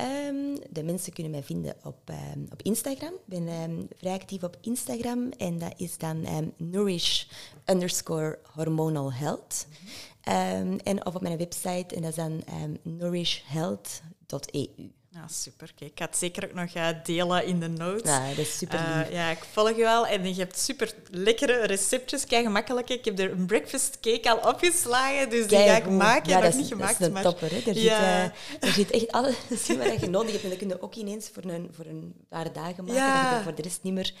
Um, 0.00 0.58
de 0.70 0.82
mensen 0.82 1.12
kunnen 1.12 1.32
mij 1.32 1.42
vinden 1.42 1.74
op, 1.84 2.10
um, 2.34 2.46
op 2.52 2.62
Instagram. 2.62 3.12
Ik 3.12 3.26
ben 3.26 3.48
um, 3.48 3.88
vrij 3.96 4.14
actief 4.14 4.42
op 4.42 4.56
Instagram 4.60 5.30
en 5.30 5.58
dat 5.58 5.74
is 5.76 5.98
dan 5.98 6.26
nourish 6.56 7.24
underscore 7.66 8.38
hormonal 8.54 9.12
health. 9.12 9.66
en 10.84 11.06
of 11.06 11.14
op 11.14 11.22
mijn 11.22 11.38
website 11.38 11.94
en 11.94 12.02
dat 12.02 12.10
is 12.10 12.16
dan 12.16 12.42
nourishhealth.eu. 12.82 14.92
Ja, 15.14 15.28
super. 15.28 15.72
Kijk, 15.78 15.90
ik 15.90 15.98
ga 15.98 16.04
het 16.04 16.16
zeker 16.16 16.44
ook 16.44 16.54
nog 16.54 16.74
uh, 16.74 16.88
delen 17.04 17.46
in 17.46 17.60
de 17.60 17.68
notes. 17.68 18.10
Ja, 18.10 18.28
dat 18.28 18.38
is 18.38 18.58
super 18.58 18.78
uh, 18.78 19.12
ja, 19.12 19.30
ik 19.30 19.44
volg 19.52 19.68
je 19.68 19.82
wel. 19.82 20.06
En 20.06 20.34
je 20.34 20.40
hebt 20.40 20.58
super 20.58 20.94
lekkere 21.10 21.66
receptjes, 21.66 22.26
kijk 22.26 22.44
gemakkelijk. 22.44 22.90
Ik 22.90 23.04
heb 23.04 23.18
er 23.18 23.30
een 23.30 23.46
breakfast 23.46 24.00
cake 24.00 24.30
al 24.30 24.50
opgeslagen, 24.50 25.30
dus 25.30 25.46
die 25.46 25.58
ga 25.58 25.76
ik 25.76 25.90
maken. 25.90 26.30
Ja, 26.30 26.40
dat 26.40 26.52
is, 26.52 26.56
niet 26.56 26.66
gemaakt, 26.66 26.98
dat 26.98 27.10
is 27.10 27.16
een 27.16 27.22
topper. 27.22 27.50
Hè. 27.50 27.70
Er, 27.70 27.78
ja. 27.78 28.22
zit, 28.22 28.62
uh, 28.62 28.68
er 28.68 28.74
zit 28.74 28.90
echt 28.90 29.12
alles 29.12 29.36
in 29.68 29.78
wat 29.78 30.00
je 30.00 30.08
nodig 30.08 30.32
hebt. 30.32 30.42
En 30.44 30.48
dat 30.48 30.58
kun 30.58 30.68
je 30.68 30.82
ook 30.82 30.94
ineens 30.94 31.30
voor 31.32 31.44
een, 31.44 31.68
voor 31.72 31.86
een 31.86 32.14
paar 32.28 32.52
dagen 32.52 32.84
maken. 32.84 33.02
Ja. 33.02 33.34
Dat 33.34 33.42
voor 33.42 33.54
de 33.54 33.62
rest 33.62 33.82
niet 33.82 33.92
meer 33.92 34.12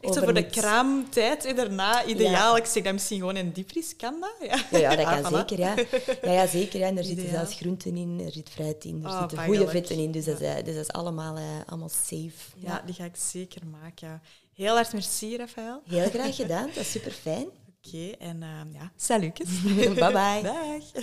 Echt 0.00 0.18
voor 0.18 0.34
de 0.34 0.46
kraamtijd 0.46 1.44
en 1.44 1.56
daarna 1.56 2.04
ideaal. 2.04 2.56
Ik 2.56 2.64
zeg 2.64 2.82
dat 2.82 2.92
misschien 2.92 3.18
gewoon 3.18 3.36
in 3.36 3.50
diepvries. 3.50 3.96
Kan 3.96 4.20
dat? 4.20 4.48
Ja, 4.48 4.64
ja, 4.70 4.78
ja 4.78 4.96
dat 4.96 5.06
ah, 5.06 5.22
kan 5.22 5.32
zeker. 5.32 5.58
Ja. 5.58 5.74
Ja, 6.22 6.32
ja, 6.32 6.46
zeker. 6.46 6.80
Ja. 6.80 6.86
En 6.86 6.98
er 6.98 7.04
zitten 7.04 7.28
zelfs 7.28 7.54
groenten 7.54 7.96
in, 7.96 8.22
er 8.24 8.32
zit 8.32 8.48
fruit 8.50 8.84
in, 8.84 9.00
er 9.04 9.10
oh, 9.10 9.20
zitten 9.20 9.38
goede 9.38 9.68
vetten 9.68 9.96
in. 9.96 10.10
Dus 10.10 10.24
dat, 10.24 10.39
is, 10.40 10.64
dus 10.64 10.74
dat 10.74 10.84
is 10.84 10.92
allemaal, 10.92 11.36
uh, 11.36 11.44
allemaal 11.66 11.88
safe. 11.88 12.56
Ja, 12.56 12.82
die 12.86 12.94
ga 12.94 13.04
ik 13.04 13.16
zeker 13.16 13.66
maken. 13.66 14.08
Ja. 14.08 14.20
Heel 14.52 14.78
erg 14.78 14.92
merci, 14.92 15.36
Rafael. 15.36 15.82
Heel 15.86 16.08
graag 16.14 16.36
gedaan. 16.36 16.66
Dat 16.66 16.76
is 16.76 16.90
super 16.90 17.12
fijn. 17.12 17.46
Oké, 17.84 18.10
en 18.18 18.36
uh, 18.36 18.72
ja, 18.72 18.92
salutjes. 18.96 19.62
bye 20.00 20.12
bye. 20.12 20.40
Dag. 20.42 21.02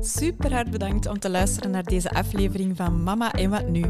Super 0.00 0.52
hard 0.52 0.70
bedankt 0.70 1.06
om 1.06 1.18
te 1.18 1.30
luisteren 1.30 1.70
naar 1.70 1.84
deze 1.84 2.10
aflevering 2.10 2.76
van 2.76 3.02
Mama 3.02 3.32
en 3.32 3.50
wat 3.50 3.68
nu. 3.68 3.84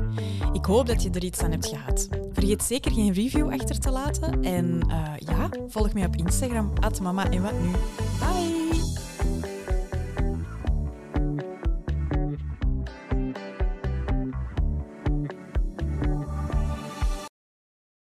Ik 0.53 0.64
hoop 0.64 0.87
dat 0.87 1.03
je 1.03 1.11
er 1.11 1.24
iets 1.24 1.41
aan 1.41 1.51
hebt 1.51 1.66
gehad. 1.66 2.09
Vergeet 2.33 2.62
zeker 2.62 2.93
geen 2.93 3.12
review 3.12 3.53
achter 3.53 3.78
te 3.78 3.91
laten 3.91 4.43
en 4.43 4.87
uh, 4.89 5.12
ja, 5.18 5.49
volg 5.68 5.93
mij 5.93 6.07
op 6.07 6.16
Instagram 6.16 6.72
at 6.80 7.01
mama 7.01 7.30
en 7.30 7.43
wat 7.43 7.61
nu. 7.61 7.70
Bye! 8.18 8.61